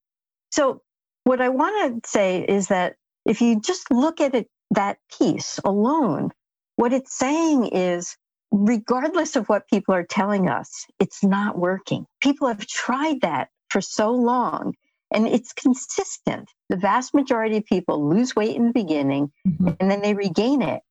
So, 0.52 0.82
what 1.24 1.42
I 1.42 1.50
want 1.50 2.04
to 2.04 2.10
say 2.10 2.46
is 2.48 2.68
that 2.68 2.96
if 3.26 3.42
you 3.42 3.60
just 3.60 3.92
look 3.92 4.22
at 4.22 4.34
it, 4.34 4.48
that 4.72 4.98
piece 5.18 5.60
alone, 5.66 6.32
what 6.78 6.94
it's 6.94 7.18
saying 7.18 7.68
is, 7.68 8.16
regardless 8.52 9.36
of 9.36 9.48
what 9.48 9.68
people 9.68 9.94
are 9.94 10.06
telling 10.06 10.48
us, 10.48 10.86
it's 11.00 11.24
not 11.24 11.58
working. 11.58 12.06
People 12.22 12.48
have 12.48 12.66
tried 12.66 13.22
that 13.22 13.50
for 13.70 13.82
so 13.82 14.12
long 14.12 14.74
and 15.18 15.28
it's 15.28 15.52
consistent. 15.52 16.48
The 16.70 16.76
vast 16.76 17.16
majority 17.16 17.58
of 17.58 17.66
people 17.66 18.08
lose 18.08 18.36
weight 18.36 18.56
in 18.56 18.68
the 18.68 18.72
beginning 18.72 19.32
mm-hmm. 19.48 19.70
and 19.80 19.90
then 19.90 20.04
they 20.04 20.14
regain 20.14 20.62
it. 20.62 20.82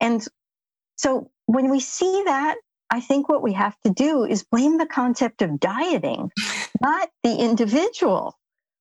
And 0.00 0.26
so 0.96 1.30
when 1.46 1.70
we 1.70 1.78
see 1.78 2.24
that, 2.24 2.56
I 2.90 3.00
think 3.00 3.28
what 3.28 3.44
we 3.44 3.52
have 3.52 3.78
to 3.82 3.90
do 3.90 4.24
is 4.24 4.42
blame 4.42 4.78
the 4.78 4.86
concept 4.86 5.40
of 5.40 5.60
dieting, 5.60 6.32
not 6.82 7.10
the 7.22 7.36
individual, 7.36 8.36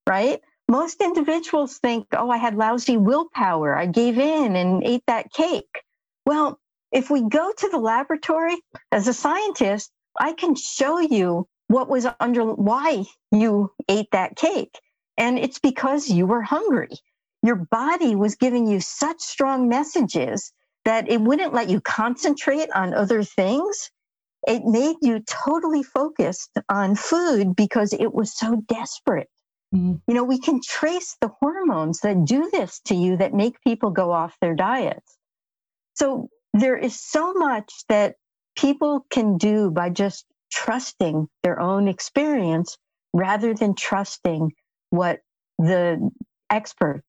right? 0.09 0.41
Most 0.67 1.01
individuals 1.01 1.77
think, 1.77 2.07
oh, 2.13 2.31
I 2.31 2.37
had 2.37 2.55
lousy 2.55 2.97
willpower. 2.97 3.77
I 3.77 3.85
gave 3.85 4.17
in 4.17 4.55
and 4.55 4.83
ate 4.83 5.03
that 5.05 5.31
cake. 5.31 5.83
Well, 6.25 6.59
if 6.91 7.11
we 7.11 7.21
go 7.21 7.53
to 7.55 7.69
the 7.69 7.77
laboratory 7.77 8.57
as 8.91 9.07
a 9.07 9.13
scientist, 9.13 9.91
I 10.19 10.33
can 10.33 10.55
show 10.55 10.97
you 10.97 11.47
what 11.67 11.89
was 11.89 12.07
under 12.19 12.43
why 12.43 13.05
you 13.31 13.71
ate 13.87 14.09
that 14.13 14.35
cake. 14.35 14.79
And 15.17 15.39
it's 15.39 15.59
because 15.59 16.09
you 16.09 16.25
were 16.25 16.41
hungry. 16.41 16.89
Your 17.43 17.55
body 17.55 18.15
was 18.15 18.35
giving 18.35 18.67
you 18.67 18.79
such 18.79 19.21
strong 19.21 19.69
messages 19.69 20.51
that 20.83 21.09
it 21.09 21.21
wouldn't 21.21 21.53
let 21.53 21.69
you 21.69 21.81
concentrate 21.81 22.69
on 22.73 22.93
other 22.93 23.23
things. 23.23 23.91
It 24.47 24.63
made 24.65 24.97
you 25.01 25.21
totally 25.21 25.83
focused 25.83 26.51
on 26.69 26.95
food 26.95 27.55
because 27.55 27.93
it 27.93 28.13
was 28.13 28.37
so 28.37 28.61
desperate. 28.67 29.29
Mm-hmm. 29.73 29.95
You 30.07 30.13
know, 30.13 30.23
we 30.23 30.39
can 30.39 30.61
trace 30.63 31.17
the 31.21 31.31
hormones 31.39 31.99
that 32.01 32.25
do 32.25 32.49
this 32.51 32.79
to 32.85 32.95
you 32.95 33.17
that 33.17 33.33
make 33.33 33.61
people 33.61 33.91
go 33.91 34.11
off 34.11 34.37
their 34.41 34.55
diets. 34.55 35.17
So 35.95 36.29
there 36.53 36.77
is 36.77 36.99
so 36.99 37.33
much 37.33 37.71
that 37.89 38.15
people 38.55 39.05
can 39.09 39.37
do 39.37 39.71
by 39.71 39.89
just 39.89 40.25
trusting 40.51 41.27
their 41.43 41.59
own 41.59 41.87
experience 41.87 42.77
rather 43.13 43.53
than 43.53 43.75
trusting 43.75 44.51
what 44.95 45.21
the 45.59 46.11
experts 46.49 47.03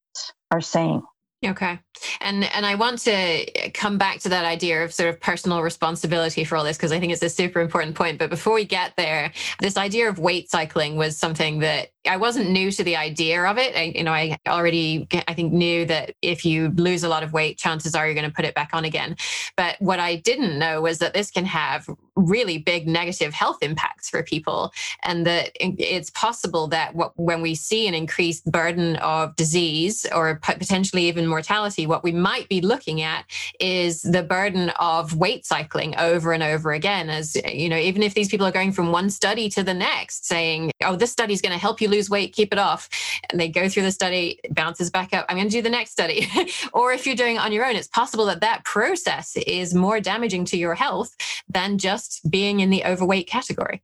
are 0.51 0.61
saying. 0.63 1.03
Okay. 1.45 1.79
And 2.21 2.45
and 2.45 2.65
I 2.65 2.75
want 2.77 2.99
to 3.01 3.71
come 3.75 3.99
back 3.99 4.21
to 4.21 4.29
that 4.31 4.47
idea 4.47 4.85
of 4.85 4.93
sort 4.93 5.11
of 5.11 5.21
personal 5.21 5.63
responsibility 5.63 6.45
for 6.45 6.57
all 6.57 6.65
this 6.65 6.77
because 6.77 6.93
I 6.93 7.01
think 7.01 7.13
it's 7.13 7.23
a 7.23 7.29
super 7.29 7.61
important 7.61 7.95
point. 7.95 8.19
But 8.19 8.31
before 8.31 8.55
we 8.55 8.65
get 8.65 8.95
there, 8.97 9.33
this 9.61 9.77
idea 9.77 10.09
of 10.09 10.19
weight 10.19 10.51
cycling 10.51 10.97
was 10.97 11.17
something 11.17 11.59
that 11.61 11.89
I 12.09 12.17
wasn't 12.17 12.51
new 12.51 12.71
to 12.73 12.85
the 12.85 12.97
idea 12.97 13.45
of 13.45 13.59
it. 13.59 13.77
I, 13.77 13.93
you 13.97 14.05
know, 14.05 14.13
I 14.13 14.39
already 14.49 15.07
I 15.29 15.35
think 15.35 15.53
knew 15.53 15.85
that 15.87 16.15
if 16.23 16.45
you 16.45 16.69
lose 16.77 17.05
a 17.05 17.09
lot 17.09 17.23
of 17.23 17.33
weight, 17.33 17.59
chances 17.59 17.95
are 17.95 18.07
you're 18.07 18.15
going 18.15 18.29
to 18.29 18.35
put 18.35 18.45
it 18.45 18.55
back 18.55 18.71
on 18.73 18.85
again. 18.85 19.17
But 19.57 19.77
what 19.81 20.01
I 20.01 20.17
didn't 20.17 20.59
know 20.59 20.83
was 20.83 20.99
that 20.99 21.15
this 21.15 21.31
can 21.31 21.45
have 21.45 21.89
really 22.15 22.57
big 22.57 22.89
negative 22.89 23.35
health 23.35 23.59
impacts 23.61 24.09
for 24.09 24.23
people, 24.23 24.73
and 25.03 25.27
that 25.27 25.51
it's 25.61 26.11
possible 26.11 26.67
that 26.69 26.95
what, 26.95 27.13
when 27.17 27.43
we 27.43 27.55
see 27.55 27.87
an 27.87 27.95
increased 27.95 28.51
burden 28.51 28.97
of 28.97 29.37
disease 29.37 30.07
or 30.15 30.37
potentially 30.37 31.09
even 31.09 31.26
mortality, 31.29 31.87
what 31.87 32.05
we 32.05 32.13
might 32.13 32.49
be 32.49 32.61
looking 32.61 33.03
at 33.03 33.25
is 33.61 34.03
the 34.03 34.23
burden 34.23 34.71
of 34.79 35.17
weight 35.17 35.47
cycling 35.47 35.97
over 35.97 36.33
and 36.33 36.43
over 36.43 36.73
again. 36.73 37.11
As 37.11 37.37
you 37.53 37.69
know, 37.69 37.77
even 37.77 38.03
if 38.03 38.15
these 38.15 38.29
people 38.29 38.47
are 38.47 38.53
going 38.53 38.73
from 38.73 38.93
one 38.93 39.11
study 39.11 39.49
to 39.51 39.63
the 39.63 39.75
next, 39.75 40.27
saying, 40.27 40.73
"Oh, 40.85 40.97
this 40.97 41.13
study 41.13 41.33
is 41.33 41.41
going 41.41 41.53
to 41.53 41.59
help 41.59 41.81
you 41.81 41.89
lose 41.89 42.11
weight, 42.11 42.33
keep 42.33 42.53
it 42.53 42.59
off," 42.59 42.89
and 43.31 43.41
they 43.41 43.49
go 43.49 43.69
through 43.69 43.85
the 43.85 43.93
study, 43.93 44.39
bounces 44.51 44.91
back 44.91 45.15
up. 45.15 45.27
I'm 45.29 45.37
going 45.37 45.49
to 45.49 45.53
do 45.53 45.63
the 45.63 45.71
next 45.71 45.93
study. 45.93 46.29
or 46.73 46.93
if 46.93 47.07
you're 47.07 47.17
doing 47.17 47.37
it 47.37 47.41
on 47.41 47.53
your 47.53 47.67
own, 47.67 47.77
it's 47.77 47.89
possible 47.89 48.27
that 48.27 48.41
that 48.41 48.65
process 48.65 49.37
is 49.37 49.75
more 49.75 50.01
damaging 50.01 50.45
to 50.47 50.57
your 50.57 50.75
health 50.75 51.17
than 51.49 51.79
just 51.79 52.29
being 52.31 52.61
in 52.61 52.71
the 52.71 52.85
overweight 52.85 53.29
category. 53.29 53.83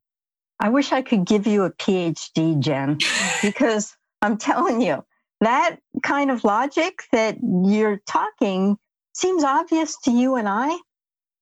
I 0.61 0.69
wish 0.69 0.93
I 0.93 1.03
could 1.03 1.25
give 1.25 1.47
you 1.47 1.65
a 1.65 1.73
PhD, 1.73 2.61
Jen, 2.61 2.99
because 3.43 3.97
I'm 4.21 4.37
telling 4.39 4.81
you, 4.81 5.05
that 5.43 5.77
kind 6.03 6.31
of 6.31 6.45
logic 6.45 7.03
that 7.13 7.37
you're 7.43 8.01
talking 8.07 8.77
seems 9.15 9.45
obvious 9.45 9.97
to 10.05 10.11
you 10.11 10.37
and 10.37 10.49
I, 10.49 10.77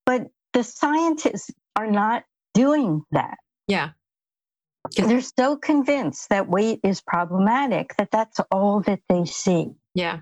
but 0.06 0.28
the 0.52 0.64
scientists 0.64 1.50
are 1.76 1.90
not 1.90 2.24
doing 2.54 3.02
that. 3.12 3.36
Yeah. 3.68 3.90
They're 4.96 5.20
so 5.20 5.56
convinced 5.56 6.30
that 6.30 6.48
weight 6.48 6.80
is 6.82 7.00
problematic 7.00 7.94
that 7.98 8.10
that's 8.10 8.40
all 8.50 8.80
that 8.82 9.00
they 9.08 9.26
see. 9.26 9.68
Yeah. 9.94 10.20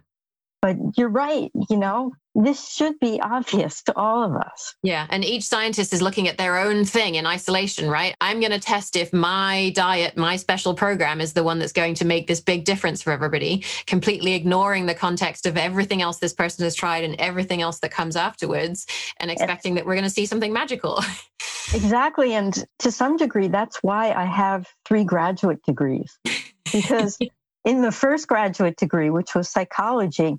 But 0.60 0.76
you're 0.96 1.08
right, 1.08 1.50
you 1.70 1.76
know, 1.76 2.12
this 2.34 2.70
should 2.70 2.98
be 2.98 3.20
obvious 3.20 3.82
to 3.84 3.96
all 3.96 4.24
of 4.24 4.34
us. 4.36 4.74
Yeah. 4.82 5.06
And 5.08 5.24
each 5.24 5.44
scientist 5.44 5.92
is 5.92 6.02
looking 6.02 6.26
at 6.26 6.36
their 6.36 6.58
own 6.58 6.84
thing 6.84 7.14
in 7.14 7.26
isolation, 7.26 7.88
right? 7.88 8.14
I'm 8.20 8.40
going 8.40 8.52
to 8.52 8.58
test 8.58 8.96
if 8.96 9.12
my 9.12 9.72
diet, 9.74 10.16
my 10.16 10.36
special 10.36 10.74
program 10.74 11.20
is 11.20 11.32
the 11.32 11.44
one 11.44 11.58
that's 11.58 11.72
going 11.72 11.94
to 11.94 12.04
make 12.04 12.26
this 12.26 12.40
big 12.40 12.64
difference 12.64 13.02
for 13.02 13.12
everybody, 13.12 13.64
completely 13.86 14.34
ignoring 14.34 14.86
the 14.86 14.94
context 14.94 15.46
of 15.46 15.56
everything 15.56 16.02
else 16.02 16.18
this 16.18 16.32
person 16.32 16.64
has 16.64 16.74
tried 16.74 17.04
and 17.04 17.14
everything 17.20 17.62
else 17.62 17.78
that 17.80 17.90
comes 17.90 18.16
afterwards 18.16 18.86
and 19.18 19.30
expecting 19.30 19.74
that 19.74 19.86
we're 19.86 19.94
going 19.94 20.04
to 20.04 20.10
see 20.10 20.26
something 20.26 20.52
magical. 20.52 21.02
exactly. 21.74 22.34
And 22.34 22.64
to 22.80 22.90
some 22.90 23.16
degree, 23.16 23.48
that's 23.48 23.78
why 23.82 24.12
I 24.12 24.24
have 24.24 24.66
three 24.84 25.04
graduate 25.04 25.62
degrees. 25.64 26.18
Because 26.70 27.16
in 27.64 27.80
the 27.80 27.90
first 27.90 28.28
graduate 28.28 28.76
degree, 28.76 29.08
which 29.08 29.34
was 29.34 29.48
psychology, 29.48 30.38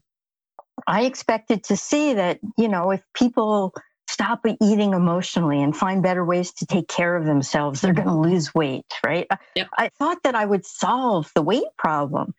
I 0.87 1.03
expected 1.03 1.63
to 1.65 1.77
see 1.77 2.13
that, 2.13 2.39
you 2.57 2.67
know, 2.67 2.91
if 2.91 3.03
people 3.13 3.73
stop 4.09 4.45
eating 4.61 4.93
emotionally 4.93 5.61
and 5.61 5.75
find 5.75 6.01
better 6.01 6.25
ways 6.25 6.51
to 6.53 6.65
take 6.65 6.87
care 6.87 7.15
of 7.15 7.25
themselves, 7.25 7.81
they're 7.81 7.93
going 7.93 8.07
to 8.07 8.17
lose 8.17 8.53
weight, 8.55 8.85
right? 9.05 9.27
Yep. 9.55 9.67
I 9.77 9.89
thought 9.89 10.23
that 10.23 10.35
I 10.35 10.45
would 10.45 10.65
solve 10.65 11.31
the 11.35 11.41
weight 11.41 11.67
problem. 11.77 12.33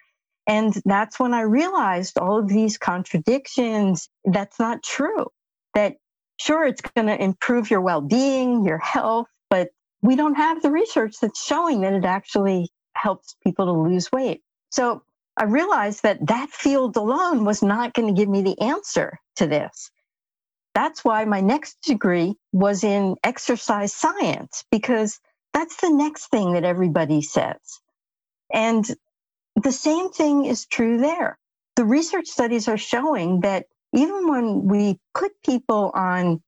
And 0.47 0.75
that's 0.85 1.21
when 1.21 1.33
I 1.33 1.43
realized 1.43 2.19
all 2.19 2.39
of 2.39 2.49
these 2.49 2.77
contradictions. 2.77 4.09
That's 4.25 4.59
not 4.59 4.83
true. 4.83 5.27
That 5.75 5.95
sure, 6.39 6.67
it's 6.67 6.81
going 6.81 7.07
to 7.07 7.23
improve 7.23 7.71
your 7.71 7.81
well 7.81 8.01
being, 8.01 8.65
your 8.65 8.79
health, 8.79 9.29
but 9.49 9.69
we 10.03 10.17
don't 10.17 10.35
have 10.35 10.63
the 10.63 10.71
research 10.71 11.17
that's 11.21 11.45
showing 11.45 11.83
that 11.83 11.93
it 11.93 12.05
actually 12.05 12.71
helps 12.95 13.37
people 13.45 13.67
to 13.67 13.73
lose 13.73 14.11
weight. 14.11 14.43
So 14.71 15.03
I 15.41 15.45
realized 15.45 16.05
that 16.05 16.27
that 16.29 16.51
field 16.51 16.97
alone 16.99 17.47
was 17.47 17.63
not 17.63 17.95
going 17.95 18.15
to 18.15 18.21
give 18.21 18.29
me 18.29 18.43
the 18.43 18.61
answer 18.61 19.19
to 19.39 19.49
this. 19.49 19.91
That's 20.75 21.05
why 21.05 21.25
my 21.25 21.41
next 21.41 21.79
degree 21.83 22.37
was 22.53 22.85
in 22.85 23.17
exercise 23.25 23.95
science, 23.95 24.65
because 24.71 25.21
that's 25.55 25.77
the 25.81 25.91
next 25.91 26.29
thing 26.31 26.55
that 26.55 26.65
everybody 26.65 27.23
says. 27.23 27.59
And 28.53 28.87
the 29.57 29.73
same 29.73 30.11
thing 30.11 30.47
is 30.47 30.67
true 30.67 30.99
there. 30.99 31.39
The 31.77 31.87
research 31.87 32.29
studies 32.29 32.69
are 32.69 32.79
showing 32.79 33.41
that 33.43 33.67
even 33.95 34.29
when 34.29 34.69
we 34.69 35.01
put 35.15 35.33
people 35.45 35.93
on 35.95 36.43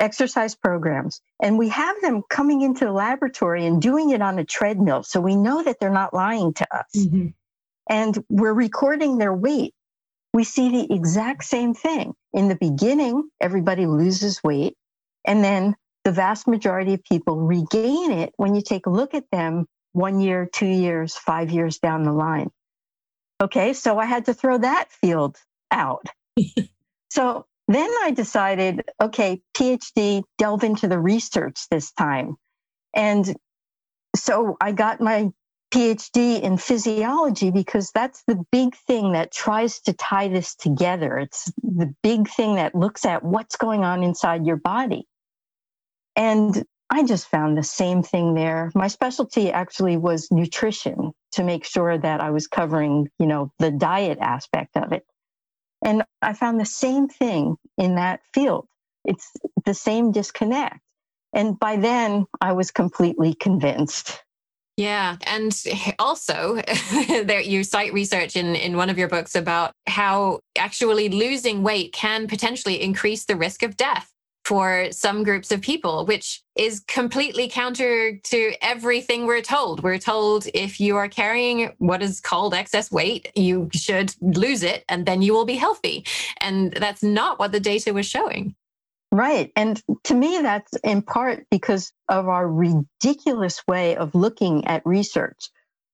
exercise 0.00 0.54
programs 0.54 1.22
and 1.42 1.58
we 1.58 1.70
have 1.70 2.00
them 2.02 2.22
coming 2.30 2.62
into 2.62 2.84
the 2.86 2.92
laboratory 2.92 3.66
and 3.66 3.82
doing 3.82 4.10
it 4.10 4.22
on 4.22 4.38
a 4.38 4.44
treadmill, 4.44 5.02
so 5.04 5.20
we 5.20 5.36
know 5.36 5.62
that 5.64 5.80
they're 5.80 5.90
not 5.90 6.14
lying 6.14 6.54
to 6.54 6.76
us. 6.76 6.86
Mm-hmm 6.96 7.28
and 7.88 8.22
we're 8.28 8.54
recording 8.54 9.18
their 9.18 9.34
weight, 9.34 9.74
we 10.32 10.44
see 10.44 10.70
the 10.70 10.94
exact 10.94 11.44
same 11.44 11.74
thing. 11.74 12.14
In 12.32 12.48
the 12.48 12.56
beginning, 12.56 13.28
everybody 13.40 13.86
loses 13.86 14.42
weight, 14.42 14.74
and 15.24 15.44
then 15.44 15.76
the 16.04 16.12
vast 16.12 16.46
majority 16.46 16.94
of 16.94 17.04
people 17.04 17.36
regain 17.36 18.10
it 18.10 18.32
when 18.36 18.54
you 18.54 18.62
take 18.62 18.86
a 18.86 18.90
look 18.90 19.14
at 19.14 19.24
them 19.30 19.66
one 19.92 20.20
year, 20.20 20.48
two 20.52 20.66
years, 20.66 21.14
five 21.14 21.50
years 21.50 21.78
down 21.78 22.02
the 22.02 22.12
line. 22.12 22.50
Okay, 23.40 23.72
so 23.72 23.98
I 23.98 24.06
had 24.06 24.26
to 24.26 24.34
throw 24.34 24.58
that 24.58 24.90
field 24.92 25.36
out. 25.70 26.06
so 27.10 27.46
then 27.68 27.90
I 28.02 28.10
decided, 28.10 28.84
okay, 29.00 29.40
PhD, 29.56 30.22
delve 30.38 30.64
into 30.64 30.88
the 30.88 30.98
research 30.98 31.68
this 31.70 31.92
time. 31.92 32.36
And 32.94 33.34
so 34.16 34.56
I 34.60 34.72
got 34.72 35.00
my 35.00 35.30
PhD 35.74 36.40
in 36.40 36.56
physiology 36.56 37.50
because 37.50 37.90
that's 37.90 38.22
the 38.28 38.44
big 38.52 38.76
thing 38.86 39.12
that 39.12 39.32
tries 39.32 39.80
to 39.80 39.92
tie 39.92 40.28
this 40.28 40.54
together. 40.54 41.18
It's 41.18 41.52
the 41.64 41.92
big 42.00 42.28
thing 42.28 42.54
that 42.54 42.76
looks 42.76 43.04
at 43.04 43.24
what's 43.24 43.56
going 43.56 43.82
on 43.82 44.04
inside 44.04 44.46
your 44.46 44.56
body. 44.56 45.08
And 46.14 46.64
I 46.90 47.02
just 47.02 47.28
found 47.28 47.58
the 47.58 47.64
same 47.64 48.04
thing 48.04 48.34
there. 48.34 48.70
My 48.76 48.86
specialty 48.86 49.50
actually 49.50 49.96
was 49.96 50.30
nutrition 50.30 51.12
to 51.32 51.42
make 51.42 51.64
sure 51.64 51.98
that 51.98 52.20
I 52.20 52.30
was 52.30 52.46
covering, 52.46 53.08
you 53.18 53.26
know, 53.26 53.52
the 53.58 53.72
diet 53.72 54.18
aspect 54.20 54.76
of 54.76 54.92
it. 54.92 55.04
And 55.84 56.04
I 56.22 56.34
found 56.34 56.60
the 56.60 56.66
same 56.66 57.08
thing 57.08 57.56
in 57.76 57.96
that 57.96 58.20
field. 58.32 58.68
It's 59.04 59.32
the 59.64 59.74
same 59.74 60.12
disconnect. 60.12 60.78
And 61.32 61.58
by 61.58 61.76
then 61.76 62.26
I 62.40 62.52
was 62.52 62.70
completely 62.70 63.34
convinced. 63.34 64.23
Yeah. 64.76 65.16
And 65.22 65.62
also, 65.98 66.60
there 67.08 67.40
you 67.40 67.62
cite 67.62 67.92
research 67.92 68.34
in, 68.36 68.56
in 68.56 68.76
one 68.76 68.90
of 68.90 68.98
your 68.98 69.08
books 69.08 69.36
about 69.36 69.72
how 69.86 70.40
actually 70.58 71.08
losing 71.08 71.62
weight 71.62 71.92
can 71.92 72.26
potentially 72.26 72.82
increase 72.82 73.24
the 73.24 73.36
risk 73.36 73.62
of 73.62 73.76
death 73.76 74.10
for 74.44 74.88
some 74.90 75.24
groups 75.24 75.50
of 75.50 75.60
people, 75.60 76.04
which 76.04 76.42
is 76.56 76.80
completely 76.86 77.48
counter 77.48 78.18
to 78.24 78.52
everything 78.60 79.26
we're 79.26 79.40
told. 79.40 79.82
We're 79.82 79.98
told 79.98 80.46
if 80.52 80.78
you 80.78 80.96
are 80.96 81.08
carrying 81.08 81.72
what 81.78 82.02
is 82.02 82.20
called 82.20 82.52
excess 82.52 82.92
weight, 82.92 83.30
you 83.34 83.70
should 83.72 84.14
lose 84.20 84.62
it 84.62 84.84
and 84.88 85.06
then 85.06 85.22
you 85.22 85.32
will 85.32 85.46
be 85.46 85.54
healthy. 85.54 86.04
And 86.40 86.72
that's 86.72 87.02
not 87.02 87.38
what 87.38 87.52
the 87.52 87.60
data 87.60 87.94
was 87.94 88.06
showing. 88.06 88.54
Right. 89.14 89.52
And 89.54 89.80
to 90.04 90.14
me, 90.14 90.40
that's 90.42 90.72
in 90.82 91.00
part 91.00 91.46
because 91.48 91.92
of 92.08 92.26
our 92.26 92.48
ridiculous 92.48 93.62
way 93.68 93.94
of 93.94 94.12
looking 94.12 94.66
at 94.66 94.84
research. 94.84 95.50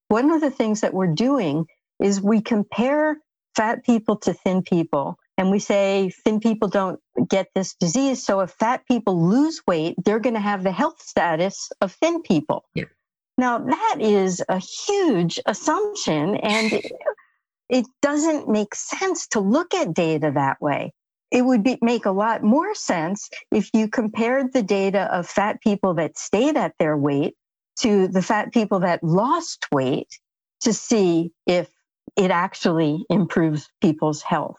One 0.09 0.31
of 0.31 0.41
the 0.41 0.51
things 0.51 0.81
that 0.81 0.95
we're 0.95 1.15
doing 1.15 1.67
is 2.03 2.19
we 2.23 2.41
compare 2.41 3.19
fat 3.55 3.85
people 3.85 4.17
to 4.21 4.33
thin 4.33 4.63
people. 4.63 5.19
And 5.37 5.51
we 5.51 5.59
say 5.59 6.11
thin 6.25 6.41
people 6.41 6.69
don't 6.69 6.99
get 7.29 7.49
this 7.55 7.75
disease. 7.75 8.25
So 8.25 8.41
if 8.41 8.53
fat 8.53 8.87
people 8.89 9.29
lose 9.29 9.61
weight, 9.67 9.97
they're 10.03 10.19
going 10.19 10.35
to 10.35 10.41
have 10.41 10.63
the 10.63 10.73
health 10.73 11.03
status 11.03 11.69
of 11.83 11.93
thin 11.93 12.23
people. 12.23 12.65
Yeah. 12.75 12.85
Now, 13.37 13.59
that 13.59 13.97
is 14.01 14.43
a 14.49 14.63
huge 14.87 15.39
assumption. 15.45 16.37
And 16.37 16.73
it 17.69 17.85
doesn't 18.01 18.49
make 18.49 18.75
sense 18.75 19.27
to 19.33 19.41
look 19.41 19.75
at 19.75 19.93
data 19.93 20.33
that 20.35 20.57
way 20.63 20.95
it 21.31 21.43
would 21.43 21.63
be, 21.63 21.79
make 21.81 22.07
a 22.07 22.11
lot 22.11 22.43
more 22.43 22.75
sense 22.75 23.29
if 23.53 23.71
you 23.73 23.89
compared 23.89 24.53
the 24.53 24.63
data 24.63 25.13
of 25.15 25.27
fat 25.27 25.61
people 25.61 25.95
that 25.95 26.19
stayed 26.19 26.57
at 26.57 26.75
their 26.79 26.97
weight 26.97 27.35
to 27.81 28.09
the 28.09 28.23
fat 28.23 28.53
people 28.53 28.81
that 28.81 29.03
lost 29.03 29.67
weight 29.73 30.09
to 30.61 30.73
see 30.73 31.33
if 31.47 31.69
it 32.17 32.31
actually 32.31 33.05
improves 33.09 33.71
people's 33.81 34.23
health. 34.23 34.59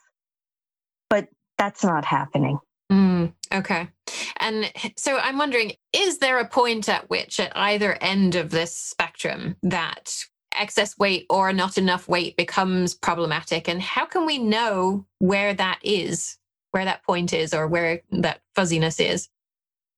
But 1.09 1.27
that's 1.57 1.83
not 1.83 2.05
happening. 2.05 2.57
Mm, 2.91 3.33
okay. 3.53 3.89
And 4.37 4.71
so 4.97 5.17
I'm 5.17 5.37
wondering 5.37 5.73
is 5.93 6.17
there 6.17 6.39
a 6.39 6.47
point 6.47 6.89
at 6.89 7.09
which, 7.09 7.39
at 7.39 7.55
either 7.55 7.97
end 8.01 8.35
of 8.35 8.49
this 8.49 8.75
spectrum, 8.75 9.55
that 9.63 10.13
excess 10.57 10.97
weight 10.97 11.25
or 11.29 11.53
not 11.53 11.77
enough 11.77 12.07
weight 12.07 12.35
becomes 12.35 12.93
problematic? 12.93 13.67
And 13.69 13.81
how 13.81 14.05
can 14.05 14.25
we 14.25 14.37
know 14.37 15.05
where 15.19 15.53
that 15.53 15.79
is? 15.83 16.37
Where 16.71 16.85
that 16.85 17.03
point 17.03 17.33
is 17.33 17.53
or 17.53 17.67
where 17.67 18.01
that 18.11 18.41
fuzziness 18.55 18.99
is? 18.99 19.29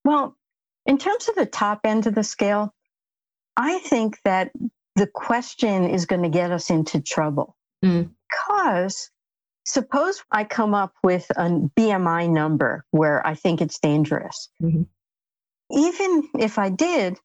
Well, 0.04 0.38
in 0.86 0.98
terms 0.98 1.30
of 1.30 1.36
the 1.36 1.46
top 1.46 1.82
end 1.84 2.08
of 2.08 2.16
the 2.16 2.24
scale, 2.24 2.74
I 3.56 3.80
think 3.80 4.20
that 4.24 4.52
the 4.96 5.08
question 5.08 5.90
is 5.90 6.06
going 6.06 6.24
to 6.24 6.30
get 6.30 6.52
us 6.52 6.70
into 6.70 7.02
trouble 7.02 7.56
mm. 7.84 8.10
because 8.30 9.10
suppose 9.66 10.24
I 10.32 10.44
come 10.44 10.74
up 10.74 10.94
with 11.04 11.30
a 11.32 11.50
BMI 11.78 12.30
number 12.30 12.86
where 12.92 13.26
I 13.26 13.36
think 13.36 13.62
it's 13.62 13.80
dangerous. 13.80 14.50
Mm-hmm. 14.62 14.84
Even 15.72 16.30
if 16.38 16.60
I 16.60 16.70
did, 16.70 17.18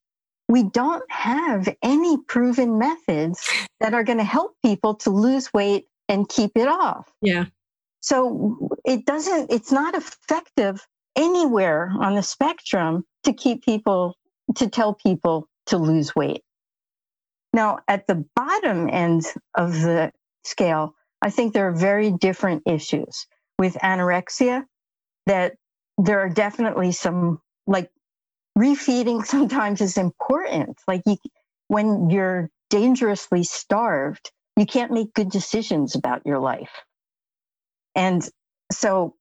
we 0.49 0.63
don't 0.63 1.05
have 1.11 1.69
any 1.83 2.17
proven 2.17 2.79
methods 2.79 3.47
that 3.81 3.93
are 3.93 4.05
going 4.05 4.19
to 4.19 4.25
help 4.25 4.57
people 4.65 4.95
to 4.95 5.11
lose 5.11 5.53
weight 5.53 5.87
and 6.09 6.29
keep 6.29 6.53
it 6.57 6.69
off. 6.69 7.13
Yeah. 7.21 7.47
So 8.01 8.71
it 8.85 9.05
doesn't, 9.07 9.53
it's 9.53 9.73
not 9.73 9.95
effective 9.95 10.87
anywhere 11.17 11.93
on 11.99 12.15
the 12.15 12.23
spectrum 12.23 13.05
to 13.25 13.33
keep 13.33 13.65
people, 13.65 14.17
to 14.57 14.69
tell 14.69 14.95
people 14.95 15.49
to 15.67 15.79
lose 15.79 16.15
weight. 16.15 16.43
Now, 17.53 17.81
at 17.89 18.07
the 18.07 18.25
bottom 18.37 18.89
end 18.89 19.25
of 19.57 19.73
the 19.73 20.13
scale, 20.45 20.95
I 21.23 21.31
think 21.31 21.53
there 21.53 21.69
are 21.69 21.77
very 21.77 22.13
different 22.13 22.63
issues 22.67 23.27
with 23.59 23.75
anorexia 23.75 24.65
that 25.27 25.57
there 25.97 26.21
are 26.21 26.29
definitely 26.29 26.93
some 26.93 27.41
like 27.67 27.91
refeeding 28.57 29.25
sometimes 29.27 29.81
is 29.81 29.99
important. 29.99 30.79
Like 30.87 31.03
you, 31.07 31.17
when 31.69 32.11
you're 32.11 32.51
dangerously 32.71 33.45
starved, 33.45 34.31
you 34.57 34.67
can't 34.67 34.93
make 34.93 35.15
good 35.15 35.31
decisions 35.31 35.95
about 35.95 36.23
your 36.27 36.39
life. 36.39 36.71
And 37.99 38.27
so 38.73 39.17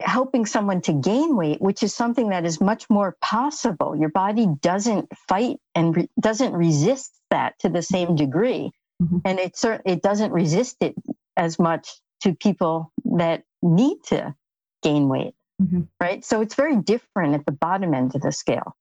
helping 0.00 0.46
someone 0.46 0.80
to 0.82 0.92
gain 0.92 1.36
weight, 1.36 1.60
which 1.60 1.82
is 1.82 1.94
something 1.94 2.30
that 2.30 2.44
is 2.44 2.60
much 2.60 2.88
more 2.90 3.16
possible. 3.20 3.94
Your 3.94 4.08
body 4.08 4.48
doesn't 4.60 5.08
fight 5.28 5.58
and 5.74 5.96
re- 5.96 6.10
doesn't 6.18 6.52
resist 6.52 7.12
that 7.30 7.58
to 7.60 7.68
the 7.68 7.82
same 7.82 8.16
degree. 8.16 8.72
Mm-hmm. 9.02 9.18
And 9.24 9.38
it, 9.38 9.58
it 9.84 10.02
doesn't 10.02 10.32
resist 10.32 10.76
it 10.80 10.94
as 11.36 11.58
much 11.58 11.90
to 12.22 12.34
people 12.34 12.92
that 13.04 13.44
need 13.62 13.98
to 14.08 14.34
gain 14.82 15.08
weight. 15.08 15.34
Mm-hmm. 15.62 15.82
Right. 16.00 16.24
So 16.24 16.40
it's 16.40 16.54
very 16.54 16.76
different 16.76 17.34
at 17.34 17.46
the 17.46 17.52
bottom 17.52 17.94
end 17.94 18.14
of 18.14 18.22
the 18.22 18.32
scale. 18.32 18.74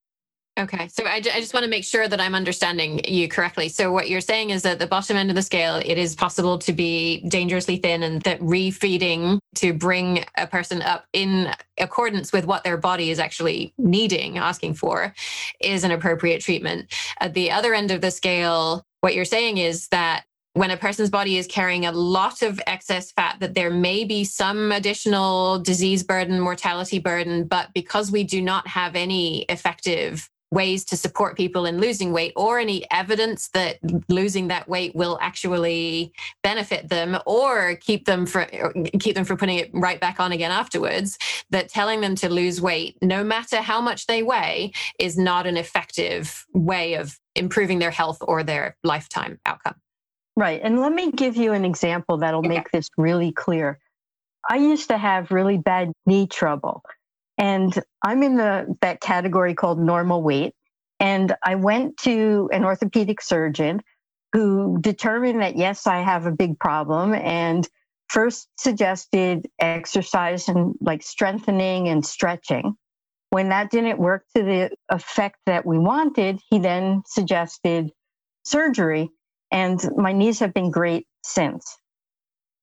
Okay. 0.55 0.87
So 0.87 1.03
I, 1.05 1.15
I 1.15 1.21
just 1.21 1.55
want 1.55 1.63
to 1.63 1.69
make 1.69 1.83
sure 1.83 2.07
that 2.07 2.21
I'm 2.21 2.35
understanding 2.35 3.03
you 3.05 3.27
correctly. 3.27 3.69
So 3.69 3.91
what 3.91 4.07
you're 4.07 4.21
saying 4.21 4.51
is 4.51 4.61
that 4.61 4.77
the 4.77 4.85
bottom 4.85 5.17
end 5.17 5.31
of 5.31 5.35
the 5.35 5.41
scale, 5.41 5.81
it 5.83 5.97
is 5.97 6.13
possible 6.13 6.59
to 6.59 6.71
be 6.71 7.27
dangerously 7.27 7.77
thin 7.77 8.03
and 8.03 8.21
that 8.21 8.39
refeeding 8.39 9.39
to 9.55 9.73
bring 9.73 10.25
a 10.37 10.45
person 10.45 10.83
up 10.83 11.05
in 11.11 11.51
accordance 11.79 12.31
with 12.31 12.45
what 12.45 12.63
their 12.63 12.77
body 12.77 13.09
is 13.09 13.17
actually 13.17 13.73
needing, 13.79 14.37
asking 14.37 14.75
for, 14.75 15.15
is 15.59 15.83
an 15.83 15.89
appropriate 15.89 16.41
treatment. 16.41 16.93
At 17.19 17.33
the 17.33 17.49
other 17.49 17.73
end 17.73 17.89
of 17.89 18.01
the 18.01 18.11
scale, 18.11 18.83
what 19.01 19.15
you're 19.15 19.25
saying 19.25 19.57
is 19.57 19.87
that 19.87 20.23
when 20.53 20.69
a 20.69 20.77
person's 20.77 21.09
body 21.09 21.37
is 21.37 21.47
carrying 21.47 21.87
a 21.87 21.91
lot 21.91 22.43
of 22.43 22.61
excess 22.67 23.11
fat, 23.11 23.37
that 23.39 23.55
there 23.55 23.71
may 23.71 24.03
be 24.03 24.23
some 24.23 24.71
additional 24.71 25.57
disease 25.57 26.03
burden, 26.03 26.39
mortality 26.39 26.99
burden, 26.99 27.45
but 27.45 27.73
because 27.73 28.11
we 28.11 28.23
do 28.23 28.39
not 28.39 28.67
have 28.67 28.95
any 28.95 29.45
effective 29.49 30.29
ways 30.53 30.85
to 30.85 30.95
support 30.95 31.35
people 31.35 31.65
in 31.65 31.79
losing 31.79 32.13
weight 32.13 32.33
or 32.35 32.59
any 32.59 32.89
evidence 32.91 33.49
that 33.49 33.79
losing 34.07 34.47
that 34.47 34.69
weight 34.69 34.95
will 34.95 35.17
actually 35.21 36.13
benefit 36.43 36.89
them 36.89 37.17
or 37.25 37.75
keep 37.77 38.05
them 38.05 38.25
from 38.25 38.45
keep 38.99 39.15
them 39.15 39.25
from 39.25 39.37
putting 39.37 39.57
it 39.57 39.71
right 39.73 39.99
back 39.99 40.19
on 40.19 40.31
again 40.31 40.51
afterwards. 40.51 41.17
That 41.49 41.69
telling 41.69 42.01
them 42.01 42.15
to 42.15 42.29
lose 42.29 42.61
weight 42.61 42.97
no 43.01 43.23
matter 43.23 43.57
how 43.57 43.81
much 43.81 44.07
they 44.07 44.23
weigh 44.23 44.73
is 44.99 45.17
not 45.17 45.47
an 45.47 45.57
effective 45.57 46.45
way 46.53 46.95
of 46.95 47.19
improving 47.35 47.79
their 47.79 47.91
health 47.91 48.19
or 48.21 48.43
their 48.43 48.77
lifetime 48.83 49.39
outcome. 49.45 49.75
Right. 50.35 50.61
And 50.63 50.79
let 50.79 50.93
me 50.93 51.11
give 51.11 51.35
you 51.35 51.53
an 51.53 51.65
example 51.65 52.17
that'll 52.17 52.43
make 52.43 52.71
this 52.71 52.89
really 52.97 53.31
clear. 53.31 53.79
I 54.49 54.57
used 54.57 54.89
to 54.89 54.97
have 54.97 55.31
really 55.31 55.57
bad 55.57 55.91
knee 56.05 56.27
trouble 56.27 56.83
and 57.37 57.73
I'm 58.01 58.23
in 58.23 58.37
the 58.37 58.75
that 58.81 59.01
category 59.01 59.53
called 59.53 59.79
normal 59.79 60.21
weight. 60.21 60.53
And 60.99 61.35
I 61.43 61.55
went 61.55 61.97
to 62.03 62.49
an 62.53 62.63
orthopedic 62.63 63.21
surgeon 63.21 63.81
who 64.31 64.77
determined 64.79 65.41
that 65.41 65.57
yes, 65.57 65.85
I 65.87 66.01
have 66.01 66.25
a 66.25 66.31
big 66.31 66.59
problem 66.59 67.13
and 67.13 67.67
first 68.07 68.47
suggested 68.57 69.47
exercise 69.59 70.47
and 70.47 70.75
like 70.79 71.03
strengthening 71.03 71.87
and 71.87 72.05
stretching. 72.05 72.75
When 73.31 73.49
that 73.49 73.71
didn't 73.71 73.97
work 73.97 74.25
to 74.35 74.43
the 74.43 74.69
effect 74.89 75.39
that 75.47 75.65
we 75.65 75.79
wanted, 75.79 76.39
he 76.49 76.59
then 76.59 77.01
suggested 77.07 77.91
surgery. 78.43 79.09
And 79.51 79.79
my 79.97 80.13
knees 80.13 80.39
have 80.39 80.53
been 80.53 80.69
great 80.69 81.07
since. 81.23 81.77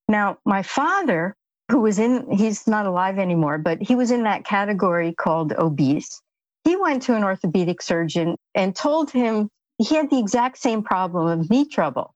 Now, 0.08 0.38
my 0.44 0.62
father 0.62 1.36
who 1.70 1.80
was 1.80 1.98
in, 1.98 2.30
he's 2.30 2.66
not 2.66 2.86
alive 2.86 3.18
anymore, 3.18 3.58
but 3.58 3.80
he 3.80 3.94
was 3.94 4.10
in 4.10 4.24
that 4.24 4.44
category 4.44 5.14
called 5.14 5.52
obese. 5.52 6.20
He 6.64 6.76
went 6.76 7.02
to 7.04 7.14
an 7.14 7.24
orthopedic 7.24 7.80
surgeon 7.80 8.36
and 8.54 8.74
told 8.74 9.10
him 9.10 9.48
he 9.78 9.94
had 9.94 10.10
the 10.10 10.18
exact 10.18 10.58
same 10.58 10.82
problem 10.82 11.26
of 11.26 11.48
knee 11.50 11.66
trouble. 11.66 12.14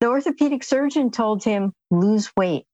The 0.00 0.08
orthopedic 0.08 0.64
surgeon 0.64 1.10
told 1.10 1.44
him, 1.44 1.72
lose 1.90 2.30
weight. 2.36 2.64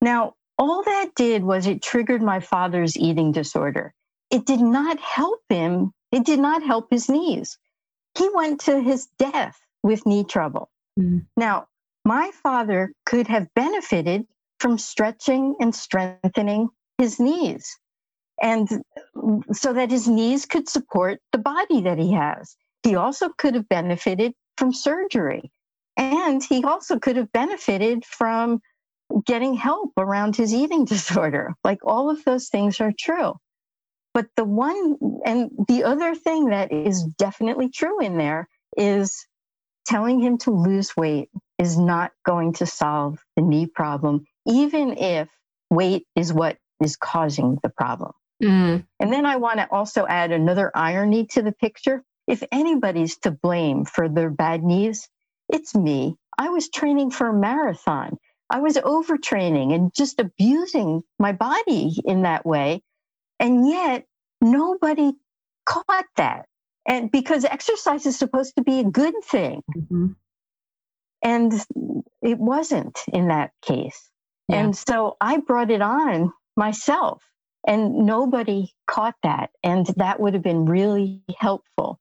Now, 0.00 0.34
all 0.58 0.82
that 0.82 1.10
did 1.14 1.44
was 1.44 1.66
it 1.66 1.82
triggered 1.82 2.22
my 2.22 2.40
father's 2.40 2.96
eating 2.96 3.32
disorder. 3.32 3.92
It 4.30 4.44
did 4.44 4.60
not 4.60 4.98
help 4.98 5.40
him. 5.48 5.92
It 6.10 6.24
did 6.24 6.40
not 6.40 6.62
help 6.64 6.88
his 6.90 7.08
knees. 7.08 7.58
He 8.18 8.28
went 8.34 8.60
to 8.62 8.80
his 8.80 9.06
death 9.18 9.56
with 9.82 10.06
knee 10.06 10.24
trouble. 10.24 10.70
Mm. 10.98 11.26
Now, 11.36 11.66
my 12.04 12.30
father 12.42 12.92
could 13.04 13.28
have 13.28 13.52
benefited 13.54 14.26
from 14.58 14.78
stretching 14.78 15.54
and 15.60 15.74
strengthening 15.74 16.68
his 16.98 17.20
knees. 17.20 17.78
And 18.42 18.68
so 19.52 19.72
that 19.72 19.90
his 19.90 20.08
knees 20.08 20.46
could 20.46 20.68
support 20.68 21.20
the 21.32 21.38
body 21.38 21.82
that 21.82 21.98
he 21.98 22.12
has. 22.12 22.56
He 22.82 22.94
also 22.94 23.30
could 23.30 23.54
have 23.54 23.68
benefited 23.68 24.34
from 24.56 24.72
surgery. 24.72 25.50
And 25.96 26.42
he 26.42 26.62
also 26.62 26.98
could 26.98 27.16
have 27.16 27.32
benefited 27.32 28.04
from 28.04 28.60
getting 29.24 29.54
help 29.54 29.92
around 29.96 30.36
his 30.36 30.52
eating 30.52 30.84
disorder. 30.94 31.54
Like 31.64 31.78
all 31.84 32.10
of 32.10 32.24
those 32.24 32.48
things 32.48 32.80
are 32.80 32.92
true. 32.98 33.34
But 34.12 34.26
the 34.36 34.44
one, 34.44 34.96
and 35.24 35.50
the 35.68 35.84
other 35.84 36.14
thing 36.14 36.46
that 36.46 36.72
is 36.72 37.04
definitely 37.18 37.68
true 37.68 38.00
in 38.00 38.16
there 38.16 38.48
is 38.76 39.26
telling 39.86 40.20
him 40.20 40.38
to 40.38 40.50
lose 40.50 40.96
weight 40.96 41.28
is 41.58 41.78
not 41.78 42.12
going 42.24 42.54
to 42.54 42.66
solve 42.66 43.18
the 43.36 43.42
knee 43.42 43.66
problem 43.66 44.24
even 44.46 44.96
if 44.98 45.28
weight 45.70 46.06
is 46.14 46.32
what 46.32 46.56
is 46.82 46.96
causing 46.96 47.58
the 47.62 47.68
problem. 47.68 48.12
Mm. 48.42 48.86
And 49.00 49.12
then 49.12 49.26
I 49.26 49.36
want 49.36 49.58
to 49.58 49.68
also 49.70 50.06
add 50.06 50.32
another 50.32 50.70
irony 50.74 51.26
to 51.32 51.42
the 51.42 51.52
picture. 51.52 52.02
If 52.26 52.42
anybody's 52.52 53.18
to 53.18 53.30
blame 53.30 53.84
for 53.84 54.08
their 54.08 54.30
bad 54.30 54.62
knees, 54.62 55.08
it's 55.48 55.74
me. 55.74 56.16
I 56.38 56.50
was 56.50 56.68
training 56.68 57.12
for 57.12 57.28
a 57.28 57.32
marathon. 57.32 58.18
I 58.50 58.60
was 58.60 58.76
overtraining 58.76 59.74
and 59.74 59.92
just 59.94 60.20
abusing 60.20 61.02
my 61.18 61.32
body 61.32 61.96
in 62.04 62.22
that 62.22 62.44
way. 62.44 62.82
And 63.40 63.68
yet 63.68 64.04
nobody 64.40 65.12
caught 65.64 66.06
that. 66.16 66.46
And 66.88 67.10
because 67.10 67.44
exercise 67.44 68.06
is 68.06 68.18
supposed 68.18 68.54
to 68.56 68.62
be 68.62 68.80
a 68.80 68.84
good 68.84 69.14
thing. 69.24 69.62
Mm-hmm. 69.76 70.06
And 71.22 71.52
it 72.22 72.38
wasn't 72.38 73.00
in 73.12 73.28
that 73.28 73.50
case. 73.62 74.10
Yeah. 74.48 74.60
And 74.64 74.76
so 74.76 75.16
I 75.20 75.38
brought 75.38 75.70
it 75.70 75.82
on 75.82 76.32
myself 76.56 77.22
and 77.66 78.06
nobody 78.06 78.72
caught 78.86 79.16
that. 79.22 79.50
And 79.62 79.86
that 79.96 80.20
would 80.20 80.34
have 80.34 80.42
been 80.42 80.66
really 80.66 81.22
helpful 81.38 81.98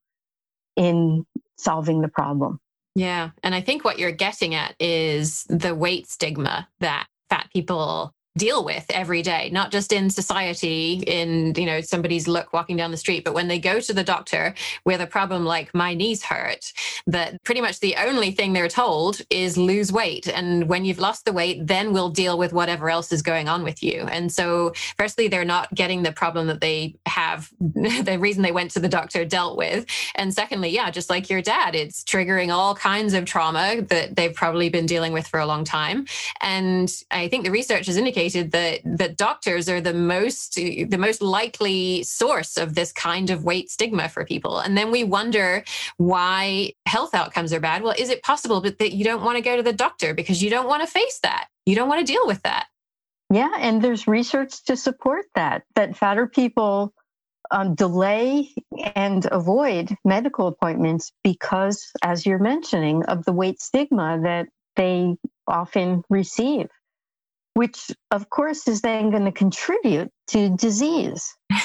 in 0.75 1.25
solving 1.57 2.01
the 2.01 2.07
problem. 2.07 2.59
Yeah. 2.95 3.31
And 3.43 3.53
I 3.53 3.61
think 3.61 3.83
what 3.83 3.99
you're 3.99 4.11
getting 4.11 4.55
at 4.55 4.75
is 4.79 5.43
the 5.49 5.75
weight 5.75 6.07
stigma 6.07 6.67
that 6.79 7.07
fat 7.29 7.49
people 7.51 8.13
deal 8.37 8.65
with 8.65 8.85
every 8.89 9.21
day 9.21 9.49
not 9.53 9.71
just 9.71 9.93
in 9.93 10.09
society 10.09 11.03
in 11.07 11.53
you 11.55 11.65
know 11.65 11.79
somebody's 11.79 12.27
look 12.27 12.51
walking 12.51 12.75
down 12.75 12.91
the 12.91 12.97
street 12.97 13.23
but 13.23 13.33
when 13.33 13.47
they 13.47 13.57
go 13.57 13.79
to 13.79 13.93
the 13.93 14.03
doctor 14.03 14.53
with 14.83 14.99
a 14.99 15.07
problem 15.07 15.45
like 15.45 15.73
my 15.73 15.93
knees 15.93 16.21
hurt 16.21 16.73
that 17.07 17.41
pretty 17.43 17.61
much 17.61 17.79
the 17.79 17.95
only 17.95 18.31
thing 18.31 18.51
they're 18.51 18.67
told 18.67 19.21
is 19.29 19.57
lose 19.57 19.91
weight. 19.91 20.27
And 20.27 20.67
when 20.67 20.83
you've 20.83 20.99
lost 20.99 21.23
the 21.23 21.31
weight 21.31 21.65
then 21.65 21.93
we'll 21.93 22.09
deal 22.09 22.37
with 22.37 22.51
whatever 22.51 22.89
else 22.89 23.11
is 23.11 23.21
going 23.21 23.47
on 23.47 23.63
with 23.63 23.81
you. 23.81 24.01
And 24.11 24.31
so 24.31 24.73
firstly 24.97 25.27
they're 25.27 25.45
not 25.45 25.73
getting 25.73 26.03
the 26.03 26.11
problem 26.11 26.47
that 26.47 26.59
they 26.59 26.95
have 27.05 27.49
the 27.59 28.17
reason 28.19 28.43
they 28.43 28.51
went 28.51 28.71
to 28.71 28.79
the 28.79 28.89
doctor 28.89 29.23
dealt 29.23 29.57
with. 29.57 29.85
And 30.15 30.33
secondly 30.33 30.69
yeah 30.69 30.91
just 30.91 31.09
like 31.09 31.29
your 31.29 31.41
dad 31.41 31.73
it's 31.73 32.03
triggering 32.03 32.53
all 32.53 32.75
kinds 32.75 33.13
of 33.13 33.23
trauma 33.23 33.81
that 33.83 34.17
they've 34.17 34.33
probably 34.33 34.69
been 34.69 34.85
dealing 34.85 35.13
with 35.13 35.27
for 35.27 35.39
a 35.39 35.45
long 35.45 35.63
time. 35.63 36.05
And 36.41 36.91
i 37.11 37.29
think 37.29 37.45
the 37.45 37.51
research 37.51 37.85
has 37.85 37.95
indicated 37.95 38.24
indicated 38.25 38.51
that 38.51 38.97
that 38.97 39.17
doctors 39.17 39.69
are 39.69 39.81
the 39.81 39.93
most 39.93 40.55
the 40.55 40.97
most 40.97 41.21
likely 41.21 42.03
source 42.03 42.57
of 42.57 42.75
this 42.75 42.91
kind 42.91 43.29
of 43.29 43.43
weight 43.43 43.69
stigma 43.69 44.09
for 44.09 44.25
people. 44.25 44.59
And 44.59 44.77
then 44.77 44.91
we 44.91 45.03
wonder 45.03 45.63
why 45.97 46.73
health 46.85 47.13
outcomes 47.13 47.53
are 47.53 47.59
bad. 47.59 47.83
Well, 47.83 47.95
is 47.97 48.09
it 48.09 48.23
possible 48.23 48.61
that 48.61 48.93
you 48.93 49.03
don't 49.03 49.23
want 49.23 49.37
to 49.37 49.41
go 49.41 49.55
to 49.55 49.63
the 49.63 49.73
doctor 49.73 50.13
because 50.13 50.41
you 50.41 50.49
don't 50.49 50.67
want 50.67 50.81
to 50.83 50.87
face 50.87 51.19
that? 51.23 51.47
You 51.65 51.75
don't 51.75 51.89
want 51.89 52.05
to 52.05 52.11
deal 52.11 52.25
with 52.25 52.41
that. 52.43 52.67
Yeah, 53.31 53.51
and 53.57 53.81
there's 53.81 54.07
research 54.07 54.63
to 54.65 54.77
support 54.77 55.25
that 55.35 55.63
that 55.75 55.97
fatter 55.97 56.27
people 56.27 56.93
um, 57.51 57.75
delay 57.75 58.49
and 58.95 59.27
avoid 59.31 59.95
medical 60.03 60.47
appointments 60.47 61.11
because, 61.23 61.91
as 62.03 62.25
you're 62.25 62.39
mentioning, 62.39 63.03
of 63.05 63.23
the 63.25 63.33
weight 63.33 63.61
stigma 63.61 64.19
that 64.23 64.47
they 64.75 65.15
often 65.47 66.03
receive 66.09 66.67
which 67.55 67.89
of 68.11 68.29
course 68.29 68.67
is 68.67 68.81
then 68.81 69.09
going 69.09 69.25
to 69.25 69.31
contribute 69.31 70.11
to 70.27 70.55
disease. 70.57 71.35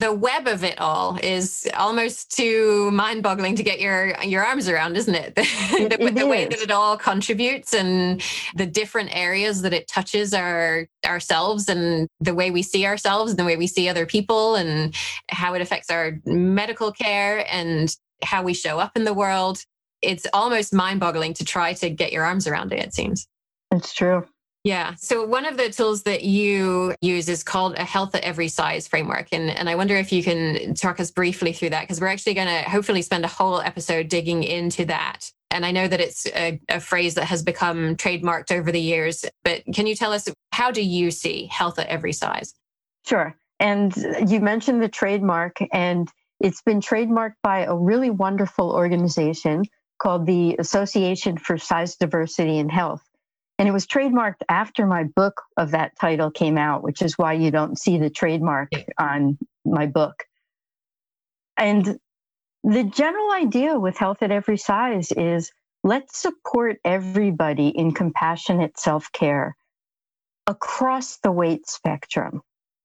the 0.00 0.12
web 0.12 0.46
of 0.46 0.62
it 0.62 0.78
all 0.78 1.18
is 1.22 1.68
almost 1.76 2.30
too 2.30 2.90
mind-boggling 2.92 3.56
to 3.56 3.62
get 3.62 3.80
your 3.80 4.16
your 4.22 4.44
arms 4.44 4.68
around, 4.68 4.96
isn't 4.96 5.14
it? 5.14 5.34
the, 5.34 5.42
it, 5.42 6.00
it 6.00 6.14
the 6.14 6.26
way 6.26 6.44
that 6.44 6.60
it 6.60 6.70
all 6.70 6.96
contributes 6.96 7.74
and 7.74 8.22
the 8.54 8.66
different 8.66 9.14
areas 9.16 9.62
that 9.62 9.72
it 9.72 9.88
touches 9.88 10.32
our 10.32 10.86
ourselves 11.04 11.68
and 11.68 12.06
the 12.20 12.34
way 12.34 12.50
we 12.50 12.62
see 12.62 12.86
ourselves 12.86 13.32
and 13.32 13.38
the 13.38 13.44
way 13.44 13.56
we 13.56 13.66
see 13.66 13.88
other 13.88 14.06
people 14.06 14.54
and 14.54 14.94
how 15.30 15.54
it 15.54 15.62
affects 15.62 15.90
our 15.90 16.20
medical 16.24 16.92
care 16.92 17.44
and 17.50 17.96
how 18.22 18.42
we 18.42 18.54
show 18.54 18.78
up 18.78 18.96
in 18.96 19.04
the 19.04 19.14
world. 19.14 19.64
It's 20.00 20.26
almost 20.32 20.72
mind-boggling 20.72 21.34
to 21.34 21.44
try 21.44 21.72
to 21.72 21.90
get 21.90 22.12
your 22.12 22.24
arms 22.24 22.46
around 22.46 22.72
it. 22.72 22.78
It 22.78 22.94
seems. 22.94 23.26
It's 23.72 23.92
true. 23.92 24.24
Yeah. 24.68 24.96
So 24.96 25.24
one 25.24 25.46
of 25.46 25.56
the 25.56 25.70
tools 25.70 26.02
that 26.02 26.24
you 26.24 26.94
use 27.00 27.30
is 27.30 27.42
called 27.42 27.76
a 27.78 27.84
health 27.84 28.14
at 28.14 28.22
every 28.22 28.48
size 28.48 28.86
framework. 28.86 29.28
And, 29.32 29.48
and 29.48 29.66
I 29.66 29.76
wonder 29.76 29.96
if 29.96 30.12
you 30.12 30.22
can 30.22 30.74
talk 30.74 31.00
us 31.00 31.10
briefly 31.10 31.54
through 31.54 31.70
that, 31.70 31.84
because 31.84 32.02
we're 32.02 32.08
actually 32.08 32.34
going 32.34 32.48
to 32.48 32.68
hopefully 32.68 33.00
spend 33.00 33.24
a 33.24 33.28
whole 33.28 33.62
episode 33.62 34.10
digging 34.10 34.42
into 34.42 34.84
that. 34.84 35.32
And 35.50 35.64
I 35.64 35.70
know 35.70 35.88
that 35.88 36.02
it's 36.02 36.26
a, 36.26 36.60
a, 36.68 36.80
phrase 36.80 37.14
that 37.14 37.24
has 37.24 37.42
become 37.42 37.96
trademarked 37.96 38.52
over 38.52 38.70
the 38.70 38.78
years, 38.78 39.24
but 39.42 39.62
can 39.74 39.86
you 39.86 39.94
tell 39.94 40.12
us 40.12 40.28
how 40.52 40.70
do 40.70 40.82
you 40.82 41.10
see 41.10 41.46
health 41.46 41.78
at 41.78 41.86
every 41.86 42.12
size? 42.12 42.52
Sure. 43.06 43.34
And 43.58 43.96
you 44.28 44.40
mentioned 44.40 44.82
the 44.82 44.90
trademark, 44.90 45.56
and 45.72 46.10
it's 46.40 46.60
been 46.60 46.82
trademarked 46.82 47.36
by 47.42 47.60
a 47.60 47.74
really 47.74 48.10
wonderful 48.10 48.70
organization 48.70 49.64
called 49.98 50.26
the 50.26 50.56
Association 50.58 51.38
for 51.38 51.56
Size 51.56 51.96
Diversity 51.96 52.58
in 52.58 52.68
Health. 52.68 53.07
And 53.58 53.68
it 53.68 53.72
was 53.72 53.86
trademarked 53.86 54.42
after 54.48 54.86
my 54.86 55.04
book 55.04 55.42
of 55.56 55.72
that 55.72 55.98
title 56.00 56.30
came 56.30 56.56
out, 56.56 56.84
which 56.84 57.02
is 57.02 57.18
why 57.18 57.32
you 57.32 57.50
don't 57.50 57.78
see 57.78 57.98
the 57.98 58.10
trademark 58.10 58.70
on 58.98 59.36
my 59.64 59.86
book. 59.86 60.24
And 61.56 61.98
the 62.62 62.84
general 62.84 63.32
idea 63.32 63.78
with 63.78 63.96
health 63.98 64.22
at 64.22 64.30
every 64.30 64.58
size 64.58 65.10
is 65.10 65.50
let's 65.82 66.18
support 66.18 66.78
everybody 66.84 67.68
in 67.68 67.92
compassionate 67.92 68.78
self 68.78 69.10
care 69.12 69.56
across 70.46 71.18
the 71.18 71.32
weight 71.32 71.68
spectrum. 71.68 72.42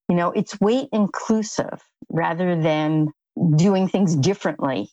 You 0.09 0.15
know, 0.15 0.31
it's 0.31 0.59
weight 0.59 0.89
inclusive 0.91 1.81
rather 2.09 2.59
than 2.59 3.09
doing 3.55 3.87
things 3.87 4.15
differently 4.15 4.89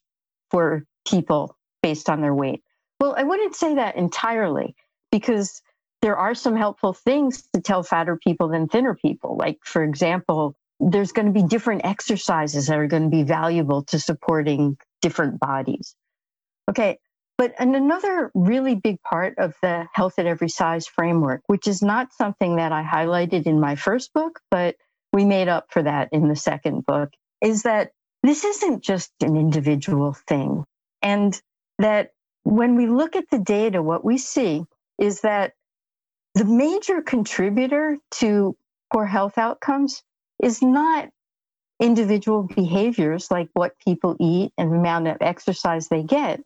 for 0.51 0.85
people 1.07 1.57
based 1.83 2.11
on 2.11 2.21
their 2.21 2.35
weight. 2.35 2.63
Well, 3.01 3.15
I 3.17 3.23
wouldn't 3.23 3.57
say 3.57 3.77
that 3.77 3.97
entirely 3.97 4.75
because 5.11 5.63
there 6.03 6.17
are 6.17 6.35
some 6.35 6.57
helpful 6.57 6.93
things 6.93 7.43
to 7.55 7.61
tell 7.61 7.83
fatter 7.83 8.17
people 8.17 8.49
than 8.49 8.69
thinner 8.69 8.95
people. 8.95 9.37
Like, 9.37 9.59
for 9.63 9.83
example, 9.83 10.55
there's 10.81 11.13
going 11.13 11.27
to 11.27 11.33
be 11.33 11.47
different 11.47 11.85
exercises 11.85 12.67
that 12.67 12.79
are 12.79 12.87
going 12.87 13.05
to 13.05 13.09
be 13.11 13.23
valuable 13.23 13.85
to 13.85 13.99
supporting 13.99 14.79
different 15.03 15.39
bodies. 15.39 15.95
Okay. 16.71 16.99
But 17.37 17.55
and 17.59 17.75
another 17.75 18.31
really 18.35 18.75
big 18.75 19.03
part 19.03 19.39
of 19.39 19.55
the 19.63 19.87
health 19.95 20.19
at 20.19 20.27
every 20.27 20.51
size 20.51 20.87
framework, 20.87 21.41
which 21.47 21.67
is 21.67 21.83
not 21.83 22.13
something 22.13 22.57
that 22.57 22.73
I 22.73 22.83
highlighted 22.83 23.47
in 23.47 23.61
my 23.61 23.77
first 23.77 24.13
book, 24.13 24.41
but 24.51 24.77
we 25.13 25.25
made 25.25 25.49
up 25.49 25.67
for 25.71 25.83
that 25.83 26.11
in 26.13 26.29
the 26.29 26.37
second 26.37 26.85
book, 26.85 27.11
is 27.41 27.63
that 27.63 27.93
this 28.23 28.45
isn't 28.45 28.85
just 28.85 29.11
an 29.23 29.37
individual 29.37 30.15
thing. 30.29 30.65
And 31.01 31.41
that 31.79 32.11
when 32.43 32.77
we 32.77 32.87
look 32.87 33.17
at 33.17 33.31
the 33.31 33.39
data, 33.39 33.83
what 33.83 34.05
we 34.05 34.19
see 34.19 34.65
is 34.99 35.23
that 35.23 35.55
the 36.35 36.45
major 36.45 37.03
contributor 37.03 37.99
to 38.13 38.57
poor 38.93 39.07
health 39.07 39.39
outcomes 39.39 40.03
is 40.43 40.63
not 40.63 41.09
individual 41.81 42.43
behaviors 42.43 43.31
like 43.31 43.49
what 43.55 43.79
people 43.79 44.17
eat 44.21 44.53
and 44.59 44.71
the 44.71 44.77
amount 44.77 45.09
of 45.09 45.17
exercise 45.21 45.89
they 45.89 46.03
get. 46.03 46.41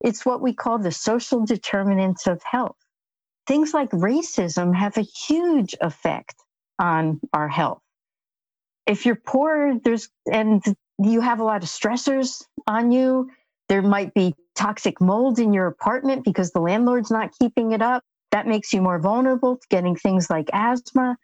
It's 0.00 0.24
what 0.24 0.40
we 0.40 0.54
call 0.54 0.78
the 0.78 0.92
social 0.92 1.44
determinants 1.44 2.26
of 2.26 2.42
health. 2.42 2.76
Things 3.46 3.74
like 3.74 3.90
racism 3.90 4.74
have 4.74 4.96
a 4.96 5.02
huge 5.02 5.74
effect 5.80 6.34
on 6.78 7.20
our 7.32 7.48
health. 7.48 7.82
If 8.86 9.04
you're 9.04 9.16
poor, 9.16 9.78
there's 9.84 10.08
and 10.30 10.62
you 10.98 11.20
have 11.20 11.40
a 11.40 11.44
lot 11.44 11.62
of 11.62 11.68
stressors 11.68 12.42
on 12.66 12.90
you. 12.90 13.30
There 13.68 13.82
might 13.82 14.14
be 14.14 14.34
toxic 14.54 15.00
mold 15.00 15.38
in 15.38 15.52
your 15.52 15.66
apartment 15.66 16.24
because 16.24 16.50
the 16.50 16.60
landlord's 16.60 17.10
not 17.10 17.32
keeping 17.38 17.72
it 17.72 17.82
up. 17.82 18.02
That 18.32 18.46
makes 18.46 18.72
you 18.72 18.80
more 18.80 18.98
vulnerable 18.98 19.56
to 19.56 19.66
getting 19.68 19.96
things 19.96 20.30
like 20.30 20.48
asthma. 20.52 21.16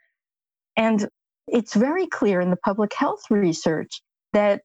And 0.77 1.09
it's 1.47 1.75
very 1.75 2.07
clear 2.07 2.41
in 2.41 2.51
the 2.51 2.57
public 2.57 2.93
health 2.93 3.23
research 3.31 4.03
that 4.33 4.63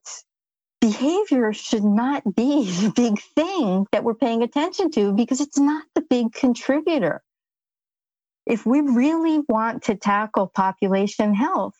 behavior 0.80 1.52
should 1.52 1.84
not 1.84 2.22
be 2.34 2.64
the 2.82 2.92
big 2.94 3.20
thing 3.34 3.86
that 3.92 4.04
we're 4.04 4.14
paying 4.14 4.42
attention 4.42 4.90
to 4.92 5.12
because 5.12 5.40
it's 5.40 5.58
not 5.58 5.84
the 5.94 6.02
big 6.02 6.32
contributor. 6.32 7.22
If 8.44 8.66
we 8.66 8.80
really 8.80 9.40
want 9.48 9.84
to 9.84 9.94
tackle 9.94 10.48
population 10.48 11.32
health, 11.32 11.74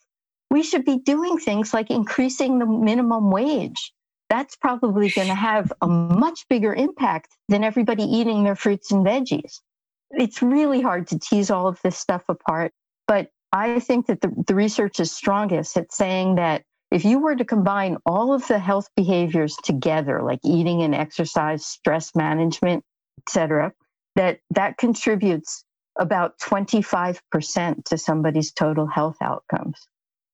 we 0.49 0.63
should 0.63 0.85
be 0.85 0.99
doing 0.99 1.37
things 1.37 1.73
like 1.73 1.91
increasing 1.91 2.59
the 2.59 2.65
minimum 2.65 3.31
wage. 3.31 3.91
That's 4.29 4.55
probably 4.55 5.09
going 5.09 5.27
to 5.27 5.35
have 5.35 5.73
a 5.81 5.87
much 5.87 6.47
bigger 6.49 6.73
impact 6.73 7.35
than 7.49 7.65
everybody 7.65 8.03
eating 8.03 8.43
their 8.43 8.55
fruits 8.55 8.91
and 8.91 9.05
veggies 9.05 9.59
it's 10.13 10.41
really 10.41 10.81
hard 10.81 11.07
to 11.07 11.19
tease 11.19 11.51
all 11.51 11.67
of 11.67 11.79
this 11.83 11.97
stuff 11.97 12.23
apart. 12.29 12.71
But 13.07 13.29
I 13.51 13.79
think 13.79 14.07
that 14.07 14.21
the, 14.21 14.31
the 14.47 14.55
research 14.55 14.99
is 14.99 15.11
strongest 15.11 15.77
at 15.77 15.91
saying 15.93 16.35
that 16.35 16.63
if 16.91 17.05
you 17.05 17.19
were 17.19 17.35
to 17.35 17.45
combine 17.45 17.97
all 18.05 18.33
of 18.33 18.47
the 18.47 18.59
health 18.59 18.87
behaviors 18.95 19.55
together, 19.63 20.21
like 20.21 20.39
eating 20.43 20.83
and 20.83 20.93
exercise, 20.93 21.65
stress 21.65 22.15
management, 22.15 22.83
etc., 23.19 23.73
that 24.15 24.39
that 24.51 24.77
contributes 24.77 25.65
about 25.99 26.39
25% 26.39 27.85
to 27.85 27.97
somebody's 27.97 28.51
total 28.51 28.85
health 28.87 29.17
outcomes. 29.21 29.87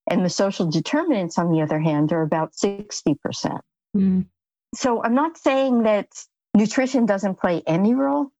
And 0.09 0.25
the 0.25 0.29
social 0.29 0.69
determinants, 0.69 1.37
on 1.37 1.51
the 1.51 1.61
other 1.61 1.79
hand, 1.79 2.11
are 2.11 2.21
about 2.21 2.53
60%. 2.53 3.59
Mm. 3.95 4.25
So 4.75 5.03
I'm 5.03 5.15
not 5.15 5.37
saying 5.37 5.83
that 5.83 6.07
nutrition 6.55 7.05
doesn't 7.05 7.39
play 7.39 7.61
any 7.65 7.93
role, 7.93 8.31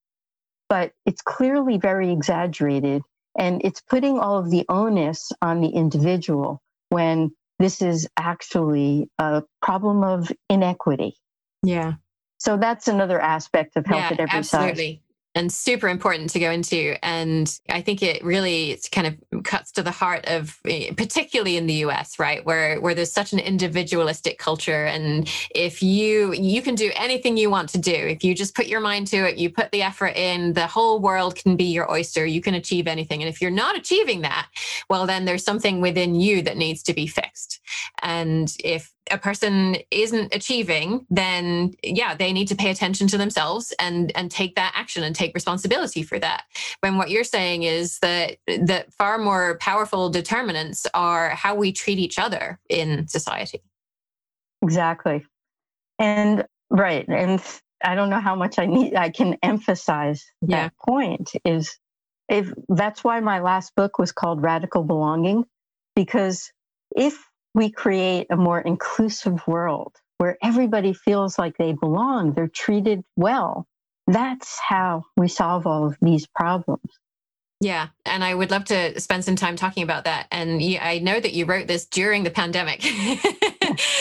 but 0.70 0.92
it's 1.06 1.22
clearly 1.22 1.78
very 1.78 2.12
exaggerated 2.12 3.02
and 3.38 3.62
it's 3.64 3.82
putting 3.82 4.20
all 4.20 4.38
of 4.38 4.50
the 4.50 4.66
onus 4.70 5.32
on 5.42 5.62
the 5.62 5.70
individual 5.70 6.62
when 6.90 7.32
this 7.58 7.82
is 7.82 8.08
actually 8.18 9.10
a 9.20 9.44
problem 9.62 10.04
of 10.04 10.32
inequity. 10.50 11.16
Yeah. 11.64 11.94
So 12.38 12.56
that's 12.58 12.88
another 12.88 13.20
aspect 13.20 13.76
of 13.76 13.86
health 13.86 14.00
yeah, 14.00 14.12
at 14.14 14.20
every 14.20 14.40
absolutely. 14.40 14.94
size 14.94 15.09
and 15.36 15.52
super 15.52 15.88
important 15.88 16.30
to 16.32 16.40
go 16.40 16.52
into. 16.52 16.96
And 17.04 17.60
I 17.70 17.82
think 17.82 18.02
it 18.02 18.24
really 18.24 18.80
kind 18.92 19.08
of 19.08 19.44
cuts 19.44 19.72
to 19.74 19.84
the 19.84 19.92
heart 19.92 20.26
of, 20.28 20.58
eh, 20.66 20.92
particularly 20.98 21.58
in 21.58 21.68
the 21.68 21.76
US, 21.86 22.18
right, 22.20 22.44
where 22.46 22.82
where 22.82 22.96
there's 22.96 23.12
such 23.12 23.34
an 23.34 23.40
individualistic 23.40 24.40
culture, 24.40 24.86
and 24.86 25.30
if 25.54 25.84
you 25.84 26.34
you 26.34 26.62
can 26.62 26.76
do 26.76 26.92
anything 26.96 27.38
you 27.38 27.50
want 27.50 27.70
to 27.70 27.78
do, 27.78 27.94
if 27.94 28.24
you 28.24 28.34
just 28.34 28.56
put 28.56 28.68
your 28.68 28.80
mind 28.82 29.08
to 29.08 29.18
it, 29.18 29.38
you 29.38 29.50
put 29.50 29.72
the 29.72 29.84
effort 29.84 30.16
in, 30.16 30.54
the 30.54 30.68
whole 30.68 31.00
world 31.00 31.36
can 31.36 31.56
be 31.56 31.66
your 31.66 31.92
oyster. 31.92 32.26
You 32.26 32.42
can 32.42 32.56
achieve 32.56 32.88
anything, 32.88 33.22
and 33.22 33.30
if 33.30 33.42
you're 33.42 33.52
not 33.52 33.78
achieving 33.78 34.22
that, 34.22 34.48
well, 34.90 35.06
then 35.06 35.26
there's 35.26 35.44
something 35.44 35.82
within 35.82 36.16
you 36.16 36.42
that 36.42 36.58
needs 36.58 36.84
to 36.84 36.94
be 36.94 37.08
fixed. 37.08 37.60
And 38.02 38.54
if 38.64 38.92
a 39.12 39.18
person 39.18 39.78
isn't 39.92 40.34
achieving, 40.34 41.06
then 41.10 41.74
yeah, 41.84 42.16
they 42.16 42.32
need 42.32 42.48
to 42.48 42.56
pay 42.56 42.70
attention 42.70 43.08
to 43.08 43.18
themselves 43.18 43.74
and 43.80 44.12
and 44.16 44.30
take 44.30 44.56
that 44.56 44.74
action 44.76 45.04
and 45.04 45.16
take 45.16 45.34
responsibility 45.34 46.04
for 46.04 46.20
that. 46.20 46.44
When 46.82 46.98
what 46.98 47.10
you're 47.10 47.24
saying 47.24 47.64
is 47.64 48.00
that 48.00 48.38
that 48.48 48.94
far 48.94 49.18
more 49.18 49.58
powerful 49.60 50.10
determinants 50.10 50.86
are 50.94 51.30
how 51.30 51.56
we 51.56 51.72
treat 51.72 52.00
each 52.00 52.20
other 52.20 52.60
in 52.70 53.08
society. 53.08 53.62
Exactly. 54.62 55.26
And 55.98 56.46
right. 56.70 57.08
And 57.08 57.42
I 57.84 57.96
don't 57.96 58.10
know 58.10 58.20
how 58.20 58.36
much 58.36 58.60
I 58.60 58.66
need 58.66 58.96
I 58.96 59.10
can 59.10 59.38
emphasize 59.42 60.26
that 60.42 60.50
yeah. 60.50 60.70
point 60.88 61.32
is 61.46 61.78
if 62.28 62.52
that's 62.68 63.04
why 63.04 63.20
my 63.22 63.40
last 63.40 63.74
book 63.76 63.98
was 63.98 64.12
called 64.12 64.44
Radical 64.44 64.84
Belonging, 64.84 65.46
because 65.96 66.52
if 66.96 67.29
we 67.54 67.72
create 67.72 68.28
a 68.30 68.36
more 68.36 68.62
inclusive 68.62 69.46
world 69.48 69.96
where 70.18 70.38
everybody 70.44 70.94
feels 70.94 71.40
like 71.40 71.58
they 71.58 71.74
belong, 71.74 72.34
they're 72.34 72.48
treated 72.48 73.04
well. 73.16 73.66
That's 74.08 74.60
how 74.60 75.04
we 75.16 75.28
solve 75.28 75.66
all 75.66 75.88
of 75.88 75.98
these 76.02 76.28
problems. 76.28 76.92
Yeah, 77.62 77.90
and 78.06 78.24
I 78.24 78.34
would 78.34 78.52
love 78.52 78.66
to 78.66 79.00
spend 79.00 79.26
some 79.26 79.36
time 79.36 79.56
talking 79.56 79.84
about 79.84 80.06
that. 80.06 80.28
And 80.32 80.62
I 80.82 81.00
know 81.00 81.20
that 81.20 81.34
you 81.34 81.46
wrote 81.46 81.68
this 81.68 81.86
during 81.86 82.24
the 82.24 82.32
pandemic. 82.32 82.82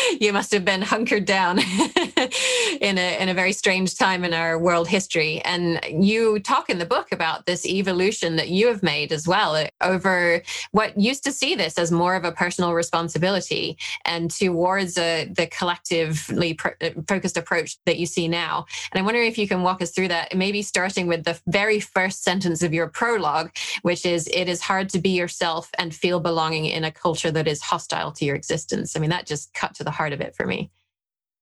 you 0.20 0.32
must 0.32 0.52
have 0.52 0.64
been 0.64 0.82
hunkered 0.82 1.24
down 1.24 1.58
in 2.80 2.98
a 2.98 3.20
in 3.20 3.28
a 3.28 3.34
very 3.34 3.52
strange 3.52 3.96
time 3.96 4.24
in 4.24 4.34
our 4.34 4.58
world 4.58 4.88
history. 4.88 5.40
And 5.42 5.80
you 5.88 6.40
talk 6.40 6.70
in 6.70 6.78
the 6.78 6.86
book 6.86 7.12
about 7.12 7.46
this 7.46 7.66
evolution 7.66 8.36
that 8.36 8.48
you 8.48 8.68
have 8.68 8.82
made 8.82 9.12
as 9.12 9.26
well 9.26 9.66
over 9.80 10.42
what 10.72 10.98
used 10.98 11.24
to 11.24 11.32
see 11.32 11.54
this 11.54 11.78
as 11.78 11.90
more 11.90 12.14
of 12.14 12.24
a 12.24 12.32
personal 12.32 12.74
responsibility 12.74 13.78
and 14.04 14.30
towards 14.30 14.98
a, 14.98 15.26
the 15.26 15.46
collectively 15.46 16.58
uh, 16.64 16.90
focused 17.06 17.36
approach 17.36 17.78
that 17.86 17.98
you 17.98 18.06
see 18.06 18.28
now. 18.28 18.66
And 18.92 19.00
I 19.00 19.04
wonder 19.04 19.20
if 19.20 19.38
you 19.38 19.48
can 19.48 19.62
walk 19.62 19.82
us 19.82 19.90
through 19.90 20.08
that, 20.08 20.36
maybe 20.36 20.62
starting 20.62 21.06
with 21.06 21.24
the 21.24 21.40
very 21.46 21.80
first 21.80 22.22
sentence 22.22 22.62
of 22.62 22.72
your 22.72 22.88
prologue, 22.88 23.50
which 23.82 24.04
is 24.04 24.28
it 24.28 24.48
is 24.48 24.60
hard 24.60 24.88
to 24.90 24.98
be 24.98 25.10
yourself 25.10 25.70
and 25.78 25.94
feel 25.94 26.20
belonging 26.20 26.66
in 26.66 26.84
a 26.84 26.92
culture 26.92 27.30
that 27.30 27.48
is 27.48 27.62
hostile 27.62 28.12
to 28.12 28.24
your 28.24 28.36
existence. 28.36 28.96
I 28.96 29.00
mean, 29.00 29.10
that 29.10 29.26
just 29.26 29.52
cut 29.54 29.74
to 29.76 29.84
the 29.84 29.90
heart 29.98 30.14
of 30.14 30.22
it 30.22 30.34
for 30.34 30.46
me. 30.46 30.70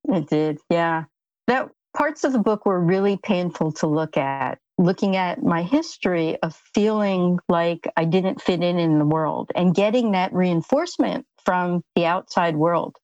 It 0.08 0.28
did, 0.28 0.58
yeah. 0.70 1.04
That 1.46 1.68
parts 1.96 2.24
of 2.24 2.32
the 2.32 2.38
book 2.38 2.66
were 2.66 2.80
really 2.80 3.16
painful 3.16 3.72
to 3.72 3.86
look 3.86 4.16
at 4.16 4.58
looking 4.78 5.16
at 5.16 5.42
my 5.42 5.62
history 5.62 6.36
of 6.42 6.54
feeling 6.74 7.38
like 7.48 7.88
I 7.96 8.04
didn't 8.04 8.42
fit 8.42 8.62
in 8.62 8.78
in 8.78 8.98
the 8.98 9.06
world 9.06 9.50
and 9.54 9.74
getting 9.74 10.12
that 10.12 10.32
reinforcement 10.32 11.24
from 11.44 11.82
the 11.94 12.06
outside 12.06 12.56
world. 12.56 12.96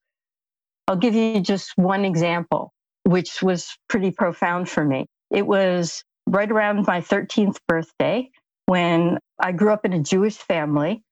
I'll 0.89 0.97
give 0.97 1.15
you 1.15 1.41
just 1.41 1.73
one 1.77 2.05
example, 2.05 2.73
which 3.05 3.43
was 3.43 3.77
pretty 3.89 4.11
profound 4.11 4.69
for 4.69 4.85
me. 4.85 5.07
It 5.31 5.47
was 5.47 6.03
right 6.27 6.51
around 6.51 6.87
my 6.87 7.01
13th 7.01 7.57
birthday 7.67 8.31
when 8.67 9.19
I 9.41 9.53
grew 9.53 9.73
up 9.73 9.85
in 9.85 9.93
a 9.93 10.03
Jewish 10.03 10.37
family 10.37 11.03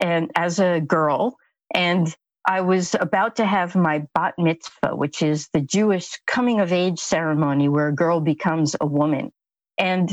and 0.00 0.30
as 0.34 0.58
a 0.60 0.80
girl, 0.80 1.36
and 1.72 2.12
I 2.48 2.62
was 2.62 2.96
about 2.98 3.36
to 3.36 3.44
have 3.44 3.76
my 3.76 4.06
bat 4.14 4.34
mitzvah, 4.38 4.96
which 4.96 5.20
is 5.20 5.50
the 5.52 5.60
Jewish 5.60 6.18
coming 6.26 6.60
of 6.60 6.72
age 6.72 6.98
ceremony 6.98 7.68
where 7.68 7.88
a 7.88 7.94
girl 7.94 8.20
becomes 8.20 8.74
a 8.80 8.86
woman. 8.86 9.32
And 9.76 10.10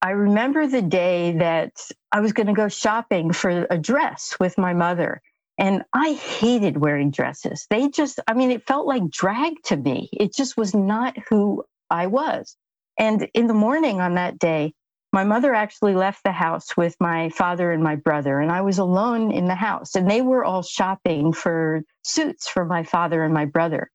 I 0.00 0.10
remember 0.10 0.68
the 0.68 0.82
day 0.82 1.32
that 1.38 1.72
I 2.12 2.20
was 2.20 2.32
going 2.32 2.46
to 2.46 2.52
go 2.52 2.68
shopping 2.68 3.32
for 3.32 3.66
a 3.68 3.76
dress 3.76 4.36
with 4.38 4.56
my 4.56 4.72
mother. 4.72 5.20
And 5.58 5.82
I 5.92 6.12
hated 6.12 6.76
wearing 6.76 7.10
dresses. 7.10 7.66
They 7.70 7.88
just, 7.88 8.20
I 8.28 8.34
mean, 8.34 8.52
it 8.52 8.68
felt 8.68 8.86
like 8.86 9.10
drag 9.10 9.54
to 9.64 9.76
me. 9.76 10.10
It 10.12 10.32
just 10.32 10.56
was 10.56 10.74
not 10.74 11.16
who 11.28 11.64
I 11.90 12.06
was. 12.06 12.56
And 12.98 13.28
in 13.34 13.48
the 13.48 13.54
morning 13.54 14.00
on 14.00 14.14
that 14.14 14.38
day, 14.38 14.74
my 15.14 15.22
mother 15.22 15.54
actually 15.54 15.94
left 15.94 16.24
the 16.24 16.32
house 16.32 16.76
with 16.76 16.96
my 16.98 17.28
father 17.30 17.70
and 17.70 17.82
my 17.82 17.94
brother, 17.94 18.40
and 18.40 18.50
I 18.50 18.62
was 18.62 18.78
alone 18.78 19.30
in 19.30 19.46
the 19.46 19.54
house. 19.54 19.94
And 19.94 20.10
they 20.10 20.20
were 20.20 20.44
all 20.44 20.62
shopping 20.64 21.32
for 21.32 21.82
suits 22.02 22.48
for 22.48 22.64
my 22.64 22.82
father 22.82 23.22
and 23.22 23.32
my 23.32 23.44
brother. 23.44 23.92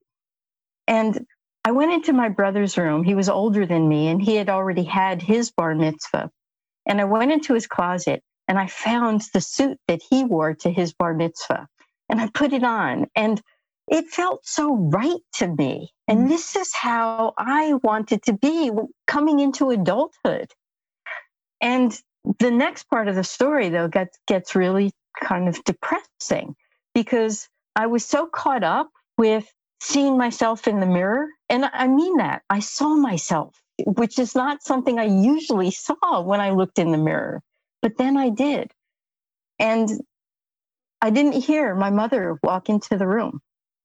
And 0.87 1.27
I 1.65 1.71
went 1.71 1.91
into 1.91 2.13
my 2.13 2.29
brother's 2.29 2.77
room. 2.77 3.03
He 3.03 3.15
was 3.15 3.27
older 3.27 3.65
than 3.65 3.89
me, 3.89 4.07
and 4.07 4.21
he 4.21 4.35
had 4.37 4.47
already 4.47 4.85
had 4.85 5.21
his 5.21 5.51
bar 5.51 5.75
mitzvah. 5.75 6.31
And 6.85 7.01
I 7.01 7.03
went 7.03 7.33
into 7.33 7.53
his 7.53 7.67
closet 7.67 8.23
and 8.47 8.57
I 8.57 8.67
found 8.67 9.21
the 9.33 9.41
suit 9.41 9.77
that 9.87 10.01
he 10.09 10.23
wore 10.23 10.55
to 10.55 10.71
his 10.71 10.93
bar 10.93 11.13
mitzvah. 11.13 11.67
And 12.07 12.21
I 12.21 12.29
put 12.33 12.53
it 12.53 12.63
on, 12.63 13.07
and 13.13 13.41
it 13.89 14.07
felt 14.07 14.45
so 14.45 14.73
right 14.73 15.21
to 15.33 15.47
me. 15.47 15.91
And 16.07 16.21
mm. 16.21 16.29
this 16.29 16.55
is 16.55 16.73
how 16.73 17.33
I 17.37 17.73
wanted 17.83 18.23
to 18.23 18.33
be 18.33 18.71
coming 19.05 19.39
into 19.39 19.69
adulthood. 19.69 20.49
And 21.61 21.97
the 22.39 22.51
next 22.51 22.83
part 22.89 23.07
of 23.07 23.15
the 23.15 23.23
story, 23.23 23.69
though, 23.69 23.87
gets, 23.87 24.17
gets 24.27 24.55
really 24.55 24.91
kind 25.21 25.47
of 25.47 25.63
depressing 25.63 26.55
because 26.93 27.47
I 27.75 27.87
was 27.87 28.05
so 28.05 28.27
caught 28.27 28.63
up 28.63 28.89
with 29.17 29.51
seeing 29.81 30.17
myself 30.17 30.67
in 30.67 30.79
the 30.79 30.85
mirror. 30.85 31.27
And 31.49 31.65
I 31.65 31.87
mean 31.87 32.17
that 32.17 32.43
I 32.49 32.59
saw 32.59 32.95
myself, 32.95 33.55
which 33.85 34.19
is 34.19 34.35
not 34.35 34.63
something 34.63 34.99
I 34.99 35.05
usually 35.05 35.71
saw 35.71 36.21
when 36.21 36.41
I 36.41 36.51
looked 36.51 36.79
in 36.79 36.91
the 36.91 36.97
mirror. 36.97 37.41
But 37.81 37.97
then 37.97 38.17
I 38.17 38.29
did. 38.29 38.71
And 39.59 39.89
I 41.01 41.09
didn't 41.11 41.43
hear 41.43 41.75
my 41.75 41.89
mother 41.89 42.39
walk 42.43 42.69
into 42.69 42.97
the 42.97 43.07
room. 43.07 43.41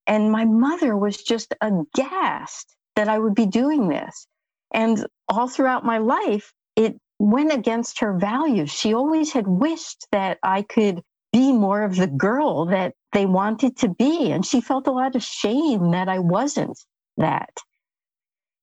And 0.06 0.30
my 0.30 0.44
mother 0.44 0.96
was 0.96 1.22
just 1.22 1.54
aghast 1.60 2.74
that 2.96 3.08
I 3.08 3.18
would 3.18 3.34
be 3.34 3.46
doing 3.46 3.88
this. 3.88 4.26
And 4.72 5.06
all 5.28 5.48
throughout 5.48 5.84
my 5.84 5.98
life, 5.98 6.52
it 6.76 6.98
went 7.18 7.52
against 7.52 8.00
her 8.00 8.16
values. 8.16 8.70
She 8.70 8.94
always 8.94 9.32
had 9.32 9.46
wished 9.46 10.06
that 10.12 10.38
I 10.42 10.62
could 10.62 11.02
be 11.32 11.52
more 11.52 11.82
of 11.82 11.96
the 11.96 12.06
girl 12.06 12.66
that 12.66 12.94
they 13.12 13.26
wanted 13.26 13.76
to 13.78 13.88
be. 13.88 14.30
And 14.30 14.44
she 14.44 14.60
felt 14.60 14.86
a 14.86 14.92
lot 14.92 15.16
of 15.16 15.22
shame 15.22 15.90
that 15.92 16.08
I 16.08 16.18
wasn't 16.18 16.78
that. 17.16 17.50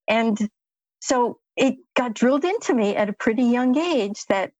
And 0.08 0.38
so 1.00 1.38
it 1.56 1.76
got 1.94 2.14
drilled 2.14 2.44
into 2.44 2.74
me 2.74 2.96
at 2.96 3.08
a 3.08 3.14
pretty 3.14 3.44
young 3.44 3.76
age 3.76 4.24
that 4.28 4.52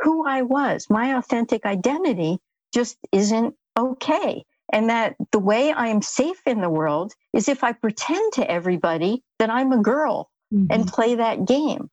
who 0.00 0.26
I 0.26 0.42
was, 0.42 0.86
my 0.88 1.16
authentic 1.16 1.66
identity, 1.66 2.38
just 2.72 2.96
isn't 3.12 3.54
okay. 3.78 4.44
And 4.72 4.88
that 4.88 5.16
the 5.32 5.38
way 5.38 5.72
I 5.72 5.88
am 5.88 6.00
safe 6.00 6.40
in 6.46 6.60
the 6.60 6.70
world 6.70 7.12
is 7.32 7.48
if 7.48 7.64
I 7.64 7.72
pretend 7.72 8.32
to 8.34 8.50
everybody 8.50 9.22
that 9.38 9.50
I'm 9.50 9.72
a 9.72 9.82
girl 9.82 10.30
mm-hmm. 10.52 10.70
and 10.70 10.88
play 10.88 11.16
that 11.16 11.44
game 11.44 11.89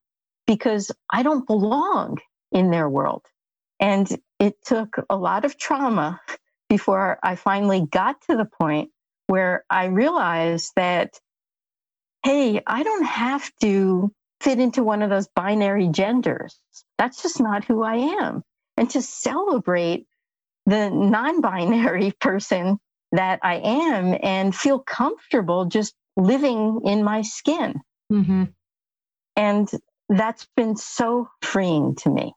because 0.48 0.92
I 1.12 1.22
don't 1.22 1.46
belong 1.46 2.18
in 2.52 2.72
their 2.72 2.90
world. 2.90 3.24
And 3.80 4.10
it 4.40 4.56
took 4.66 4.96
a 5.10 5.16
lot 5.16 5.46
of 5.46 5.58
trauma 5.58 6.20
before 6.70 7.20
I 7.22 7.36
finally 7.36 7.86
got 7.90 8.22
to 8.24 8.36
the 8.36 8.50
point 8.60 8.90
where 9.28 9.64
I 9.70 9.86
realized 9.86 10.72
that, 10.76 11.20
hey, 12.24 12.62
I 12.66 12.84
don't 12.84 13.06
have 13.06 13.52
to 13.62 14.12
fit 14.42 14.60
into 14.60 14.84
one 14.84 15.02
of 15.02 15.10
those 15.10 15.28
binary 15.28 15.88
genders. 15.90 16.58
That's 16.98 17.22
just 17.22 17.40
not 17.40 17.66
who 17.66 17.84
I 17.84 17.96
am. 18.22 18.44
And 18.78 18.90
to 18.92 19.02
celebrate 19.02 20.08
the 20.66 20.90
non 20.90 21.42
binary 21.42 22.12
person 22.20 22.80
that 23.14 23.40
I 23.44 23.56
am 23.56 24.18
and 24.22 24.54
feel 24.54 24.80
comfortable 24.80 25.66
just 25.66 25.94
living 26.18 26.82
in 26.84 27.04
my 27.04 27.22
skin. 27.22 27.80
Mm-hmm. 28.12 28.44
And 29.36 29.70
that's 30.10 30.48
been 30.56 30.76
so 30.76 31.30
freeing 31.42 31.96
to 31.96 32.10
me. 32.10 32.34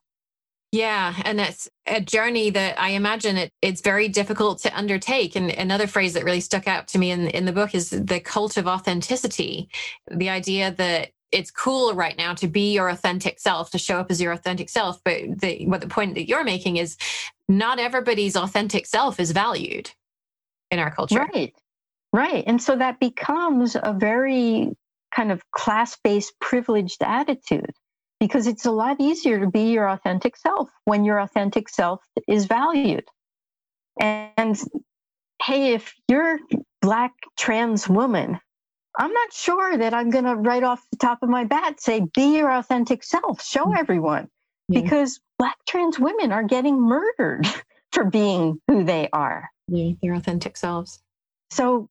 Yeah, 0.72 1.14
and 1.24 1.40
it's 1.40 1.68
a 1.86 2.00
journey 2.00 2.50
that 2.50 2.80
I 2.80 2.90
imagine 2.90 3.36
it, 3.36 3.52
it's 3.60 3.80
very 3.80 4.06
difficult 4.06 4.60
to 4.60 4.78
undertake. 4.78 5.34
And 5.34 5.50
another 5.50 5.88
phrase 5.88 6.12
that 6.12 6.24
really 6.24 6.40
stuck 6.40 6.68
out 6.68 6.86
to 6.88 6.98
me 6.98 7.10
in, 7.10 7.26
in 7.28 7.44
the 7.44 7.52
book 7.52 7.74
is 7.74 7.90
the 7.90 8.20
cult 8.20 8.56
of 8.56 8.68
authenticity. 8.68 9.68
The 10.08 10.28
idea 10.28 10.72
that 10.72 11.10
it's 11.32 11.50
cool 11.50 11.94
right 11.94 12.16
now 12.16 12.34
to 12.34 12.46
be 12.46 12.72
your 12.72 12.88
authentic 12.88 13.40
self, 13.40 13.70
to 13.70 13.78
show 13.78 13.98
up 13.98 14.10
as 14.10 14.20
your 14.20 14.32
authentic 14.32 14.68
self. 14.68 15.02
But 15.04 15.40
the, 15.40 15.66
what 15.66 15.80
the 15.80 15.88
point 15.88 16.14
that 16.14 16.28
you're 16.28 16.44
making 16.44 16.76
is 16.76 16.96
not 17.48 17.80
everybody's 17.80 18.36
authentic 18.36 18.86
self 18.86 19.18
is 19.18 19.32
valued 19.32 19.90
in 20.70 20.78
our 20.78 20.90
culture. 20.92 21.28
Right. 21.34 21.54
Right. 22.12 22.44
And 22.46 22.60
so 22.60 22.76
that 22.76 22.98
becomes 22.98 23.76
a 23.76 23.92
very 23.92 24.76
kind 25.14 25.32
of 25.32 25.42
class 25.50 25.96
based 26.02 26.32
privileged 26.40 27.02
attitude 27.02 27.72
because 28.18 28.46
it's 28.46 28.66
a 28.66 28.70
lot 28.70 29.00
easier 29.00 29.40
to 29.40 29.46
be 29.48 29.72
your 29.72 29.88
authentic 29.88 30.36
self 30.36 30.68
when 30.84 31.04
your 31.04 31.18
authentic 31.18 31.68
self 31.68 32.00
is 32.28 32.44
valued. 32.44 33.04
And 33.98 34.60
hey, 35.42 35.74
if 35.74 35.94
you're 36.06 36.38
black 36.82 37.12
trans 37.38 37.88
woman, 37.88 38.38
I'm 38.98 39.12
not 39.12 39.32
sure 39.32 39.78
that 39.78 39.94
I'm 39.94 40.10
going 40.10 40.24
to 40.24 40.36
right 40.36 40.62
off 40.62 40.82
the 40.90 40.98
top 40.98 41.22
of 41.22 41.28
my 41.28 41.44
bat 41.44 41.80
say, 41.80 42.02
be 42.14 42.36
your 42.36 42.50
authentic 42.50 43.02
self, 43.04 43.42
show 43.42 43.66
mm. 43.66 43.78
everyone, 43.78 44.28
yeah. 44.68 44.82
because 44.82 45.20
black 45.38 45.56
trans 45.66 45.98
women 45.98 46.32
are 46.32 46.42
getting 46.42 46.80
murdered 46.80 47.46
for 47.92 48.04
being 48.04 48.60
who 48.68 48.84
they 48.84 49.08
are. 49.12 49.48
Yeah, 49.68 49.92
their 50.02 50.14
authentic 50.14 50.56
selves. 50.56 51.00
So 51.50 51.88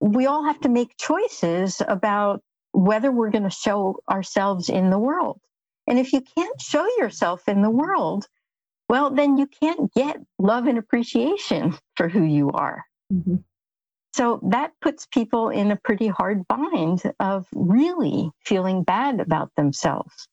we 0.00 0.26
all 0.26 0.44
have 0.44 0.60
to 0.60 0.68
make 0.68 0.96
choices 0.98 1.82
about 1.86 2.42
whether 2.76 3.10
we're 3.10 3.30
going 3.30 3.44
to 3.44 3.50
show 3.50 3.98
ourselves 4.08 4.68
in 4.68 4.90
the 4.90 4.98
world. 4.98 5.40
And 5.86 5.98
if 5.98 6.12
you 6.12 6.20
can't 6.20 6.60
show 6.60 6.86
yourself 6.98 7.48
in 7.48 7.62
the 7.62 7.70
world, 7.70 8.28
well, 8.86 9.10
then 9.10 9.38
you 9.38 9.46
can't 9.46 9.92
get 9.94 10.18
love 10.38 10.66
and 10.66 10.76
appreciation 10.76 11.74
for 11.96 12.08
who 12.08 12.22
you 12.22 12.50
are. 12.50 12.84
Mm-hmm. 13.10 13.36
So 14.12 14.40
that 14.50 14.72
puts 14.82 15.06
people 15.06 15.48
in 15.48 15.70
a 15.70 15.76
pretty 15.76 16.08
hard 16.08 16.46
bind 16.48 17.02
of 17.18 17.46
really 17.54 18.30
feeling 18.44 18.82
bad 18.82 19.20
about 19.20 19.52
themselves. 19.56 20.28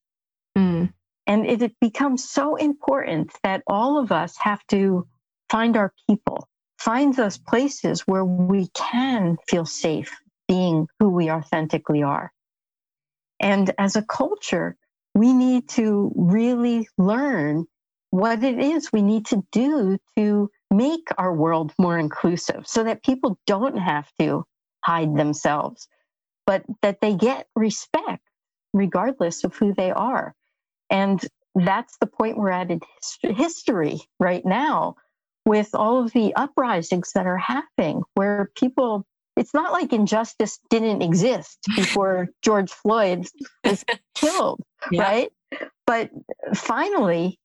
Mm. 0.58 0.91
And 1.28 1.46
it, 1.46 1.62
it 1.62 1.76
becomes 1.80 2.30
so 2.30 2.58
important 2.58 3.32
that 3.44 3.64
all 3.68 4.00
of 4.00 4.12
us 4.12 4.36
have 4.39 4.66
to 4.68 5.08
find 5.50 5.78
our 5.78 5.94
people, 6.10 6.48
find 6.78 7.14
those 7.14 7.38
places 7.38 8.02
where 8.02 8.26
we 8.26 8.68
can 8.74 9.38
feel 9.48 9.66
safe 9.66 10.14
being 10.48 10.88
who 11.00 11.10
we 11.10 11.32
authentically 11.32 12.04
are. 12.04 12.33
And 13.40 13.74
as 13.78 13.96
a 13.96 14.04
culture, 14.04 14.78
we 15.16 15.34
need 15.34 15.70
to 15.70 16.12
really 16.16 16.88
learn 16.98 17.66
what 18.10 18.44
it 18.44 18.60
is 18.60 18.92
we 18.92 19.02
need 19.02 19.26
to 19.26 19.44
do 19.52 19.98
to 20.16 20.50
make 20.70 21.08
our 21.18 21.34
world 21.34 21.74
more 21.80 21.98
inclusive 21.98 22.68
so 22.68 22.84
that 22.84 23.04
people 23.04 23.40
don't 23.48 23.78
have 23.78 24.08
to 24.20 24.44
hide 24.84 25.16
themselves, 25.16 25.88
but 26.46 26.64
that 26.82 27.02
they 27.02 27.16
get 27.16 27.48
respect 27.56 28.24
regardless 28.74 29.44
of 29.44 29.56
who 29.56 29.74
they 29.74 29.92
are. 29.92 30.36
And 30.90 31.20
that's 31.56 31.98
the 31.98 32.08
point 32.08 32.38
we're 32.38 32.52
at 32.52 32.72
in 32.72 32.82
history 33.22 34.00
right 34.20 34.46
now 34.46 34.96
with 35.46 35.74
all 35.74 36.04
of 36.04 36.14
the 36.14 36.36
uprisings 36.36 37.12
that 37.14 37.28
are 37.28 37.38
happening 37.38 38.04
where 38.14 38.52
people 38.56 39.06
it's 39.36 39.54
not 39.54 39.72
like 39.72 39.94
injustice 39.94 40.60
didn't 40.70 41.02
exist 41.02 41.60
before 41.76 42.30
George 42.42 42.72
Floyd 42.72 43.28
was 43.64 43.84
killed, 44.16 44.62
yeah. 44.92 45.02
right? 45.02 45.30
But 45.86 46.12
finally, 46.54 47.40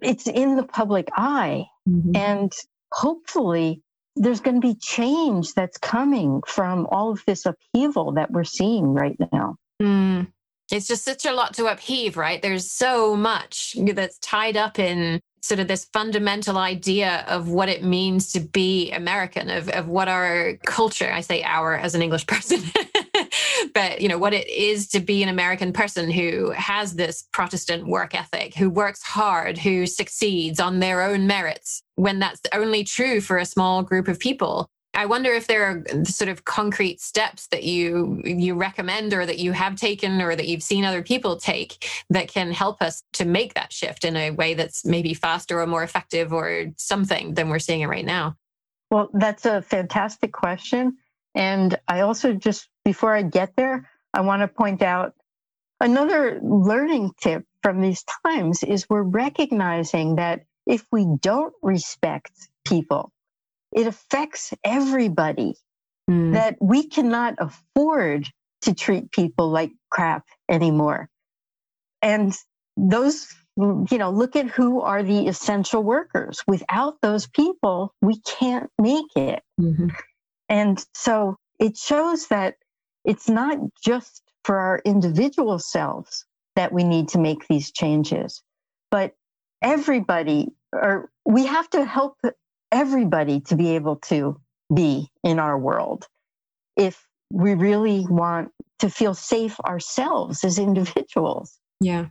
it's 0.00 0.26
in 0.26 0.56
the 0.56 0.64
public 0.64 1.08
eye. 1.16 1.66
Mm-hmm. 1.88 2.16
And 2.16 2.52
hopefully, 2.92 3.82
there's 4.16 4.40
going 4.40 4.60
to 4.60 4.66
be 4.66 4.74
change 4.74 5.54
that's 5.54 5.78
coming 5.78 6.42
from 6.46 6.86
all 6.90 7.10
of 7.10 7.22
this 7.26 7.46
upheaval 7.46 8.12
that 8.12 8.30
we're 8.30 8.44
seeing 8.44 8.92
right 8.92 9.16
now. 9.32 9.56
Mm. 9.80 10.28
It's 10.70 10.86
just 10.86 11.04
such 11.04 11.26
a 11.26 11.32
lot 11.32 11.54
to 11.54 11.66
upheave, 11.66 12.16
right? 12.16 12.40
There's 12.40 12.70
so 12.70 13.16
much 13.16 13.76
that's 13.78 14.18
tied 14.18 14.56
up 14.56 14.78
in 14.78 15.20
sort 15.42 15.58
of 15.58 15.66
this 15.66 15.84
fundamental 15.86 16.56
idea 16.56 17.24
of 17.26 17.48
what 17.48 17.68
it 17.68 17.82
means 17.82 18.32
to 18.32 18.40
be 18.40 18.92
American, 18.92 19.50
of, 19.50 19.68
of 19.70 19.88
what 19.88 20.08
our 20.08 20.56
culture, 20.64 21.12
I 21.12 21.20
say 21.20 21.42
our 21.42 21.74
as 21.74 21.94
an 21.94 22.02
English 22.02 22.26
person, 22.28 22.60
but 23.74 24.00
you 24.00 24.08
know, 24.08 24.18
what 24.18 24.32
it 24.32 24.48
is 24.48 24.88
to 24.88 25.00
be 25.00 25.22
an 25.22 25.28
American 25.28 25.72
person 25.72 26.10
who 26.10 26.50
has 26.50 26.94
this 26.94 27.24
Protestant 27.32 27.86
work 27.86 28.14
ethic, 28.14 28.54
who 28.54 28.70
works 28.70 29.02
hard, 29.02 29.58
who 29.58 29.86
succeeds 29.86 30.60
on 30.60 30.78
their 30.78 31.02
own 31.02 31.26
merits, 31.26 31.82
when 31.96 32.20
that's 32.20 32.40
only 32.54 32.84
true 32.84 33.20
for 33.20 33.38
a 33.38 33.44
small 33.44 33.82
group 33.82 34.06
of 34.06 34.20
people. 34.20 34.68
I 34.94 35.06
wonder 35.06 35.32
if 35.32 35.46
there 35.46 35.64
are 35.64 36.04
sort 36.04 36.28
of 36.28 36.44
concrete 36.44 37.00
steps 37.00 37.46
that 37.48 37.62
you 37.64 38.20
you 38.24 38.54
recommend 38.54 39.14
or 39.14 39.24
that 39.24 39.38
you 39.38 39.52
have 39.52 39.76
taken 39.76 40.20
or 40.20 40.36
that 40.36 40.48
you've 40.48 40.62
seen 40.62 40.84
other 40.84 41.02
people 41.02 41.36
take 41.36 41.88
that 42.10 42.28
can 42.28 42.52
help 42.52 42.82
us 42.82 43.02
to 43.14 43.24
make 43.24 43.54
that 43.54 43.72
shift 43.72 44.04
in 44.04 44.16
a 44.16 44.30
way 44.30 44.54
that's 44.54 44.84
maybe 44.84 45.14
faster 45.14 45.60
or 45.60 45.66
more 45.66 45.82
effective 45.82 46.32
or 46.32 46.66
something 46.76 47.34
than 47.34 47.48
we're 47.48 47.58
seeing 47.58 47.80
it 47.80 47.86
right 47.86 48.04
now. 48.04 48.36
Well, 48.90 49.08
that's 49.14 49.46
a 49.46 49.62
fantastic 49.62 50.32
question. 50.32 50.98
And 51.34 51.78
I 51.88 52.00
also 52.00 52.34
just 52.34 52.68
before 52.84 53.14
I 53.14 53.22
get 53.22 53.56
there, 53.56 53.88
I 54.12 54.20
want 54.20 54.42
to 54.42 54.48
point 54.48 54.82
out 54.82 55.14
another 55.80 56.38
learning 56.42 57.12
tip 57.18 57.46
from 57.62 57.80
these 57.80 58.04
times 58.24 58.62
is 58.62 58.90
we're 58.90 59.02
recognizing 59.02 60.16
that 60.16 60.44
if 60.66 60.84
we 60.92 61.06
don't 61.20 61.54
respect 61.62 62.32
people 62.66 63.10
it 63.72 63.86
affects 63.86 64.52
everybody 64.64 65.54
mm. 66.10 66.32
that 66.32 66.56
we 66.60 66.86
cannot 66.86 67.34
afford 67.38 68.28
to 68.62 68.74
treat 68.74 69.10
people 69.10 69.50
like 69.50 69.72
crap 69.90 70.24
anymore. 70.48 71.08
And 72.00 72.36
those, 72.76 73.26
you 73.56 73.98
know, 73.98 74.10
look 74.10 74.36
at 74.36 74.46
who 74.46 74.80
are 74.80 75.02
the 75.02 75.26
essential 75.26 75.82
workers. 75.82 76.42
Without 76.46 77.00
those 77.02 77.26
people, 77.26 77.94
we 78.00 78.20
can't 78.20 78.70
make 78.78 79.16
it. 79.16 79.42
Mm-hmm. 79.60 79.88
And 80.48 80.84
so 80.94 81.36
it 81.58 81.76
shows 81.76 82.28
that 82.28 82.56
it's 83.04 83.28
not 83.28 83.58
just 83.84 84.22
for 84.44 84.58
our 84.58 84.80
individual 84.84 85.58
selves 85.58 86.24
that 86.56 86.72
we 86.72 86.84
need 86.84 87.08
to 87.08 87.18
make 87.18 87.46
these 87.48 87.72
changes, 87.72 88.42
but 88.90 89.14
everybody, 89.62 90.48
or 90.72 91.10
we 91.24 91.46
have 91.46 91.70
to 91.70 91.84
help 91.84 92.16
everybody 92.72 93.40
to 93.40 93.56
be 93.56 93.76
able 93.76 93.96
to 93.96 94.40
be 94.74 95.10
in 95.22 95.38
our 95.38 95.58
world 95.58 96.06
if 96.76 97.06
we 97.30 97.54
really 97.54 98.06
want 98.08 98.50
to 98.78 98.90
feel 98.90 99.14
safe 99.14 99.60
ourselves 99.60 100.42
as 100.42 100.58
individuals. 100.58 101.58
Yeah. 101.80 102.06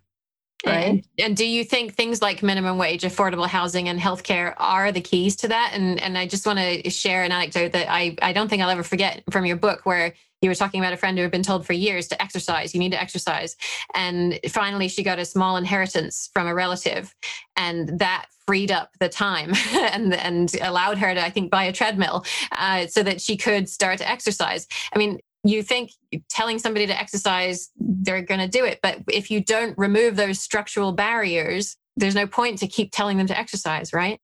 Right. 0.65 0.85
And, 0.85 1.07
and, 1.17 1.37
do 1.37 1.43
you 1.43 1.63
think 1.63 1.95
things 1.95 2.21
like 2.21 2.43
minimum 2.43 2.77
wage, 2.77 3.01
affordable 3.01 3.47
housing, 3.47 3.89
and 3.89 3.99
healthcare 3.99 4.53
are 4.57 4.91
the 4.91 5.01
keys 5.01 5.35
to 5.37 5.47
that? 5.47 5.71
And 5.73 5.99
and 5.99 6.15
I 6.15 6.27
just 6.27 6.45
want 6.45 6.59
to 6.59 6.87
share 6.91 7.23
an 7.23 7.31
anecdote 7.31 7.71
that 7.71 7.89
I, 7.89 8.15
I 8.21 8.31
don't 8.31 8.47
think 8.47 8.61
I'll 8.61 8.69
ever 8.69 8.83
forget 8.83 9.23
from 9.31 9.47
your 9.47 9.57
book 9.57 9.87
where 9.87 10.13
you 10.41 10.49
were 10.49 10.55
talking 10.55 10.79
about 10.79 10.93
a 10.93 10.97
friend 10.97 11.17
who 11.17 11.23
had 11.23 11.31
been 11.31 11.43
told 11.43 11.65
for 11.65 11.73
years 11.73 12.07
to 12.09 12.21
exercise. 12.21 12.73
You 12.73 12.79
need 12.79 12.91
to 12.91 13.01
exercise. 13.01 13.55
And 13.93 14.39
finally 14.49 14.87
she 14.87 15.03
got 15.03 15.19
a 15.19 15.25
small 15.25 15.57
inheritance 15.57 16.29
from 16.33 16.47
a 16.47 16.53
relative. 16.53 17.15
And 17.55 17.99
that 17.99 18.25
freed 18.47 18.71
up 18.71 18.91
the 18.99 19.09
time 19.09 19.53
and 19.71 20.13
and 20.13 20.55
allowed 20.61 20.97
her 20.97 21.13
to, 21.13 21.23
I 21.23 21.29
think, 21.29 21.51
buy 21.51 21.63
a 21.65 21.73
treadmill 21.73 22.25
uh, 22.51 22.87
so 22.87 23.03
that 23.03 23.21
she 23.21 23.37
could 23.37 23.69
start 23.69 23.97
to 23.99 24.09
exercise. 24.09 24.67
I 24.93 24.97
mean, 24.97 25.19
you 25.43 25.63
think 25.63 25.91
telling 26.29 26.59
somebody 26.59 26.87
to 26.87 26.99
exercise, 26.99 27.69
they're 27.77 28.21
going 28.21 28.39
to 28.39 28.47
do 28.47 28.63
it. 28.63 28.79
But 28.83 28.99
if 29.09 29.31
you 29.31 29.43
don't 29.43 29.77
remove 29.77 30.15
those 30.15 30.39
structural 30.39 30.91
barriers, 30.91 31.77
there's 31.97 32.15
no 32.15 32.27
point 32.27 32.59
to 32.59 32.67
keep 32.67 32.91
telling 32.91 33.17
them 33.17 33.27
to 33.27 33.37
exercise, 33.37 33.93
right? 33.93 34.19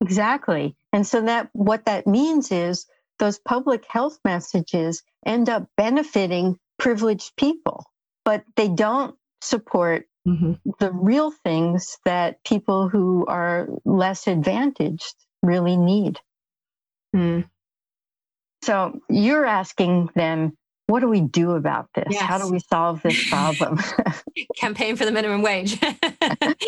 Exactly. 0.00 0.76
And 0.92 1.06
so 1.06 1.20
that 1.22 1.48
what 1.52 1.84
that 1.86 2.06
means 2.06 2.50
is 2.50 2.86
those 3.18 3.38
public 3.38 3.84
health 3.88 4.18
messages 4.24 5.02
end 5.24 5.48
up 5.48 5.68
benefiting 5.76 6.58
privileged 6.78 7.36
people, 7.36 7.84
but 8.24 8.44
they 8.56 8.68
don't 8.68 9.14
support 9.40 10.06
mm-hmm. 10.26 10.52
the 10.78 10.92
real 10.92 11.30
things 11.30 11.98
that 12.04 12.42
people 12.44 12.88
who 12.88 13.26
are 13.26 13.68
less 13.84 14.26
advantaged 14.26 15.14
really 15.42 15.76
need. 15.76 16.20
Mm. 17.14 17.48
So 18.62 19.00
you're 19.08 19.44
asking 19.44 20.10
them, 20.14 20.56
what 20.86 21.00
do 21.00 21.08
we 21.08 21.20
do 21.20 21.52
about 21.52 21.88
this? 21.94 22.06
Yes. 22.10 22.22
How 22.22 22.38
do 22.38 22.50
we 22.50 22.58
solve 22.58 23.02
this 23.02 23.28
problem? 23.28 23.78
Campaign 24.56 24.96
for 24.96 25.04
the 25.04 25.12
minimum 25.12 25.42
wage. 25.42 25.78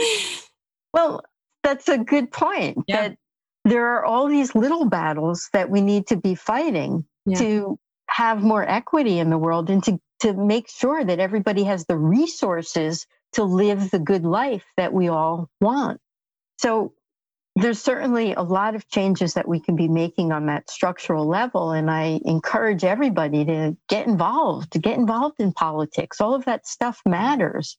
well, 0.93 1.23
that's 1.63 1.89
a 1.89 1.99
good 1.99 2.31
point. 2.33 2.79
Yeah. 2.87 3.09
That 3.09 3.19
there 3.65 3.95
are 3.95 4.05
all 4.05 4.29
these 4.29 4.55
little 4.55 4.85
battles 4.85 5.49
that 5.53 5.71
we 5.71 5.81
need 5.81 6.09
to 6.09 6.17
be 6.17 6.35
fighting 6.35 7.05
yeah. 7.25 7.39
to 7.39 7.79
have 8.09 8.43
more 8.43 8.69
equity 8.69 9.19
in 9.19 9.31
the 9.31 9.39
world 9.39 9.71
and 9.71 9.83
to, 9.85 9.99
to 10.21 10.35
make 10.35 10.69
sure 10.69 11.03
that 11.03 11.19
everybody 11.19 11.65
has 11.65 11.87
the 11.87 11.97
resources 11.97 13.07
to 13.35 13.45
live 13.45 13.91
the 13.91 13.99
good 13.99 14.25
life 14.25 14.65
that 14.77 14.93
we 14.93 15.09
all 15.09 15.49
want. 15.61 16.01
So 16.59 16.95
there's 17.57 17.81
certainly 17.81 18.33
a 18.35 18.43
lot 18.43 18.75
of 18.75 18.89
changes 18.89 19.35
that 19.35 19.47
we 19.47 19.61
can 19.61 19.77
be 19.77 19.89
making 19.89 20.33
on 20.33 20.47
that 20.47 20.69
structural 20.71 21.27
level. 21.27 21.71
And 21.71 21.91
I 21.91 22.21
encourage 22.25 22.83
everybody 22.83 23.45
to 23.45 23.77
get 23.89 24.07
involved, 24.07 24.73
to 24.73 24.79
get 24.81 24.99
involved 24.99 25.41
in 25.41 25.53
politics. 25.53 26.21
All 26.21 26.35
of 26.35 26.47
that 26.47 26.67
stuff 26.67 27.01
matters. 27.07 27.79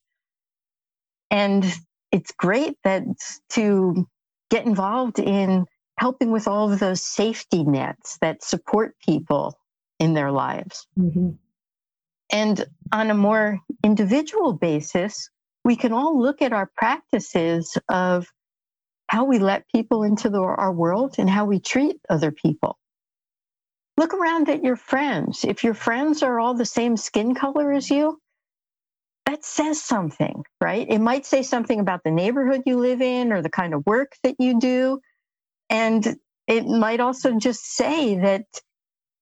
And 1.30 1.66
it's 2.12 2.32
great 2.32 2.78
that 2.84 3.03
to 3.49 4.08
get 4.49 4.66
involved 4.66 5.20
in 5.20 5.66
helping 5.97 6.32
with 6.32 6.47
all 6.47 6.72
of 6.72 6.80
those 6.80 7.01
safety 7.01 7.64
nets 7.64 8.18
that 8.22 8.43
support 8.43 8.95
people 9.06 9.58
in 9.99 10.14
their 10.14 10.32
lives. 10.32 10.88
Mm-hmm. 10.97 11.32
And 12.32 12.66
on 12.91 13.10
a 13.12 13.14
more 13.14 13.60
individual 13.84 14.53
basis, 14.53 15.30
we 15.66 15.76
can 15.76 15.91
all 15.91 16.22
look 16.22 16.43
at 16.43 16.53
our 16.53 16.70
practices 16.78 17.76
of 17.89 18.32
how 19.09 19.26
we 19.26 19.39
let 19.39 19.68
people 19.68 20.03
into 20.03 20.30
the, 20.30 20.39
our 20.39 20.72
world 20.72 21.16
and 21.18 21.30
how 21.30 21.45
we 21.45 21.59
treat 21.59 21.99
other 22.07 22.32
people. 22.32 22.78
Look 23.97 24.13
around 24.13 24.47
at 24.47 24.63
your 24.63 24.76
friends. 24.76 25.43
If 25.43 25.63
your 25.63 25.74
friends 25.74 26.22
are 26.22 26.39
all 26.39 26.53
the 26.53 26.66
same 26.66 26.95
skin 26.95 27.34
color 27.34 27.74
as 27.74 27.89
you, 27.89 28.20
that 29.26 29.43
says 29.43 29.82
something, 29.82 30.43
right? 30.61 30.86
It 30.88 30.99
might 30.99 31.26
say 31.26 31.41
something 31.41 31.80
about 31.80 32.03
the 32.03 32.11
neighborhood 32.11 32.61
you 32.68 32.80
live 32.80 33.01
in 33.01 33.34
or 33.34 33.41
the 33.41 33.49
kind 33.49 33.74
of 33.74 33.86
work 33.88 34.13
that 34.22 34.36
you 34.38 34.59
do. 34.59 34.99
And 35.72 36.16
it 36.47 36.68
might 36.68 36.99
also 36.99 37.39
just 37.39 37.66
say 37.66 38.20
that 38.20 38.45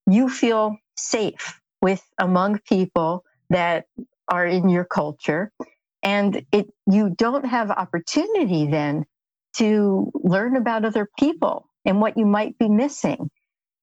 you 0.06 0.28
feel 0.28 0.76
safe 0.94 1.58
with 1.80 2.02
among 2.18 2.58
people 2.68 3.24
that 3.48 3.86
are 4.28 4.46
in 4.46 4.68
your 4.68 4.84
culture 4.84 5.50
and 6.04 6.44
it 6.52 6.72
you 6.86 7.10
don't 7.16 7.46
have 7.46 7.70
opportunity 7.70 8.66
then 8.66 9.04
to 9.56 10.12
learn 10.14 10.54
about 10.54 10.84
other 10.84 11.08
people 11.18 11.68
and 11.84 12.00
what 12.00 12.16
you 12.18 12.26
might 12.26 12.56
be 12.58 12.68
missing 12.68 13.30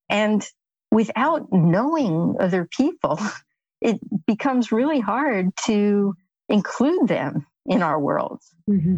and 0.10 0.48
without 0.92 1.52
knowing 1.52 2.36
other 2.40 2.66
people 2.66 3.20
it 3.82 4.00
becomes 4.28 4.72
really 4.72 5.00
hard 5.00 5.50
to 5.66 6.14
include 6.48 7.08
them 7.08 7.46
in 7.66 7.82
our 7.82 8.00
worlds 8.00 8.54
mm-hmm. 8.70 8.98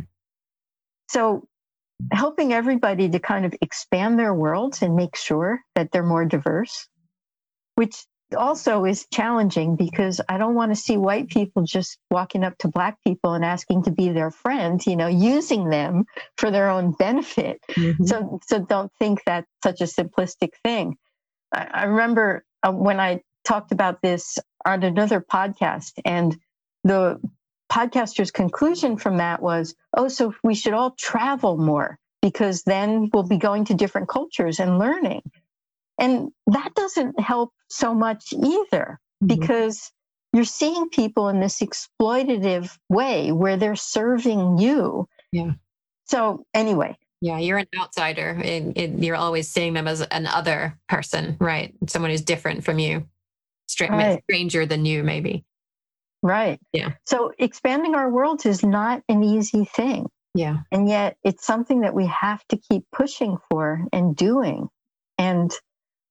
so 1.10 1.48
helping 2.12 2.52
everybody 2.52 3.10
to 3.10 3.20
kind 3.20 3.46
of 3.46 3.56
expand 3.62 4.20
their 4.20 4.34
worlds 4.34 4.82
and 4.82 4.96
make 4.96 5.16
sure 5.16 5.62
that 5.76 5.92
they're 5.92 6.04
more 6.04 6.26
diverse 6.26 6.88
which 7.76 8.06
also 8.34 8.86
is 8.86 9.08
challenging 9.12 9.76
because 9.76 10.22
I 10.28 10.38
don't 10.38 10.56
want 10.56 10.72
to 10.72 10.76
see 10.76 10.98
white 10.98 11.30
people 11.30 11.64
just 11.64 11.98
walking 12.10 12.44
up 12.44 12.58
to 12.60 12.68
black 12.68 12.98
people 13.04 13.34
and 13.34 13.44
asking 13.44 13.84
to 13.84 13.92
be 13.92 14.10
their 14.10 14.32
friend, 14.32 14.86
you 14.86 14.96
know, 14.96 15.08
using 15.08 15.70
them 15.70 16.06
for 16.38 16.52
their 16.52 16.70
own 16.70 16.92
benefit. 16.92 17.62
Mm-hmm. 17.72 18.06
So, 18.06 18.40
so 18.46 18.60
don't 18.60 18.92
think 19.00 19.22
that's 19.26 19.48
such 19.64 19.82
a 19.82 19.86
simplistic 19.86 20.52
thing. 20.64 20.98
I, 21.54 21.68
I 21.74 21.84
remember 21.86 22.44
uh, 22.62 22.72
when 22.72 23.00
I 23.00 23.22
talked 23.44 23.72
about 23.72 24.02
this 24.02 24.40
on 24.66 24.84
another 24.84 25.20
podcast, 25.20 25.94
and 26.06 26.38
the 26.84 27.20
podcaster's 27.72 28.32
conclusion 28.32 28.98
from 28.98 29.18
that 29.18 29.42
was, 29.42 29.76
oh, 29.96 30.08
so 30.08 30.34
we 30.44 30.56
should 30.56 30.74
all 30.74 30.92
travel 30.92 31.58
more 31.58 31.98
because 32.22 32.64
then 32.64 33.10
we'll 33.12 33.28
be 33.28 33.38
going 33.38 33.66
to 33.66 33.74
different 33.74 34.08
cultures 34.08 34.60
and 34.60 34.80
learning. 34.80 35.22
And 36.00 36.30
that 36.48 36.74
doesn't 36.76 37.20
help 37.20 37.52
so 37.70 37.94
much 37.94 38.34
either 38.34 39.00
mm-hmm. 39.24 39.28
because 39.28 39.92
you're 40.34 40.44
seeing 40.44 40.90
people 40.90 41.30
in 41.30 41.40
this 41.40 41.62
exploitative 41.62 42.76
way 42.90 43.32
where 43.32 43.58
they're 43.58 43.76
serving 43.76 44.58
you. 44.58 45.08
Yeah. 45.32 45.52
So, 46.06 46.46
anyway. 46.54 46.98
Yeah, 47.22 47.38
you're 47.38 47.60
an 47.60 47.68
outsider 47.80 48.42
and, 48.44 49.04
you're 49.04 49.16
always 49.16 49.48
seeing 49.48 49.74
them 49.74 49.88
as 49.88 50.02
an 50.02 50.28
other 50.28 50.78
person, 50.90 51.38
right? 51.40 51.74
Someone 51.88 52.12
who's 52.12 52.22
different 52.22 52.66
from 52.66 52.80
you, 52.80 53.08
Str- 53.68 53.86
right. 53.86 54.22
stranger 54.24 54.66
than 54.66 54.86
you, 54.86 55.04
maybe. 55.04 55.46
Right. 56.22 56.60
Yeah. 56.74 56.94
So 57.06 57.32
expanding 57.38 57.96
our 57.96 58.10
worlds 58.10 58.46
is 58.46 58.64
not 58.64 59.04
an 59.08 59.24
easy 59.24 59.66
thing. 59.66 60.08
Yeah. 60.36 60.60
And 60.72 60.90
yet 60.90 61.18
it's 61.24 61.46
something 61.46 61.82
that 61.82 61.94
we 61.94 62.08
have 62.08 62.44
to 62.50 62.58
keep 62.58 62.84
pushing 62.92 63.38
for 63.50 63.86
and 63.94 64.16
doing. 64.16 64.68
And 65.18 65.52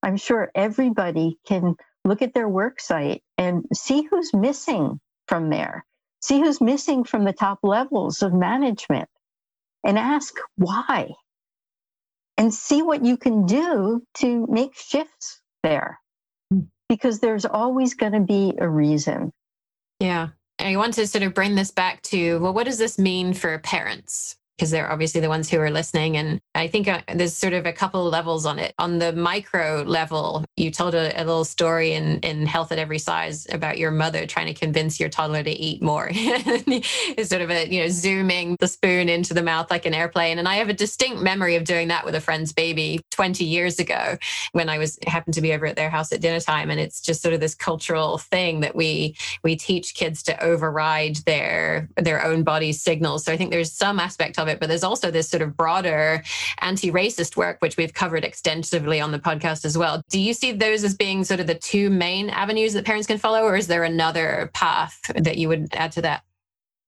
I'm 0.03 0.17
sure 0.17 0.51
everybody 0.53 1.39
can 1.47 1.75
look 2.03 2.21
at 2.21 2.33
their 2.33 2.49
work 2.49 2.81
site 2.81 3.23
and 3.37 3.63
see 3.73 4.03
who's 4.03 4.33
missing 4.33 4.99
from 5.27 5.49
there, 5.49 5.85
see 6.21 6.41
who's 6.41 6.59
missing 6.59 7.05
from 7.05 7.23
the 7.23 7.31
top 7.31 7.59
levels 7.63 8.21
of 8.21 8.33
management, 8.33 9.07
and 9.83 9.97
ask 9.97 10.35
why. 10.57 11.09
And 12.35 12.53
see 12.53 12.81
what 12.81 13.05
you 13.05 13.15
can 13.15 13.45
do 13.45 14.01
to 14.15 14.47
make 14.47 14.75
shifts 14.75 15.39
there. 15.61 15.99
Hmm. 16.51 16.61
Because 16.89 17.19
there's 17.19 17.45
always 17.45 17.93
going 17.93 18.13
to 18.13 18.19
be 18.19 18.53
a 18.57 18.67
reason. 18.67 19.31
Yeah. 19.99 20.29
I 20.59 20.75
want 20.75 20.95
to 20.95 21.07
sort 21.07 21.23
of 21.23 21.33
bring 21.33 21.55
this 21.55 21.71
back 21.71 22.01
to 22.03 22.39
well, 22.39 22.53
what 22.53 22.65
does 22.65 22.77
this 22.77 22.99
mean 22.99 23.33
for 23.33 23.57
parents? 23.59 24.35
Because 24.57 24.69
they're 24.71 24.91
obviously 24.91 25.19
the 25.19 25.29
ones 25.29 25.49
who 25.49 25.59
are 25.59 25.71
listening. 25.71 26.15
And 26.15 26.39
I 26.53 26.67
think 26.67 26.87
uh, 26.87 27.01
there's 27.13 27.35
sort 27.35 27.53
of 27.53 27.65
a 27.65 27.73
couple 27.73 28.03
levels 28.05 28.45
on 28.45 28.59
it. 28.59 28.73
On 28.77 28.99
the 28.99 29.11
micro 29.11 29.83
level, 29.85 30.45
you 30.55 30.69
told 30.69 30.93
a, 30.93 31.11
a, 31.19 31.23
little 31.23 31.45
story 31.45 31.93
in, 31.93 32.19
in 32.19 32.45
Health 32.45 32.71
at 32.71 32.77
Every 32.77 32.99
Size 32.99 33.47
about 33.51 33.79
your 33.79 33.89
mother 33.89 34.27
trying 34.27 34.47
to 34.47 34.53
convince 34.53 34.99
your 34.99 35.09
toddler 35.09 35.41
to 35.41 35.49
eat 35.49 35.81
more. 35.81 36.09
it's 36.13 37.29
sort 37.29 37.41
of 37.41 37.49
a, 37.49 37.67
you 37.67 37.81
know, 37.81 37.89
zooming 37.89 38.55
the 38.59 38.67
spoon 38.67 39.09
into 39.09 39.33
the 39.33 39.41
mouth 39.41 39.71
like 39.71 39.85
an 39.85 39.93
airplane. 39.93 40.37
And 40.37 40.47
I 40.47 40.55
have 40.55 40.69
a 40.69 40.73
distinct 40.73 41.21
memory 41.21 41.55
of 41.55 41.63
doing 41.63 41.87
that 41.87 42.05
with 42.05 42.13
a 42.13 42.21
friend's 42.21 42.53
baby 42.53 43.01
20 43.11 43.43
years 43.43 43.79
ago 43.79 44.17
when 44.51 44.69
I 44.69 44.77
was 44.77 44.99
happened 45.07 45.33
to 45.33 45.41
be 45.41 45.53
over 45.53 45.65
at 45.65 45.75
their 45.75 45.89
house 45.89 46.11
at 46.11 46.21
dinner 46.21 46.39
time. 46.39 46.69
And 46.69 46.79
it's 46.79 47.01
just 47.01 47.21
sort 47.21 47.33
of 47.33 47.39
this 47.39 47.55
cultural 47.55 48.19
thing 48.19 48.59
that 48.59 48.75
we 48.75 49.15
we 49.43 49.55
teach 49.55 49.95
kids 49.95 50.21
to 50.23 50.43
override 50.43 51.17
their 51.25 51.89
their 51.97 52.23
own 52.23 52.43
body's 52.43 52.81
signals. 52.81 53.23
So 53.25 53.33
I 53.33 53.37
think 53.37 53.49
there's 53.49 53.71
some 53.71 53.99
aspect 53.99 54.37
it, 54.47 54.59
but 54.59 54.69
there's 54.69 54.83
also 54.83 55.11
this 55.11 55.29
sort 55.29 55.41
of 55.41 55.55
broader 55.55 56.23
anti 56.61 56.91
racist 56.91 57.35
work, 57.35 57.57
which 57.59 57.77
we've 57.77 57.93
covered 57.93 58.23
extensively 58.23 58.99
on 58.99 59.11
the 59.11 59.19
podcast 59.19 59.65
as 59.65 59.77
well. 59.77 60.01
Do 60.09 60.19
you 60.19 60.33
see 60.33 60.51
those 60.51 60.83
as 60.83 60.95
being 60.95 61.23
sort 61.23 61.39
of 61.39 61.47
the 61.47 61.55
two 61.55 61.89
main 61.89 62.29
avenues 62.29 62.73
that 62.73 62.85
parents 62.85 63.07
can 63.07 63.17
follow, 63.17 63.43
or 63.43 63.55
is 63.55 63.67
there 63.67 63.83
another 63.83 64.51
path 64.53 64.99
that 65.15 65.37
you 65.37 65.47
would 65.47 65.73
add 65.73 65.91
to 65.93 66.01
that? 66.01 66.23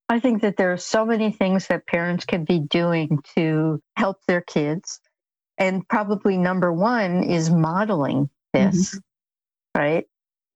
I 0.07 0.19
think 0.19 0.41
that 0.43 0.57
there 0.57 0.71
are 0.71 0.77
so 0.77 1.05
many 1.05 1.31
things 1.31 1.67
that 1.67 1.87
parents 1.87 2.25
can 2.25 2.45
be 2.45 2.59
doing 2.59 3.19
to 3.35 3.81
help 3.97 4.17
their 4.27 4.41
kids. 4.41 4.99
And 5.57 5.87
probably 5.87 6.37
number 6.37 6.71
one 6.71 7.23
is 7.23 7.49
modeling 7.49 8.29
this, 8.53 8.95
mm-hmm. 8.95 9.79
right? 9.79 10.05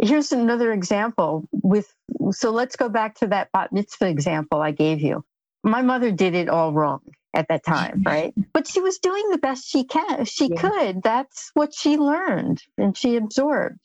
Here's 0.01 0.31
another 0.31 0.71
example 0.71 1.47
with, 1.51 1.93
so 2.31 2.51
let's 2.51 2.75
go 2.75 2.89
back 2.89 3.15
to 3.15 3.27
that 3.27 3.51
bat 3.51 3.71
mitzvah 3.73 4.07
example 4.07 4.61
I 4.61 4.71
gave 4.71 5.01
you 5.01 5.25
my 5.63 5.81
mother 5.81 6.11
did 6.11 6.35
it 6.35 6.49
all 6.49 6.73
wrong 6.73 7.01
at 7.33 7.47
that 7.49 7.65
time, 7.65 8.03
right? 8.05 8.33
But 8.53 8.67
she 8.67 8.81
was 8.81 8.99
doing 8.99 9.29
the 9.29 9.37
best 9.37 9.67
she 9.67 9.83
can, 9.83 10.25
she 10.25 10.49
yeah. 10.49 10.61
could. 10.61 11.03
That's 11.03 11.51
what 11.53 11.73
she 11.73 11.97
learned 11.97 12.61
and 12.77 12.97
she 12.97 13.15
absorbed. 13.15 13.79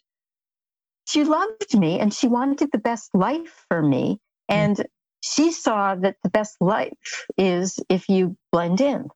She 1.07 1.25
loved 1.25 1.77
me 1.77 2.01
and 2.01 2.12
she 2.12 2.29
wanted 2.29 2.70
the 2.72 2.79
best 2.79 3.14
life 3.14 3.64
for 3.68 3.83
me. 3.83 4.18
And 4.49 4.77
mm. 4.77 4.85
she 5.20 5.53
saw 5.53 5.95
that 5.97 6.16
the 6.22 6.31
best 6.31 6.57
life 6.61 7.27
is 7.37 7.79
if 7.89 8.09
you 8.09 8.37
blend 8.53 8.81
in. 8.81 9.09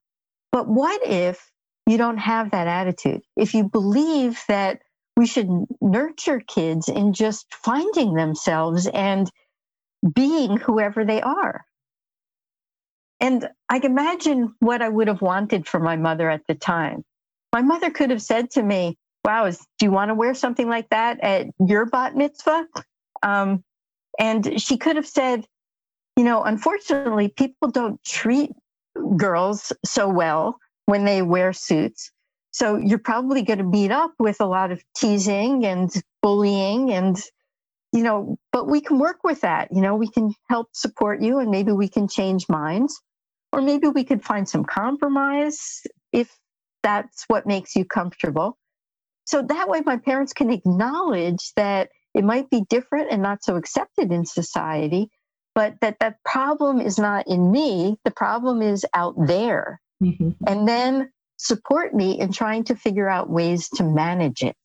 But 0.52 0.68
what 0.68 1.06
if 1.06 1.50
you 1.86 1.96
don't 1.96 2.18
have 2.18 2.50
that 2.50 2.66
attitude? 2.66 3.22
If 3.36 3.54
you 3.54 3.64
believe 3.64 4.40
that 4.48 4.82
we 5.16 5.26
should 5.26 5.48
nurture 5.80 6.40
kids 6.40 6.88
in 6.88 7.12
just 7.12 7.46
finding 7.52 8.14
themselves 8.14 8.86
and 8.86 9.30
being 10.14 10.56
whoever 10.56 11.04
they 11.04 11.20
are. 11.20 11.64
And 13.20 13.48
I 13.68 13.78
imagine 13.78 14.54
what 14.60 14.82
I 14.82 14.88
would 14.88 15.08
have 15.08 15.22
wanted 15.22 15.66
for 15.66 15.80
my 15.80 15.96
mother 15.96 16.30
at 16.30 16.46
the 16.46 16.54
time. 16.54 17.04
My 17.52 17.62
mother 17.62 17.90
could 17.90 18.10
have 18.10 18.22
said 18.22 18.50
to 18.52 18.62
me, 18.62 18.96
Wow, 19.24 19.50
do 19.50 19.56
you 19.84 19.90
want 19.90 20.10
to 20.10 20.14
wear 20.14 20.34
something 20.34 20.68
like 20.68 20.88
that 20.90 21.20
at 21.20 21.48
your 21.58 21.86
bat 21.86 22.16
mitzvah? 22.16 22.66
Um, 23.22 23.64
and 24.18 24.60
she 24.60 24.76
could 24.76 24.96
have 24.96 25.06
said, 25.06 25.46
You 26.16 26.24
know, 26.24 26.44
unfortunately, 26.44 27.28
people 27.28 27.70
don't 27.70 28.02
treat 28.04 28.52
girls 29.16 29.72
so 29.84 30.08
well 30.08 30.58
when 30.86 31.04
they 31.04 31.22
wear 31.22 31.52
suits. 31.52 32.10
So 32.52 32.76
you're 32.76 32.98
probably 32.98 33.42
going 33.42 33.58
to 33.58 33.64
meet 33.64 33.90
up 33.90 34.12
with 34.18 34.40
a 34.40 34.46
lot 34.46 34.70
of 34.70 34.82
teasing 34.96 35.66
and 35.66 35.92
bullying 36.22 36.92
and 36.92 37.20
you 37.92 38.02
know, 38.02 38.36
but 38.52 38.68
we 38.68 38.80
can 38.80 38.98
work 38.98 39.24
with 39.24 39.40
that. 39.40 39.68
You 39.72 39.80
know, 39.80 39.96
we 39.96 40.08
can 40.08 40.34
help 40.50 40.68
support 40.74 41.22
you 41.22 41.38
and 41.38 41.50
maybe 41.50 41.72
we 41.72 41.88
can 41.88 42.06
change 42.06 42.46
minds. 42.48 43.00
Or 43.52 43.62
maybe 43.62 43.88
we 43.88 44.04
could 44.04 44.24
find 44.24 44.48
some 44.48 44.64
compromise 44.64 45.82
if 46.12 46.30
that's 46.82 47.24
what 47.28 47.46
makes 47.46 47.74
you 47.74 47.84
comfortable. 47.84 48.56
So 49.24 49.42
that 49.42 49.68
way, 49.68 49.82
my 49.84 49.96
parents 49.98 50.32
can 50.32 50.50
acknowledge 50.50 51.52
that 51.56 51.90
it 52.14 52.24
might 52.24 52.50
be 52.50 52.64
different 52.68 53.10
and 53.10 53.22
not 53.22 53.44
so 53.44 53.56
accepted 53.56 54.10
in 54.10 54.24
society, 54.24 55.10
but 55.54 55.74
that 55.80 55.98
that 56.00 56.16
problem 56.24 56.80
is 56.80 56.98
not 56.98 57.26
in 57.26 57.50
me. 57.50 57.98
The 58.04 58.10
problem 58.10 58.62
is 58.62 58.86
out 58.94 59.14
there. 59.18 59.80
Mm-hmm. 60.02 60.30
And 60.46 60.66
then 60.66 61.10
support 61.36 61.94
me 61.94 62.18
in 62.18 62.32
trying 62.32 62.64
to 62.64 62.76
figure 62.76 63.08
out 63.08 63.30
ways 63.30 63.68
to 63.70 63.84
manage 63.84 64.42
it. 64.42 64.56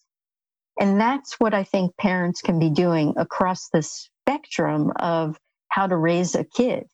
And 0.80 1.00
that's 1.00 1.40
what 1.40 1.54
I 1.54 1.64
think 1.64 1.96
parents 1.98 2.42
can 2.42 2.60
be 2.60 2.70
doing 2.70 3.14
across 3.18 3.70
the 3.70 3.84
spectrum 3.84 4.92
of 4.96 5.38
how 5.70 5.88
to 5.88 5.96
raise 5.96 6.36
a 6.36 6.44
kid 6.44 6.86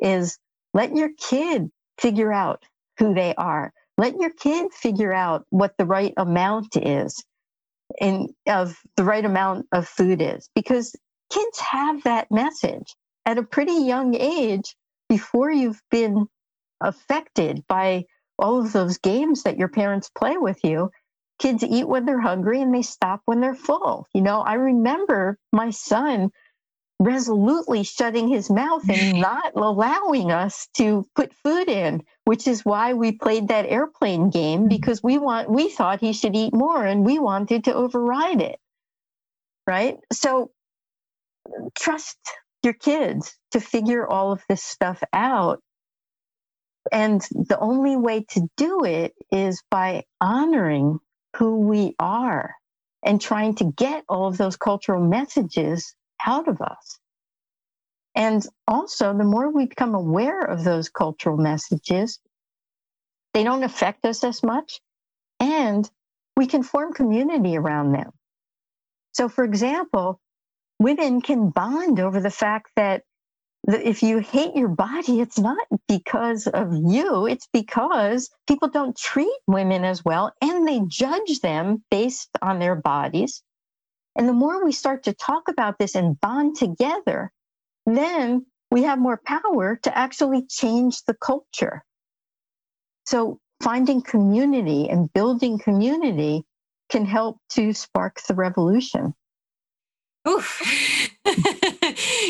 is 0.00 0.38
let 0.74 0.94
your 0.94 1.10
kid 1.18 1.70
figure 1.98 2.32
out 2.32 2.64
who 2.98 3.14
they 3.14 3.34
are. 3.36 3.72
Let 3.98 4.16
your 4.16 4.30
kid 4.30 4.72
figure 4.72 5.12
out 5.12 5.44
what 5.50 5.74
the 5.78 5.86
right 5.86 6.14
amount 6.16 6.76
is 6.76 7.22
in 8.00 8.28
of 8.48 8.76
the 8.96 9.04
right 9.04 9.24
amount 9.24 9.66
of 9.72 9.86
food 9.88 10.22
is 10.22 10.48
because 10.54 10.94
kids 11.30 11.58
have 11.60 12.02
that 12.04 12.30
message 12.30 12.94
at 13.26 13.38
a 13.38 13.42
pretty 13.42 13.84
young 13.84 14.14
age 14.14 14.76
before 15.08 15.50
you've 15.50 15.82
been 15.90 16.26
affected 16.80 17.64
by 17.68 18.04
all 18.38 18.60
of 18.60 18.72
those 18.72 18.98
games 18.98 19.42
that 19.42 19.58
your 19.58 19.68
parents 19.68 20.10
play 20.16 20.36
with 20.36 20.58
you 20.64 20.90
kids 21.38 21.62
eat 21.64 21.88
when 21.88 22.04
they're 22.06 22.20
hungry 22.20 22.60
and 22.60 22.74
they 22.74 22.82
stop 22.82 23.20
when 23.26 23.40
they're 23.40 23.54
full 23.54 24.06
you 24.14 24.22
know 24.22 24.40
i 24.40 24.54
remember 24.54 25.38
my 25.52 25.70
son 25.70 26.30
resolutely 27.04 27.82
shutting 27.82 28.28
his 28.28 28.50
mouth 28.50 28.88
and 28.88 29.20
not 29.20 29.52
allowing 29.56 30.30
us 30.30 30.68
to 30.74 31.06
put 31.14 31.32
food 31.44 31.68
in 31.68 32.02
which 32.24 32.46
is 32.46 32.64
why 32.64 32.94
we 32.94 33.12
played 33.12 33.48
that 33.48 33.66
airplane 33.66 34.30
game 34.30 34.60
mm-hmm. 34.60 34.68
because 34.68 35.02
we 35.02 35.18
want 35.18 35.50
we 35.50 35.68
thought 35.68 36.00
he 36.00 36.12
should 36.12 36.36
eat 36.36 36.54
more 36.54 36.84
and 36.84 37.04
we 37.04 37.18
wanted 37.18 37.64
to 37.64 37.74
override 37.74 38.40
it 38.40 38.58
right 39.66 39.98
so 40.12 40.50
trust 41.76 42.18
your 42.62 42.74
kids 42.74 43.36
to 43.50 43.60
figure 43.60 44.06
all 44.06 44.32
of 44.32 44.42
this 44.48 44.62
stuff 44.62 45.02
out 45.12 45.60
and 46.90 47.20
the 47.32 47.58
only 47.58 47.96
way 47.96 48.24
to 48.30 48.48
do 48.56 48.84
it 48.84 49.12
is 49.30 49.62
by 49.70 50.04
honoring 50.20 50.98
who 51.36 51.60
we 51.60 51.94
are 51.98 52.54
and 53.04 53.20
trying 53.20 53.54
to 53.56 53.64
get 53.64 54.04
all 54.08 54.26
of 54.28 54.36
those 54.36 54.56
cultural 54.56 55.00
messages 55.00 55.94
out 56.26 56.48
of 56.48 56.60
us. 56.60 56.98
And 58.14 58.46
also, 58.68 59.16
the 59.16 59.24
more 59.24 59.50
we 59.50 59.66
become 59.66 59.94
aware 59.94 60.40
of 60.40 60.64
those 60.64 60.88
cultural 60.88 61.36
messages, 61.36 62.18
they 63.32 63.44
don't 63.44 63.64
affect 63.64 64.04
us 64.04 64.22
as 64.22 64.42
much, 64.42 64.80
and 65.40 65.90
we 66.36 66.46
can 66.46 66.62
form 66.62 66.92
community 66.92 67.56
around 67.56 67.92
them. 67.92 68.10
So, 69.12 69.28
for 69.28 69.44
example, 69.44 70.20
women 70.78 71.20
can 71.22 71.50
bond 71.50 72.00
over 72.00 72.20
the 72.20 72.30
fact 72.30 72.70
that 72.76 73.02
if 73.68 74.02
you 74.02 74.18
hate 74.18 74.56
your 74.56 74.68
body, 74.68 75.20
it's 75.20 75.38
not 75.38 75.66
because 75.86 76.46
of 76.48 76.72
you, 76.74 77.26
it's 77.26 77.48
because 77.52 78.28
people 78.48 78.68
don't 78.68 78.96
treat 78.96 79.38
women 79.46 79.84
as 79.84 80.04
well 80.04 80.32
and 80.40 80.66
they 80.66 80.80
judge 80.86 81.40
them 81.40 81.84
based 81.90 82.28
on 82.40 82.58
their 82.58 82.74
bodies. 82.74 83.42
And 84.16 84.28
the 84.28 84.32
more 84.32 84.64
we 84.64 84.72
start 84.72 85.04
to 85.04 85.14
talk 85.14 85.48
about 85.48 85.78
this 85.78 85.94
and 85.94 86.20
bond 86.20 86.56
together, 86.56 87.32
then 87.86 88.46
we 88.70 88.82
have 88.84 88.98
more 88.98 89.20
power 89.24 89.78
to 89.82 89.96
actually 89.96 90.46
change 90.46 91.04
the 91.04 91.14
culture. 91.14 91.84
So 93.06 93.40
finding 93.62 94.02
community 94.02 94.88
and 94.88 95.12
building 95.12 95.58
community 95.58 96.44
can 96.90 97.06
help 97.06 97.38
to 97.50 97.72
spark 97.72 98.20
the 98.28 98.34
revolution. 98.34 99.14
Oof. 100.28 101.10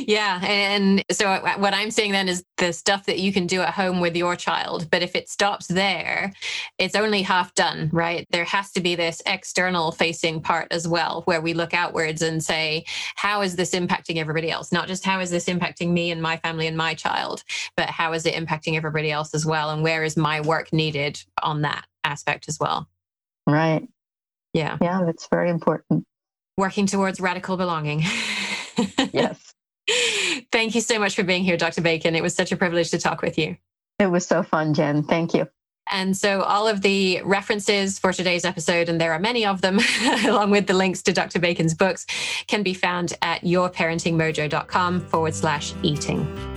yeah. 0.07 0.41
And 0.45 1.03
so 1.11 1.27
uh, 1.27 1.57
what 1.59 1.75
I'm 1.75 1.91
saying 1.91 2.13
then 2.13 2.29
is 2.29 2.45
the 2.59 2.73
stuff 2.73 3.07
that 3.07 3.19
you 3.19 3.33
can 3.33 3.47
do 3.47 3.61
at 3.61 3.75
home 3.75 4.01
with 4.01 4.17
your 4.17 4.37
child. 4.37 4.91
But 4.91 5.03
if 5.03 5.15
it 5.15 5.29
stops 5.29 5.67
there, 5.67 6.33
it's 6.79 6.95
only 6.95 7.23
half 7.23 7.55
done, 7.55 7.91
right? 7.93 8.27
There 8.31 8.45
has 8.45 8.73
to 8.73 8.81
be 8.81 8.95
this 8.95 9.23
external 9.27 9.93
facing 9.93 10.41
part 10.41 10.69
as 10.71 10.87
well, 10.87 11.23
where 11.25 11.41
we 11.41 11.55
look 11.55 11.75
outwards 11.75 12.23
and 12.23 12.43
say, 12.43 12.85
how 13.17 13.43
is 13.43 13.57
this 13.57 13.73
impacting 13.73 14.17
everybody 14.17 14.51
else? 14.51 14.73
Not 14.73 14.89
just 14.89 15.05
how 15.05 15.21
is 15.21 15.31
this 15.31 15.47
impacting 15.47 15.91
me 15.91 16.11
and 16.11 16.23
my 16.23 16.37
family 16.39 16.67
and 16.67 16.77
my 16.77 16.95
child, 16.95 17.45
but 17.77 17.89
how 17.89 18.13
is 18.13 18.27
it 18.27 18.35
impacting 18.35 18.77
everybody 18.77 19.11
else 19.11 19.35
as 19.35 19.47
well? 19.47 19.71
And 19.71 19.83
where 19.83 20.05
is 20.05 20.17
my 20.17 20.41
work 20.41 20.73
needed 20.73 21.23
on 21.43 21.63
that 21.63 21.87
aspect 22.05 22.49
as 22.49 22.59
well? 22.61 22.89
Right. 23.47 23.89
Yeah. 24.53 24.79
Yeah, 24.81 25.03
that's 25.05 25.27
very 25.29 25.51
important. 25.51 26.05
Working 26.57 26.87
towards 26.87 27.21
radical 27.21 27.57
belonging. 27.57 28.03
yes. 29.13 29.52
Thank 30.51 30.75
you 30.75 30.81
so 30.81 30.99
much 30.99 31.15
for 31.15 31.23
being 31.23 31.45
here, 31.45 31.57
Dr. 31.57 31.81
Bacon. 31.81 32.15
It 32.15 32.23
was 32.23 32.35
such 32.35 32.53
a 32.53 32.57
privilege 32.57 32.91
to 32.91 32.99
talk 32.99 33.23
with 33.23 33.39
you. 33.39 33.57
It 33.99 34.07
was 34.07 34.27
so 34.27 34.43
fun, 34.43 34.75
Jen. 34.75 35.03
Thank 35.03 35.35
you. 35.35 35.49
And 35.91 36.17
so, 36.17 36.43
all 36.43 36.69
of 36.69 36.81
the 36.83 37.21
references 37.25 37.99
for 37.99 38.13
today's 38.13 38.45
episode, 38.45 38.89
and 38.89 39.01
there 39.01 39.13
are 39.13 39.19
many 39.19 39.45
of 39.45 39.61
them, 39.61 39.81
along 40.25 40.51
with 40.51 40.67
the 40.67 40.75
links 40.75 41.03
to 41.03 41.13
Dr. 41.13 41.39
Bacon's 41.39 41.75
books, 41.75 42.07
can 42.47 42.63
be 42.63 42.73
found 42.73 43.15
at 43.23 43.43
yourparentingmojo.com 43.43 45.01
forward 45.01 45.35
slash 45.35 45.75
eating. 45.83 46.52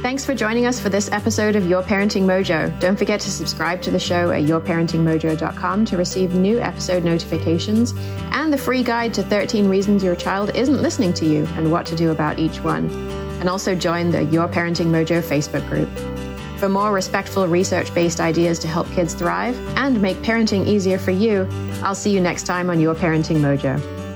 Thanks 0.00 0.24
for 0.24 0.32
joining 0.32 0.64
us 0.64 0.78
for 0.78 0.90
this 0.90 1.10
episode 1.10 1.56
of 1.56 1.66
Your 1.66 1.82
Parenting 1.82 2.22
Mojo. 2.22 2.78
Don't 2.78 2.96
forget 2.96 3.18
to 3.20 3.32
subscribe 3.32 3.82
to 3.82 3.90
the 3.90 3.98
show 3.98 4.30
at 4.30 4.44
yourparentingmojo.com 4.44 5.84
to 5.86 5.96
receive 5.96 6.34
new 6.36 6.60
episode 6.60 7.02
notifications 7.02 7.94
and 8.30 8.52
the 8.52 8.56
free 8.56 8.84
guide 8.84 9.12
to 9.14 9.24
13 9.24 9.68
reasons 9.68 10.04
your 10.04 10.14
child 10.14 10.54
isn't 10.54 10.80
listening 10.80 11.12
to 11.14 11.26
you 11.26 11.46
and 11.56 11.72
what 11.72 11.84
to 11.86 11.96
do 11.96 12.12
about 12.12 12.38
each 12.38 12.60
one. 12.60 12.88
And 13.40 13.48
also 13.48 13.74
join 13.74 14.12
the 14.12 14.22
Your 14.22 14.46
Parenting 14.46 14.86
Mojo 14.86 15.20
Facebook 15.20 15.68
group. 15.68 15.88
For 16.60 16.68
more 16.68 16.92
respectful, 16.92 17.48
research 17.48 17.92
based 17.92 18.20
ideas 18.20 18.60
to 18.60 18.68
help 18.68 18.88
kids 18.92 19.14
thrive 19.14 19.58
and 19.76 20.00
make 20.00 20.18
parenting 20.18 20.64
easier 20.64 20.98
for 20.98 21.10
you, 21.10 21.48
I'll 21.82 21.96
see 21.96 22.12
you 22.12 22.20
next 22.20 22.44
time 22.44 22.70
on 22.70 22.78
Your 22.78 22.94
Parenting 22.94 23.38
Mojo. 23.38 24.07